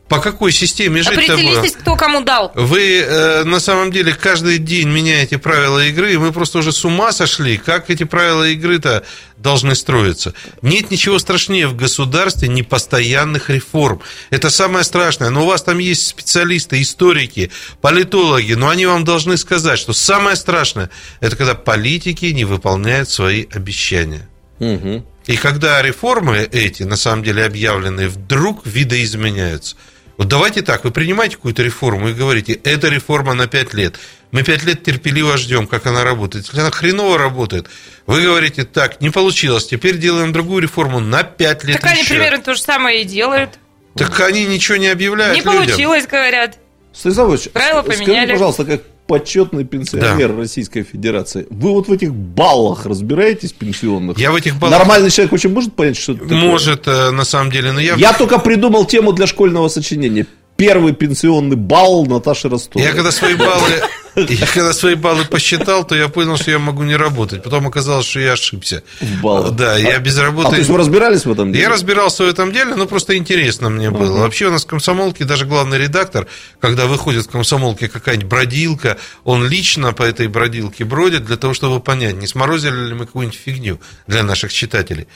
по 0.08 0.20
какой 0.20 0.52
системе 0.52 1.02
жить-то 1.02 1.32
Определитесь, 1.34 1.72
кто 1.72 1.96
кому 1.96 2.22
дал. 2.22 2.52
вы 2.54 3.00
э, 3.00 3.44
на 3.44 3.58
самом 3.58 3.90
деле 3.90 4.12
каждый 4.12 4.58
день 4.58 4.88
меняете 4.88 5.38
правила 5.38 5.84
игры, 5.86 6.12
и 6.12 6.18
мы 6.18 6.30
просто 6.30 6.58
уже 6.58 6.72
с 6.72 6.84
ума 6.84 7.10
сошли, 7.12 7.56
как 7.56 7.88
эти 7.88 8.04
правила 8.04 8.46
игры-то 8.48 9.04
должны 9.38 9.74
строиться. 9.74 10.34
Нет 10.60 10.90
ничего 10.90 11.18
страшнее 11.18 11.68
в 11.68 11.76
государстве 11.76 12.48
непостоянных 12.48 13.48
реформ. 13.48 14.02
Это 14.30 14.50
самое 14.50 14.84
страшное. 14.84 15.30
Но 15.30 15.44
у 15.44 15.46
вас 15.46 15.62
там 15.62 15.78
есть 15.78 16.06
специалисты, 16.06 16.82
историки, 16.82 17.50
политологи, 17.80 18.52
но 18.52 18.68
они 18.68 18.84
вам 18.84 19.04
должны 19.04 19.38
сказать, 19.38 19.78
что 19.78 19.94
самое 19.94 20.36
страшное, 20.36 20.90
это 21.20 21.34
когда 21.36 21.54
политики 21.54 22.26
не 22.26 22.44
выполняют 22.44 23.08
свои 23.08 23.46
обещания. 23.50 24.28
Мгм. 24.58 25.04
И 25.26 25.36
когда 25.36 25.80
реформы 25.80 26.48
эти, 26.52 26.82
на 26.82 26.96
самом 26.96 27.24
деле 27.24 27.44
объявленные, 27.44 28.08
вдруг 28.08 28.66
видоизменяются. 28.66 29.76
Вот 30.16 30.28
давайте 30.28 30.62
так, 30.62 30.84
вы 30.84 30.90
принимаете 30.92 31.36
какую-то 31.36 31.62
реформу 31.62 32.08
и 32.08 32.12
говорите, 32.12 32.52
это 32.64 32.88
реформа 32.88 33.34
на 33.34 33.46
5 33.48 33.74
лет. 33.74 33.96
Мы 34.30 34.42
5 34.44 34.62
лет 34.64 34.82
терпеливо 34.82 35.36
ждем, 35.36 35.66
как 35.66 35.86
она 35.86 36.04
работает. 36.04 36.46
Если 36.46 36.60
она 36.60 36.70
хреново 36.70 37.18
работает, 37.18 37.66
вы 38.06 38.22
говорите, 38.22 38.64
так, 38.64 39.00
не 39.00 39.10
получилось, 39.10 39.66
теперь 39.66 39.98
делаем 39.98 40.32
другую 40.32 40.62
реформу 40.62 41.00
на 41.00 41.22
5 41.24 41.64
лет 41.64 41.80
Так 41.80 41.90
они 41.90 42.00
еще. 42.00 42.10
примерно 42.14 42.42
то 42.42 42.54
же 42.54 42.60
самое 42.60 43.02
и 43.02 43.04
делают. 43.04 43.58
Так 43.96 44.18
они 44.20 44.44
ничего 44.46 44.76
не 44.76 44.88
объявляют 44.88 45.34
Не 45.36 45.40
людям. 45.42 45.66
получилось, 45.66 46.06
говорят. 46.06 46.58
Станислав 46.92 47.30
Ильич, 47.30 47.50
Правила 47.50 47.82
скажите, 47.82 48.04
поменяли. 48.04 48.32
пожалуйста, 48.32 48.64
как 48.64 48.82
почетный 49.06 49.64
пенсионер 49.64 50.36
Российской 50.36 50.82
Федерации, 50.82 51.46
вы 51.50 51.70
вот 51.72 51.88
в 51.88 51.92
этих 51.92 52.14
баллах 52.14 52.86
разбираетесь 52.86 53.52
пенсионных? 53.52 54.18
Я 54.18 54.32
в 54.32 54.36
этих 54.36 54.56
баллах- 54.56 54.70
Нормальный 54.78 55.10
человек 55.10 55.32
вообще 55.32 55.48
может 55.48 55.74
понять, 55.74 55.96
что 55.96 56.12
это 56.12 56.22
такое? 56.22 56.38
Может, 56.38 56.86
э, 56.88 57.10
на 57.10 57.24
самом 57.24 57.50
деле, 57.50 57.72
но 57.72 57.80
я... 57.80 57.94
Я 57.96 58.12
только 58.12 58.38
придумал 58.38 58.84
тему 58.86 59.12
для 59.12 59.26
школьного 59.26 59.68
сочинения. 59.68 60.26
первый 60.56 60.92
пенсионный 60.94 61.56
балл 61.56 62.06
Наташи 62.06 62.48
Ростовой. 62.48 62.86
Я 62.86 62.92
когда 62.92 63.10
свои 63.10 63.34
баллы, 63.34 63.82
я 64.16 64.46
когда 64.46 64.72
свои 64.72 64.94
баллы 64.94 65.24
посчитал, 65.24 65.84
то 65.86 65.94
я 65.94 66.08
понял, 66.08 66.36
что 66.36 66.50
я 66.50 66.58
могу 66.58 66.82
не 66.84 66.96
работать. 66.96 67.42
Потом 67.42 67.66
оказалось, 67.66 68.06
что 68.06 68.20
я 68.20 68.32
ошибся. 68.32 68.82
В 69.00 69.20
баллах. 69.20 69.52
Да, 69.56 69.76
я 69.76 69.96
А- 69.96 69.98
без 69.98 70.18
А 70.18 70.22
работы. 70.22 70.50
то 70.50 70.56
есть 70.56 70.68
вы 70.70 70.78
разбирались 70.78 71.24
в 71.24 71.32
этом 71.32 71.52
деле? 71.52 71.62
Я 71.64 71.70
разбирался 71.70 72.24
в 72.24 72.28
этом 72.28 72.52
деле, 72.52 72.74
но 72.74 72.86
просто 72.86 73.16
интересно 73.16 73.70
мне 73.70 73.90
было. 73.90 74.18
Вообще 74.20 74.46
у 74.46 74.50
нас 74.50 74.64
в 74.64 74.66
комсомолке 74.68 75.24
даже 75.24 75.46
главный 75.46 75.78
редактор, 75.78 76.26
когда 76.60 76.86
выходит 76.86 77.26
в 77.26 77.30
комсомолке 77.30 77.88
какая-нибудь 77.88 78.28
бродилка, 78.28 78.96
он 79.24 79.46
лично 79.46 79.92
по 79.92 80.02
этой 80.02 80.28
бродилке 80.28 80.84
бродит 80.84 81.24
для 81.24 81.36
того, 81.36 81.54
чтобы 81.54 81.80
понять, 81.80 82.14
не 82.16 82.26
сморозили 82.26 82.86
ли 82.88 82.94
мы 82.94 83.06
какую-нибудь 83.06 83.38
фигню 83.38 83.80
для 84.06 84.22
наших 84.22 84.52
читателей. 84.52 85.08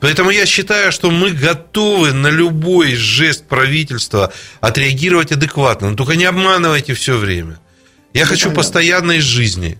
Поэтому 0.00 0.30
я 0.30 0.46
считаю, 0.46 0.92
что 0.92 1.10
мы 1.10 1.30
готовы 1.30 2.12
на 2.12 2.28
любой 2.28 2.94
жест 2.94 3.46
правительства 3.46 4.32
отреагировать 4.60 5.32
адекватно. 5.32 5.90
Но 5.90 5.96
только 5.96 6.16
не 6.16 6.24
обманывайте 6.24 6.94
все 6.94 7.16
время. 7.16 7.58
Я 8.16 8.22
Ну, 8.24 8.28
хочу 8.28 8.44
понятно. 8.44 8.62
постоянной 8.62 9.20
жизни. 9.20 9.78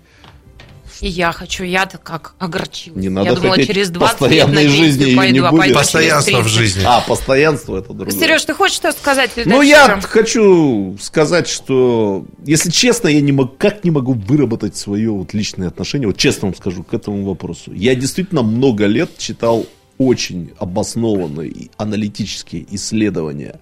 И 1.01 1.09
я 1.09 1.33
хочу, 1.33 1.65
я-то 1.65 1.99
как 1.99 2.35
огорчилась. 2.39 3.03
Не 3.03 3.09
надо 3.09 3.31
я 3.31 3.35
думала, 3.37 3.63
через 3.63 3.91
20 3.91 3.91
лет 3.91 3.99
на 3.99 4.09
постоянной 4.09 4.63
пенсию 4.63 4.85
жизни 4.85 5.05
ее 5.05 5.17
пойду, 5.17 5.33
не 5.33 5.47
а 5.47 5.51
будет. 5.51 5.75
Постоянство 5.75 6.31
в 6.31 6.43
30. 6.45 6.53
жизни. 6.53 6.83
А, 6.87 7.01
постоянство 7.01 7.77
это 7.79 7.93
другое. 7.93 8.19
Сереж, 8.19 8.45
ты 8.45 8.55
хочешь 8.55 8.77
что 8.77 8.93
сказать? 8.93 9.31
Ну, 9.45 9.63
я 9.63 9.87
прям? 9.87 10.01
хочу 10.03 10.97
сказать, 11.01 11.49
что, 11.49 12.27
если 12.45 12.71
честно, 12.71 13.09
я 13.09 13.21
не 13.21 13.33
могу, 13.33 13.53
как 13.59 13.85
не 13.85 13.91
могу 13.91 14.13
выработать 14.13 14.77
свое 14.77 15.11
вот 15.11 15.35
личное 15.35 15.69
отношение, 15.69 16.09
вот 16.09 16.17
честно 16.17 16.49
вам 16.49 16.57
скажу, 16.57 16.83
к 16.83 16.93
этому 16.95 17.25
вопросу. 17.27 17.73
Я 17.73 17.95
действительно 17.95 18.43
много 18.43 18.87
лет 18.87 19.19
читал 19.19 19.67
очень 19.99 20.53
обоснованные 20.59 21.69
аналитические 21.77 22.67
исследования 22.75 23.61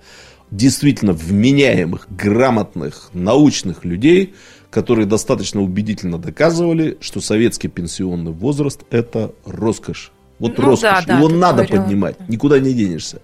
действительно 0.50 1.12
вменяемых, 1.12 2.06
грамотных, 2.10 3.10
научных 3.12 3.84
людей, 3.84 4.34
которые 4.74 5.06
достаточно 5.06 5.62
убедительно 5.62 6.18
доказывали, 6.18 6.98
что 7.00 7.20
советский 7.20 7.68
пенсионный 7.68 8.32
возраст– 8.32 8.80
это 8.90 9.32
роскошь. 9.46 10.10
Вот 10.40 10.58
Ну 10.58 10.64
роскошь. 10.64 11.04
да, 11.06 11.14
да, 11.14 11.18
Его 11.18 11.28
надо 11.28 11.62
говорила. 11.62 11.82
поднимать, 11.84 12.28
никуда 12.28 12.58
не 12.58 12.74
денешься. 12.74 13.22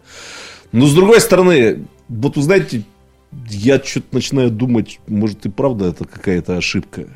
Но 0.70 0.86
с 0.86 0.94
другой 0.94 1.20
стороны, 1.20 1.86
вот 2.08 2.36
вы 2.36 2.42
знаете, 2.42 2.84
я 3.48 3.80
что-то 3.82 4.06
начинаю 4.14 4.50
думать, 4.52 5.00
может 5.08 5.44
и 5.44 5.48
правда 5.48 5.86
это 5.86 6.04
какая-то 6.04 6.56
ошибка. 6.56 7.08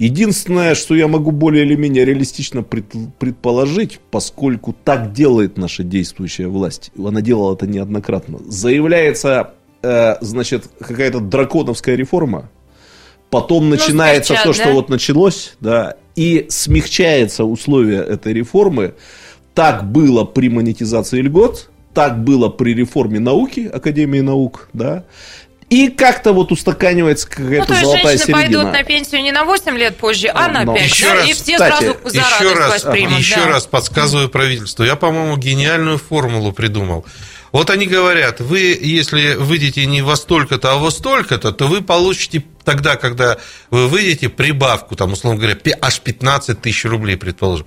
Единственное, 0.00 0.74
что 0.74 0.96
я 0.96 1.06
могу 1.06 1.30
более 1.30 1.64
или 1.64 1.76
менее 1.76 2.04
реалистично 2.04 2.62
пред- 2.64 2.92
предположить, 3.20 4.00
поскольку 4.10 4.74
так 4.84 5.12
делает 5.12 5.56
наша 5.58 5.84
действующая 5.84 6.48
власть, 6.48 6.90
она 6.98 7.20
делала 7.20 7.54
это 7.54 7.68
неоднократно, 7.68 8.40
заявляется, 8.48 9.54
э, 9.82 10.16
значит, 10.22 10.68
какая-то 10.80 11.20
драконовская 11.20 11.94
реформа, 11.94 12.50
потом 13.30 13.70
начинается 13.70 14.34
смягчат, 14.34 14.44
то, 14.46 14.52
что 14.52 14.64
да? 14.64 14.72
вот 14.72 14.88
началось, 14.88 15.54
да, 15.60 15.96
и 16.14 16.46
смягчается 16.48 17.44
условия 17.44 18.02
этой 18.02 18.32
реформы. 18.32 18.94
Так 19.54 19.90
было 19.90 20.24
при 20.24 20.48
монетизации 20.48 21.20
льгот, 21.20 21.70
так 21.94 22.22
было 22.22 22.48
при 22.48 22.74
реформе 22.74 23.20
науки, 23.20 23.70
Академии 23.72 24.20
наук, 24.20 24.68
да, 24.72 25.04
и 25.68 25.88
как-то 25.88 26.32
вот 26.32 26.52
устаканивается 26.52 27.26
Ну, 27.28 27.44
какая-то 27.44 27.66
то 27.66 27.72
есть 27.72 27.84
золотая 27.84 28.16
женщины 28.18 28.38
середина. 28.38 28.62
пойдут 28.62 28.72
на 28.72 28.84
пенсию 28.84 29.22
не 29.22 29.32
на 29.32 29.44
8 29.44 29.76
лет 29.76 29.96
позже, 29.96 30.30
а 30.32 30.48
на 30.48 30.62
Но 30.64 30.74
5. 30.74 30.84
Еще 30.84 31.06
да, 31.06 31.14
раз, 31.14 31.28
и 31.28 31.32
все 31.32 31.52
кстати, 31.54 31.84
сразу 31.84 31.98
за 32.04 32.18
еще 32.18 32.54
раз, 32.54 32.70
воспримут. 32.70 33.18
еще 33.18 33.36
да. 33.36 33.46
раз 33.48 33.66
подсказываю 33.66 34.28
правительству. 34.28 34.84
Я, 34.84 34.94
по-моему, 34.94 35.36
гениальную 35.36 35.98
формулу 35.98 36.52
придумал. 36.52 37.04
Вот 37.56 37.70
они 37.70 37.86
говорят, 37.86 38.42
вы, 38.42 38.78
если 38.78 39.32
выйдете 39.32 39.86
не 39.86 40.02
во 40.02 40.16
столько-то, 40.16 40.72
а 40.72 40.76
во 40.76 40.90
столько-то, 40.90 41.52
то 41.52 41.68
вы 41.68 41.80
получите 41.80 42.44
тогда, 42.64 42.96
когда 42.96 43.38
вы 43.70 43.88
выйдете, 43.88 44.28
прибавку, 44.28 44.94
там, 44.94 45.14
условно 45.14 45.40
говоря, 45.40 45.58
аж 45.80 46.00
15 46.00 46.60
тысяч 46.60 46.84
рублей, 46.84 47.16
предположим. 47.16 47.66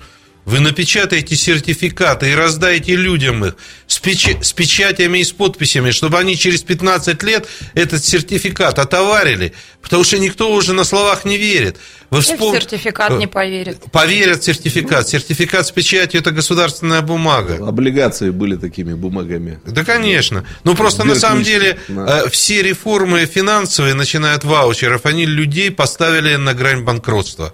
Вы 0.50 0.62
напечатаете 0.62 1.36
сертификаты 1.36 2.32
и 2.32 2.34
раздаете 2.34 2.95
людям 2.95 3.45
их 3.45 3.56
с, 3.86 4.02
печа- 4.02 4.41
с 4.41 4.52
печатями 4.52 5.20
и 5.20 5.24
с 5.24 5.32
подписями, 5.32 5.91
чтобы 5.91 6.18
они 6.18 6.36
через 6.36 6.64
15 6.64 7.22
лет 7.22 7.47
этот 7.76 8.04
сертификат 8.04 8.80
отоварили, 8.80 9.54
потому 9.80 10.04
что 10.04 10.18
никто 10.18 10.52
уже 10.52 10.74
на 10.74 10.86
словах 10.86 11.24
не 11.24 11.38
верит. 11.38 11.78
Вы 12.10 12.18
И 12.18 12.22
в 12.22 12.26
вспом- 12.26 12.56
сертификат 12.56 13.12
не 13.20 13.28
поверит. 13.28 13.78
Поверят 13.91 14.41
в 14.41 14.43
сертификат. 14.43 15.08
Сертификат 15.08 15.68
с 15.68 15.72
печатью– 15.72 16.20
это 16.22 16.32
государственная 16.32 17.04
бумага. 17.04 17.64
Облигации 17.68 18.32
были 18.32 18.56
такими 18.56 18.95
бумагами. 18.95 19.60
Да, 19.68 19.86
конечно. 19.86 20.45
Ну, 20.64 20.74
просто 20.74 21.04
на 21.04 21.14
самом 21.14 21.43
деле 21.43 21.78
да. 21.89 22.24
э, 22.26 22.30
все 22.32 22.64
реформы 22.64 23.28
финансовые, 23.28 23.93
начиная 23.93 24.34
от 24.34 24.45
ваучеров, 24.45 25.06
они 25.06 25.28
людей 25.28 25.70
поставили 25.70 26.38
на 26.38 26.56
грань 26.56 26.82
банкротства. 26.82 27.54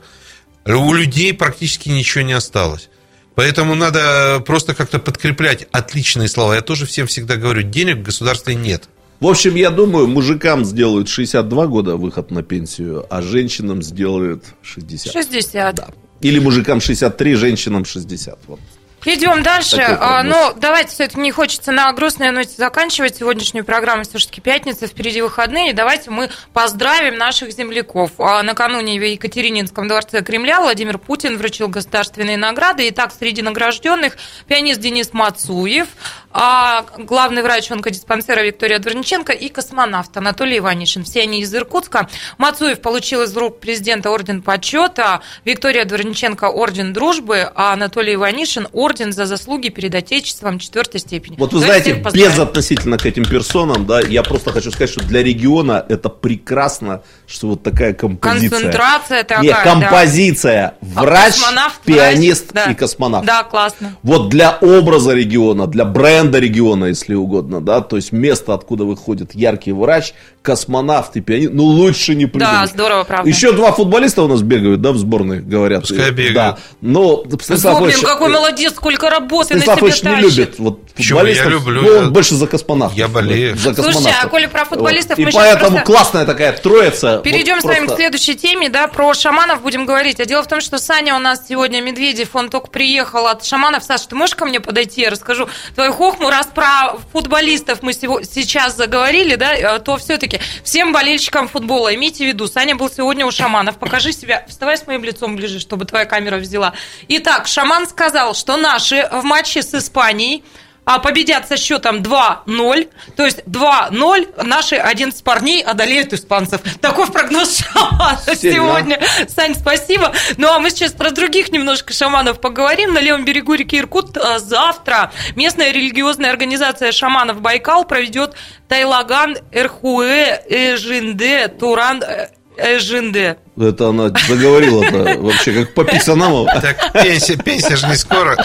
У 0.66 0.94
людей 0.94 1.34
практически 1.34 1.90
ничего 1.90 2.24
не 2.24 2.34
осталось. 2.34 2.90
Поэтому 3.36 3.76
надо 3.76 4.42
просто 4.46 4.74
как-то 4.74 4.98
подкреплять 4.98 5.68
отличные 5.72 6.28
слова. 6.28 6.56
Я 6.56 6.62
тоже 6.62 6.86
всем 6.86 7.06
всегда 7.06 7.36
говорю, 7.36 7.64
денег 7.64 7.98
в 7.98 8.04
государстве 8.04 8.56
нет. 8.56 8.90
В 9.20 9.28
общем, 9.28 9.56
я 9.56 9.70
думаю, 9.70 10.08
мужикам 10.08 10.66
сделают 10.66 11.08
62 11.10 11.68
года 11.68 11.96
выход 11.98 12.32
на 12.32 12.44
пенсию, 12.44 13.06
а 13.10 13.22
женщинам 13.22 13.82
сделают 13.82 14.44
60. 14.62 15.14
60. 15.14 15.96
Или 16.22 16.40
мужикам 16.40 16.82
63, 16.82 17.36
женщинам 17.36 17.86
60. 17.86 18.40
Вот. 18.48 18.60
Идем 19.06 19.44
дальше. 19.44 19.86
А, 20.00 20.24
но 20.24 20.54
давайте 20.58 20.90
все-таки 20.90 21.20
не 21.20 21.32
хочется 21.32 21.72
на 21.72 21.94
грустной 21.94 22.32
ноте 22.32 22.54
заканчивать 22.58 23.18
сегодняшнюю 23.18 23.64
программу. 23.64 24.02
Все-таки 24.02 24.42
пятница, 24.42 24.88
впереди 24.88 25.22
выходные. 25.22 25.74
Давайте 25.74 26.10
мы 26.10 26.32
поздравим 26.54 27.16
наших 27.16 27.52
земляков. 27.52 28.12
А, 28.18 28.42
накануне 28.42 29.00
в 29.00 29.04
Екатерининском 29.04 29.88
дворце 29.88 30.24
Кремля 30.24 30.60
Владимир 30.60 30.98
Путин 30.98 31.38
вручил 31.38 31.68
государственные 31.68 32.38
награды. 32.38 32.90
Итак, 32.90 33.14
среди 33.18 33.44
награжденных 33.44 34.18
пианист 34.48 34.80
Денис 34.80 35.14
Мацуев, 35.14 35.88
а, 36.32 36.84
главный 36.98 37.44
врач 37.44 37.70
онкодиспансера 37.70 38.42
Виктория 38.42 38.80
Дворниченко 38.80 39.34
и 39.34 39.50
космонавт 39.50 40.18
Анатолий 40.18 40.58
Иванишин. 40.58 41.04
Все 41.04 41.22
они 41.22 41.42
из 41.42 41.54
Иркутска. 41.54 42.10
Мацуев 42.40 42.82
получил 42.82 43.22
из 43.22 43.38
рук 43.38 43.60
президента 43.60 44.10
орден 44.10 44.42
почета, 44.42 45.22
Виктория 45.44 45.86
Дворниченко 45.86 46.46
орден 46.46 46.92
дружбы, 46.92 47.52
а 47.54 47.74
Анатолий 47.74 48.16
Иванишин 48.16 48.68
орден 48.74 48.95
за 48.96 49.26
заслуги 49.26 49.70
перед 49.70 49.94
Отечеством 49.96 50.60
четвертой 50.60 51.00
степени. 51.00 51.36
Вот 51.38 51.54
вы 51.54 51.60
То 51.60 51.66
знаете, 51.66 51.92
всех 51.92 52.04
поздравляю. 52.04 52.32
без 52.34 52.40
относительно 52.40 52.98
к 52.98 53.06
этим 53.06 53.26
персонам, 53.26 53.86
да, 53.86 54.00
я 54.02 54.24
просто 54.24 54.52
хочу 54.52 54.72
сказать, 54.72 54.90
что 54.90 55.04
для 55.04 55.24
региона 55.24 55.86
это 55.88 56.10
прекрасно, 56.10 57.02
что 57.28 57.48
вот 57.48 57.64
такая 57.64 57.94
композиция. 57.94 58.50
Концентрация 58.50 59.24
такая, 59.24 59.44
Нет, 59.44 59.56
да. 59.64 59.72
композиция. 59.72 60.78
А 60.96 61.04
Врач, 61.04 61.34
космонавт, 61.36 61.80
пианист 61.82 62.52
врач, 62.52 62.66
да. 62.66 62.72
и 62.72 62.76
космонавт. 62.76 63.26
Да, 63.26 63.44
классно. 63.44 63.96
Вот 64.04 64.30
для 64.30 64.58
образа 64.62 65.14
региона, 65.14 65.68
для 65.68 65.86
бренда 65.86 66.40
региона, 66.40 66.86
если 66.86 67.14
угодно, 67.14 67.62
да, 67.62 67.82
то 67.82 67.96
есть 67.96 68.12
место, 68.12 68.54
откуда 68.54 68.86
выходит 68.86 69.36
яркий 69.36 69.72
врач, 69.72 70.14
космонавт 70.42 71.16
и 71.16 71.22
пианист, 71.22 71.54
ну 71.54 71.64
лучше 71.64 72.16
не 72.16 72.26
придумать. 72.26 72.62
Да, 72.62 72.68
здорово, 72.68 73.04
правда. 73.04 73.30
Еще 73.30 73.52
два 73.52 73.72
футболиста 73.72 74.24
у 74.24 74.28
нас 74.28 74.42
бегают, 74.42 74.82
да, 74.82 74.92
в 74.92 74.98
сборной, 74.98 75.42
говорят. 75.42 75.82
Пускай 75.82 76.12
бегают. 76.12 76.34
Да, 76.36 76.58
но 76.82 77.24
Зубин, 77.26 77.86
Ильич, 77.86 78.02
какой 78.02 78.30
э, 78.30 78.34
молодец, 78.34 78.74
сколько 78.86 79.10
работы 79.10 79.56
на 79.56 79.62
Станислав 79.62 79.80
себе 79.80 79.88
Ильич 79.90 80.04
не 80.04 80.10
тащит. 80.12 80.38
любит 80.38 80.60
вот 80.60 80.80
футболистов, 80.96 81.46
Я 81.46 81.52
люблю, 81.52 81.82
ну, 81.82 81.98
он 81.98 82.04
я- 82.06 82.10
больше 82.12 82.36
за 82.36 82.46
космонавтов. 82.48 82.98
Я 82.98 83.08
болею. 83.08 83.56
За 83.56 83.74
Слушайте, 83.74 83.84
космонавтов. 83.94 84.24
а 84.24 84.28
коли 84.28 84.46
про 84.46 84.66
футболистов 84.66 85.18
Вот. 85.18 85.24
мы 85.24 85.30
И 85.30 85.34
поэтому 85.34 85.70
просто- 85.78 85.86
классная 85.86 86.26
такая 86.26 86.52
троица. 86.54 87.18
Перейдем 87.24 87.56
вот 87.56 87.64
с 87.64 87.66
вами 87.66 87.88
к 87.88 87.96
следующей 87.96 88.36
теме, 88.36 88.70
да, 88.70 88.88
про 88.88 89.14
шаманов 89.16 89.62
будем 89.64 89.86
говорить. 89.88 90.20
А 90.20 90.26
дело 90.26 90.44
в 90.44 90.48
том, 90.48 90.62
что 90.62 90.78
Саня 90.78 91.16
у 91.16 91.20
нас 91.20 91.42
сегодня 91.50 91.82
Медведев, 91.82 92.36
он 92.36 92.50
только 92.50 92.68
приехал 92.70 93.26
от 93.28 93.44
шаманов. 93.44 93.84
Саша, 93.84 94.08
ты 94.08 94.16
можешь 94.16 94.36
ко 94.36 94.46
мне 94.46 94.60
подойти, 94.60 95.02
я 95.02 95.10
расскажу 95.10 95.50
твою 95.74 95.92
хохму, 95.92 96.30
раз 96.30 96.48
про 96.54 96.96
футболистов 97.12 97.80
мы 97.82 97.92
сего- 97.94 98.22
сейчас 98.24 98.78
заговорили, 98.78 99.36
да, 99.36 99.54
э, 99.56 99.80
то 99.80 99.98
все-таки 99.98 100.40
всем 100.64 100.94
болельщикам 100.94 101.48
футбола 101.48 101.94
имейте 101.96 102.24
в 102.24 102.28
виду, 102.28 102.48
Саня 102.48 102.76
был 102.76 102.90
сегодня 102.90 103.26
у 103.26 103.32
шаманов, 103.32 103.78
покажи 103.78 104.12
себя, 104.14 104.46
вставай 104.48 104.78
с 104.78 104.86
моим 104.86 105.04
лицом 105.04 105.36
ближе, 105.36 105.60
чтобы 105.60 105.86
твоя 105.86 106.06
камера 106.06 106.38
взяла. 106.38 106.74
Итак, 107.08 107.48
шаман 107.48 107.88
сказал, 107.88 108.36
что 108.36 108.58
наши 108.66 109.08
в 109.12 109.24
матче 109.24 109.62
с 109.62 109.74
Испанией 109.76 110.44
а 110.86 111.00
победят 111.00 111.48
со 111.48 111.58
счетом 111.58 111.98
2-0. 111.98 112.90
То 113.16 113.26
есть 113.26 113.40
2-0 113.48 114.44
наши 114.44 114.76
11 114.76 115.24
парней 115.24 115.64
одолеют 115.64 116.14
испанцев. 116.14 116.62
Таков 116.80 117.12
прогноз 117.12 117.58
шамана 117.74 118.20
сегодня. 118.36 119.00
Сань, 119.28 119.56
спасибо. 119.56 120.14
Ну 120.38 120.48
а 120.48 120.60
мы 120.60 120.70
сейчас 120.70 120.92
про 120.92 121.10
других 121.10 121.52
немножко 121.52 121.92
шаманов 121.92 122.40
поговорим. 122.40 122.94
На 122.94 123.00
левом 123.00 123.26
берегу 123.26 123.56
реки 123.56 123.80
Иркут 123.80 124.16
а, 124.18 124.38
завтра 124.38 125.12
местная 125.36 125.72
религиозная 125.72 126.30
организация 126.30 126.92
шаманов 126.92 127.42
Байкал 127.42 127.86
проведет 127.86 128.36
Тайлаган 128.68 129.38
Эрхуэ 129.52 130.44
Эжинде 130.48 131.48
Туран 131.48 132.04
э, 132.04 132.30
Эжинде. 132.58 133.40
Это 133.58 133.90
она 133.90 134.10
заговорила-то 134.10 135.20
вообще 135.20 135.54
как 135.54 135.74
по 135.74 135.86
писаному. 135.86 136.46
Так, 136.46 136.92
пенсия, 136.92 137.38
пенсия 137.38 137.78
же 137.78 137.88
не 137.88 137.96
скоро. 137.96 138.36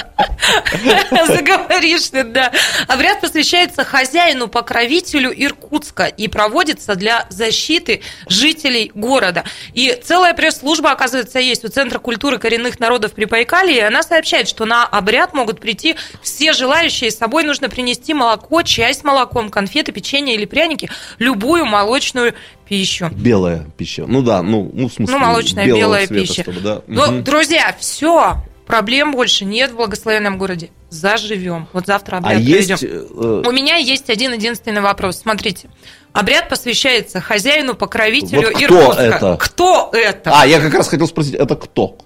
Заговоришь 1.11 2.09
ты, 2.11 2.23
да. 2.23 2.53
Обряд 2.87 3.21
посвящается 3.21 3.85
хозяину-покровителю 3.85 5.33
Иркутска 5.37 6.05
и 6.05 6.29
проводится 6.29 6.95
для 6.95 7.27
защиты 7.29 8.03
жителей 8.29 8.93
города. 8.95 9.45
И 9.75 9.99
целая 10.03 10.33
пресс-служба, 10.35 10.93
оказывается, 10.93 11.41
есть 11.41 11.65
у 11.65 11.69
Центра 11.69 11.99
культуры 11.99 12.39
коренных 12.39 12.79
народов 12.79 13.13
при 13.13 13.25
Байкале, 13.25 13.77
и 13.77 13.81
она 13.81 14.03
сообщает, 14.03 14.49
что 14.49 14.65
на 14.65 14.85
обряд 14.87 15.35
могут 15.35 15.61
прийти 15.61 15.97
все 16.23 16.53
желающие. 16.53 17.11
С 17.11 17.19
собой 17.19 17.43
нужно 17.43 17.69
принести 17.69 18.15
молоко, 18.15 18.63
чай 18.63 18.95
с 18.95 19.03
молоком, 19.03 19.51
конфеты, 19.51 19.91
печенье 19.91 20.35
или 20.35 20.45
пряники, 20.45 20.89
любую 21.19 21.67
молочную 21.67 22.35
пищу. 22.71 23.11
Белая 23.11 23.67
пища. 23.77 24.05
Ну 24.07 24.23
да, 24.23 24.43
ну, 24.43 24.71
ну 24.73 24.89
в 24.89 25.00
смысле. 25.07 25.19
Ну, 25.21 25.27
молочная 25.27 25.67
белая 25.67 26.07
цвета, 26.07 26.23
пища. 26.27 26.43
Чтобы, 26.43 26.61
да. 26.61 26.83
Ну, 26.87 27.07
Мгм. 27.11 27.25
друзья, 27.25 27.75
все. 27.79 28.37
Проблем 28.67 29.11
больше 29.13 29.45
нет 29.45 29.73
в 29.73 29.77
благословенном 29.77 30.39
городе. 30.39 30.71
Заживем. 30.91 31.67
Вот 31.73 31.87
завтра 31.87 32.19
обряд 32.19 32.37
А 32.37 32.41
есть, 32.41 32.83
э, 32.85 33.43
У 33.45 33.51
меня 33.51 33.77
есть 33.77 34.09
один 34.11 34.33
единственный 34.33 34.81
вопрос. 34.81 35.19
Смотрите. 35.19 35.69
Обряд 36.13 36.49
посвящается 36.49 37.21
хозяину-покровителю 37.21 38.43
Вот 38.43 38.51
кто 38.55 38.65
Иркутска. 38.65 39.03
это? 39.03 39.37
Кто 39.41 39.91
это? 39.93 40.33
А, 40.35 40.47
я 40.47 40.61
как 40.61 40.73
раз 40.75 40.89
хотел 40.89 41.07
спросить, 41.09 41.35
это 41.35 41.57
кто? 41.57 41.99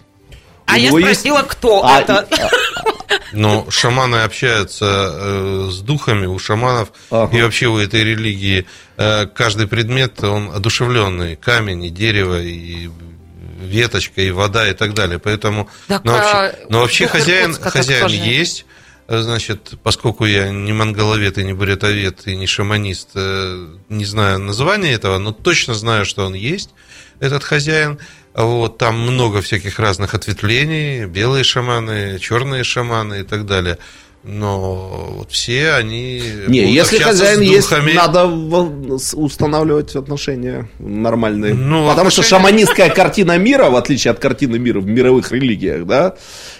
А 0.67 0.79
я 0.79 0.89
него 0.89 0.99
есть- 0.99 1.21
спросила, 1.21 1.43
кто 1.43 1.85
А, 1.85 2.01
это. 2.01 2.27
Но 3.33 3.67
шаманы 3.71 4.17
общаются 4.23 4.87
э, 5.13 5.69
с 5.71 5.79
духами, 5.81 6.27
у 6.27 6.39
шаманов 6.39 6.91
и 7.11 7.43
вообще 7.43 7.67
у 7.67 7.79
этой 7.79 8.05
религии 8.05 8.67
э, 8.97 9.27
каждый 9.27 9.67
предмет, 9.67 10.23
он 10.23 10.51
одушевленный, 10.55 11.37
камень 11.37 11.85
и 11.85 11.91
дерево, 11.91 12.41
и 12.41 12.89
веточка, 13.61 14.21
и 14.21 14.31
вода, 14.31 14.69
и 14.69 14.75
так 14.75 14.95
далее. 14.95 15.19
Поэтому, 15.19 15.69
Так, 15.89 16.05
но 16.05 16.13
а, 16.13 16.17
вообще, 16.17 16.59
но 16.69 16.81
вообще 16.81 17.07
хозяин, 17.09 17.55
хозяин 17.55 18.03
тоже. 18.03 18.17
есть, 18.17 18.67
Э, 19.07 19.21
Значит, 19.21 19.75
поскольку 19.83 20.25
я 20.25 20.51
не 20.51 20.73
монголовед 20.73 21.39
и 21.39 21.45
не 21.45 21.53
бурятовед 21.53 22.27
и 22.27 22.37
не 22.37 22.47
шаманист, 22.47 23.11
э, 23.15 23.67
не 23.89 24.05
знаю 24.05 24.39
названия 24.39 24.93
этого, 24.93 25.19
но 25.19 25.33
точно 25.33 25.75
знаю, 25.75 26.05
что 26.07 26.25
он 26.25 26.35
есть, 26.35 26.71
этот 27.21 27.45
хозяин. 27.45 27.99
Вот, 28.35 28.79
там 28.79 28.99
много 28.99 29.41
всяких 29.43 29.79
разных 29.79 30.15
ответвлений, 30.15 31.05
белые 31.07 31.45
шаманы, 31.45 32.19
черные 32.19 32.65
шаманы 32.65 33.21
и 33.21 33.23
так 33.23 33.47
далее. 33.47 33.79
Но 34.25 35.17
вот 35.19 35.31
все 35.31 35.75
они... 35.75 36.23
Не, 36.49 36.73
если 36.73 36.99
хозяин 36.99 37.43
есть, 37.43 37.71
надо 37.95 38.27
устанавливать 38.27 39.95
отношения 39.95 40.69
нормальные. 40.79 41.53
Ну, 41.53 41.87
Потому 41.89 42.09
что 42.11 42.23
отношения- 42.23 42.29
шаманистская 42.43 42.89
картина 42.91 43.37
мира, 43.37 43.69
в 43.69 43.77
отличие 43.77 44.13
от 44.13 44.19
картины 44.19 44.59
мира 44.59 44.81
в 44.81 44.87
мировых 44.87 45.31
религиях, 45.31 45.85
да, 45.85 46.17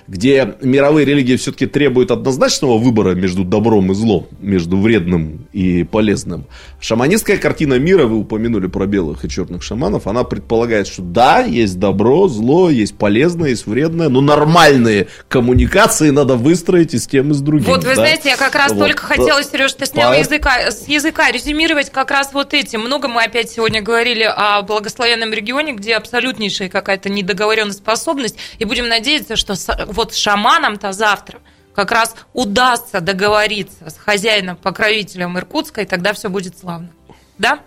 где 0.07 0.55
мировые 0.61 1.05
религии 1.05 1.37
все-таки 1.37 1.67
требуют 1.67 2.11
однозначного 2.11 2.79
выбора 2.79 3.15
между 3.15 3.45
добром 3.45 3.91
и 3.93 3.95
злом, 3.95 4.27
между 4.41 4.77
вредным 4.79 5.49
и 5.53 5.85
полезным. 5.85 6.47
Шаманистская 6.81 7.39
картина 7.39 7.79
мира, 7.79 8.07
вы 8.07 8.19
упомянули 8.19 8.67
про 8.67 8.87
белых 8.87 9.25
и 9.25 9.29
черных 9.29 9.63
шаманов, 9.63 10.07
она 10.07 10.25
предполагает, 10.25 10.87
что 10.87 11.03
да, 11.03 11.41
есть 11.41 11.79
добро, 11.79 12.29
зло, 12.29 12.69
есть 12.69 12.97
полезное, 12.97 13.51
есть 13.51 13.67
вредное, 13.67 14.09
но 14.09 14.21
нормальные 14.21 15.09
коммуникации 15.29 16.11
надо 16.11 16.37
выстроить 16.37 16.95
и 16.95 16.99
с 16.99 17.07
тем, 17.07 17.31
и 17.31 17.35
с 17.35 17.41
другим. 17.41 17.67
Вот, 17.67 17.85
вы 17.85 17.91
да. 17.91 17.95
знаете, 17.97 18.31
я 18.31 18.37
как 18.37 18.55
раз 18.55 18.73
Вот. 18.73 18.81
только 18.81 19.03
хотела, 19.03 19.43
Сереж, 19.43 19.73
ты 19.73 19.87
снял 19.87 20.13
По- 20.13 20.19
языка, 20.19 20.71
с 20.71 20.87
языка 20.89 21.31
резюмировать 21.31 21.91
как 21.91 22.11
раз 22.11 22.31
вот 22.33 22.53
этим. 22.53 22.81
Много 22.81 23.09
мы 23.09 23.23
опять 23.23 23.51
сегодня 23.51 23.81
говорили 23.81 24.25
о 24.25 24.63
благословенном 24.63 25.33
регионе, 25.33 25.73
где 25.73 25.95
абсолютнейшая 25.95 26.69
какая-то 26.69 27.09
недоговоренность 27.09 27.79
способность, 27.79 28.37
и 28.59 28.65
будем 28.65 28.89
надеяться, 28.89 29.37
что 29.37 29.55
вот 29.95 30.13
с 30.13 30.17
шаманом-то 30.17 30.93
завтра 30.93 31.39
как 31.75 31.91
раз 31.91 32.15
удастся 32.33 33.01
договориться 33.01 33.91
с 33.91 33.97
хозяином-покровителем 33.97 35.39
Иркутска, 35.39 35.83
и 35.83 35.87
тогда 35.87 36.13
все 36.13 36.29
будет 36.29 36.59
славно. 36.59 36.91
Да? 37.39 37.61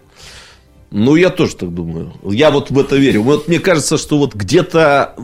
Ну, 0.89 1.15
я 1.15 1.29
тоже 1.29 1.57
так 1.57 1.73
думаю. 1.73 2.13
Я 2.23 2.49
вот 2.49 2.71
в 2.71 2.79
это 2.79 2.95
верю. 2.95 3.23
Вот 3.23 3.49
мне 3.49 3.59
кажется, 3.59 3.97
что 3.97 4.17
вот 4.17 4.33
где-то 4.33 5.15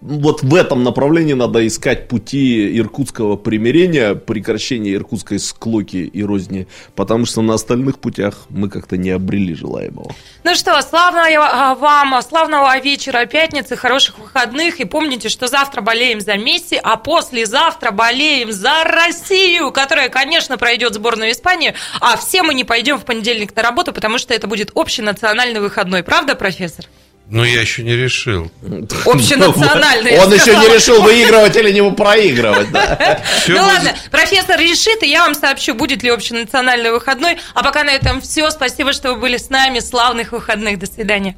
вот 0.00 0.42
в 0.42 0.54
этом 0.54 0.84
направлении 0.84 1.32
надо 1.32 1.66
искать 1.66 2.08
пути 2.08 2.78
иркутского 2.78 3.36
примирения, 3.36 4.14
прекращения 4.14 4.94
иркутской 4.94 5.38
склоки 5.38 5.96
и 5.96 6.22
розни, 6.22 6.68
потому 6.94 7.26
что 7.26 7.42
на 7.42 7.54
остальных 7.54 7.98
путях 7.98 8.46
мы 8.48 8.68
как-то 8.68 8.96
не 8.96 9.10
обрели 9.10 9.54
желаемого. 9.54 10.14
Ну 10.44 10.54
что, 10.54 10.80
славного 10.82 11.48
а, 11.50 11.74
вам, 11.74 12.20
славного 12.22 12.78
вечера 12.78 13.26
пятницы, 13.26 13.76
хороших 13.76 14.18
выходных. 14.18 14.80
И 14.80 14.84
помните, 14.84 15.28
что 15.28 15.48
завтра 15.48 15.80
болеем 15.80 16.20
за 16.20 16.36
Месси, 16.36 16.78
а 16.82 16.96
послезавтра 16.96 17.90
болеем 17.90 18.52
за 18.52 18.84
Россию, 18.84 19.72
которая, 19.72 20.08
конечно, 20.08 20.58
пройдет 20.58 20.94
сборную 20.94 21.32
Испании, 21.32 21.74
а 22.00 22.16
все 22.16 22.42
мы 22.42 22.54
не 22.54 22.64
пойдем 22.64 22.98
в 22.98 23.04
понедельник 23.04 23.54
на 23.56 23.62
работу, 23.62 23.92
потому 23.92 24.18
что 24.18 24.32
это 24.32 24.46
будет 24.46 24.70
общенациональный 24.74 25.60
выходной. 25.60 26.02
Правда, 26.02 26.34
профессор? 26.36 26.86
Ну, 27.30 27.44
я 27.44 27.60
еще 27.60 27.82
не 27.82 27.94
решил. 27.94 28.50
Общенациональный. 29.04 30.18
Он 30.18 30.32
еще 30.32 30.56
не 30.56 30.74
решил, 30.74 31.02
выигрывать 31.02 31.56
или 31.56 31.72
не 31.72 31.90
проигрывать. 31.90 32.70
да. 32.70 33.20
Ну 33.48 33.62
ладно, 33.62 33.94
профессор 34.10 34.58
решит, 34.58 35.02
и 35.02 35.08
я 35.08 35.24
вам 35.24 35.34
сообщу, 35.34 35.74
будет 35.74 36.02
ли 36.02 36.10
общенациональный 36.10 36.90
выходной. 36.90 37.38
А 37.54 37.62
пока 37.62 37.84
на 37.84 37.90
этом 37.90 38.20
все. 38.20 38.50
Спасибо, 38.50 38.92
что 38.92 39.12
вы 39.14 39.20
были 39.20 39.36
с 39.36 39.50
нами. 39.50 39.80
Славных 39.80 40.32
выходных. 40.32 40.78
До 40.78 40.86
свидания. 40.86 41.36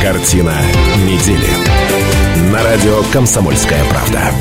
Картина 0.00 0.56
недели. 0.98 2.50
На 2.50 2.62
радио 2.62 3.02
«Комсомольская 3.12 3.84
правда». 3.84 4.32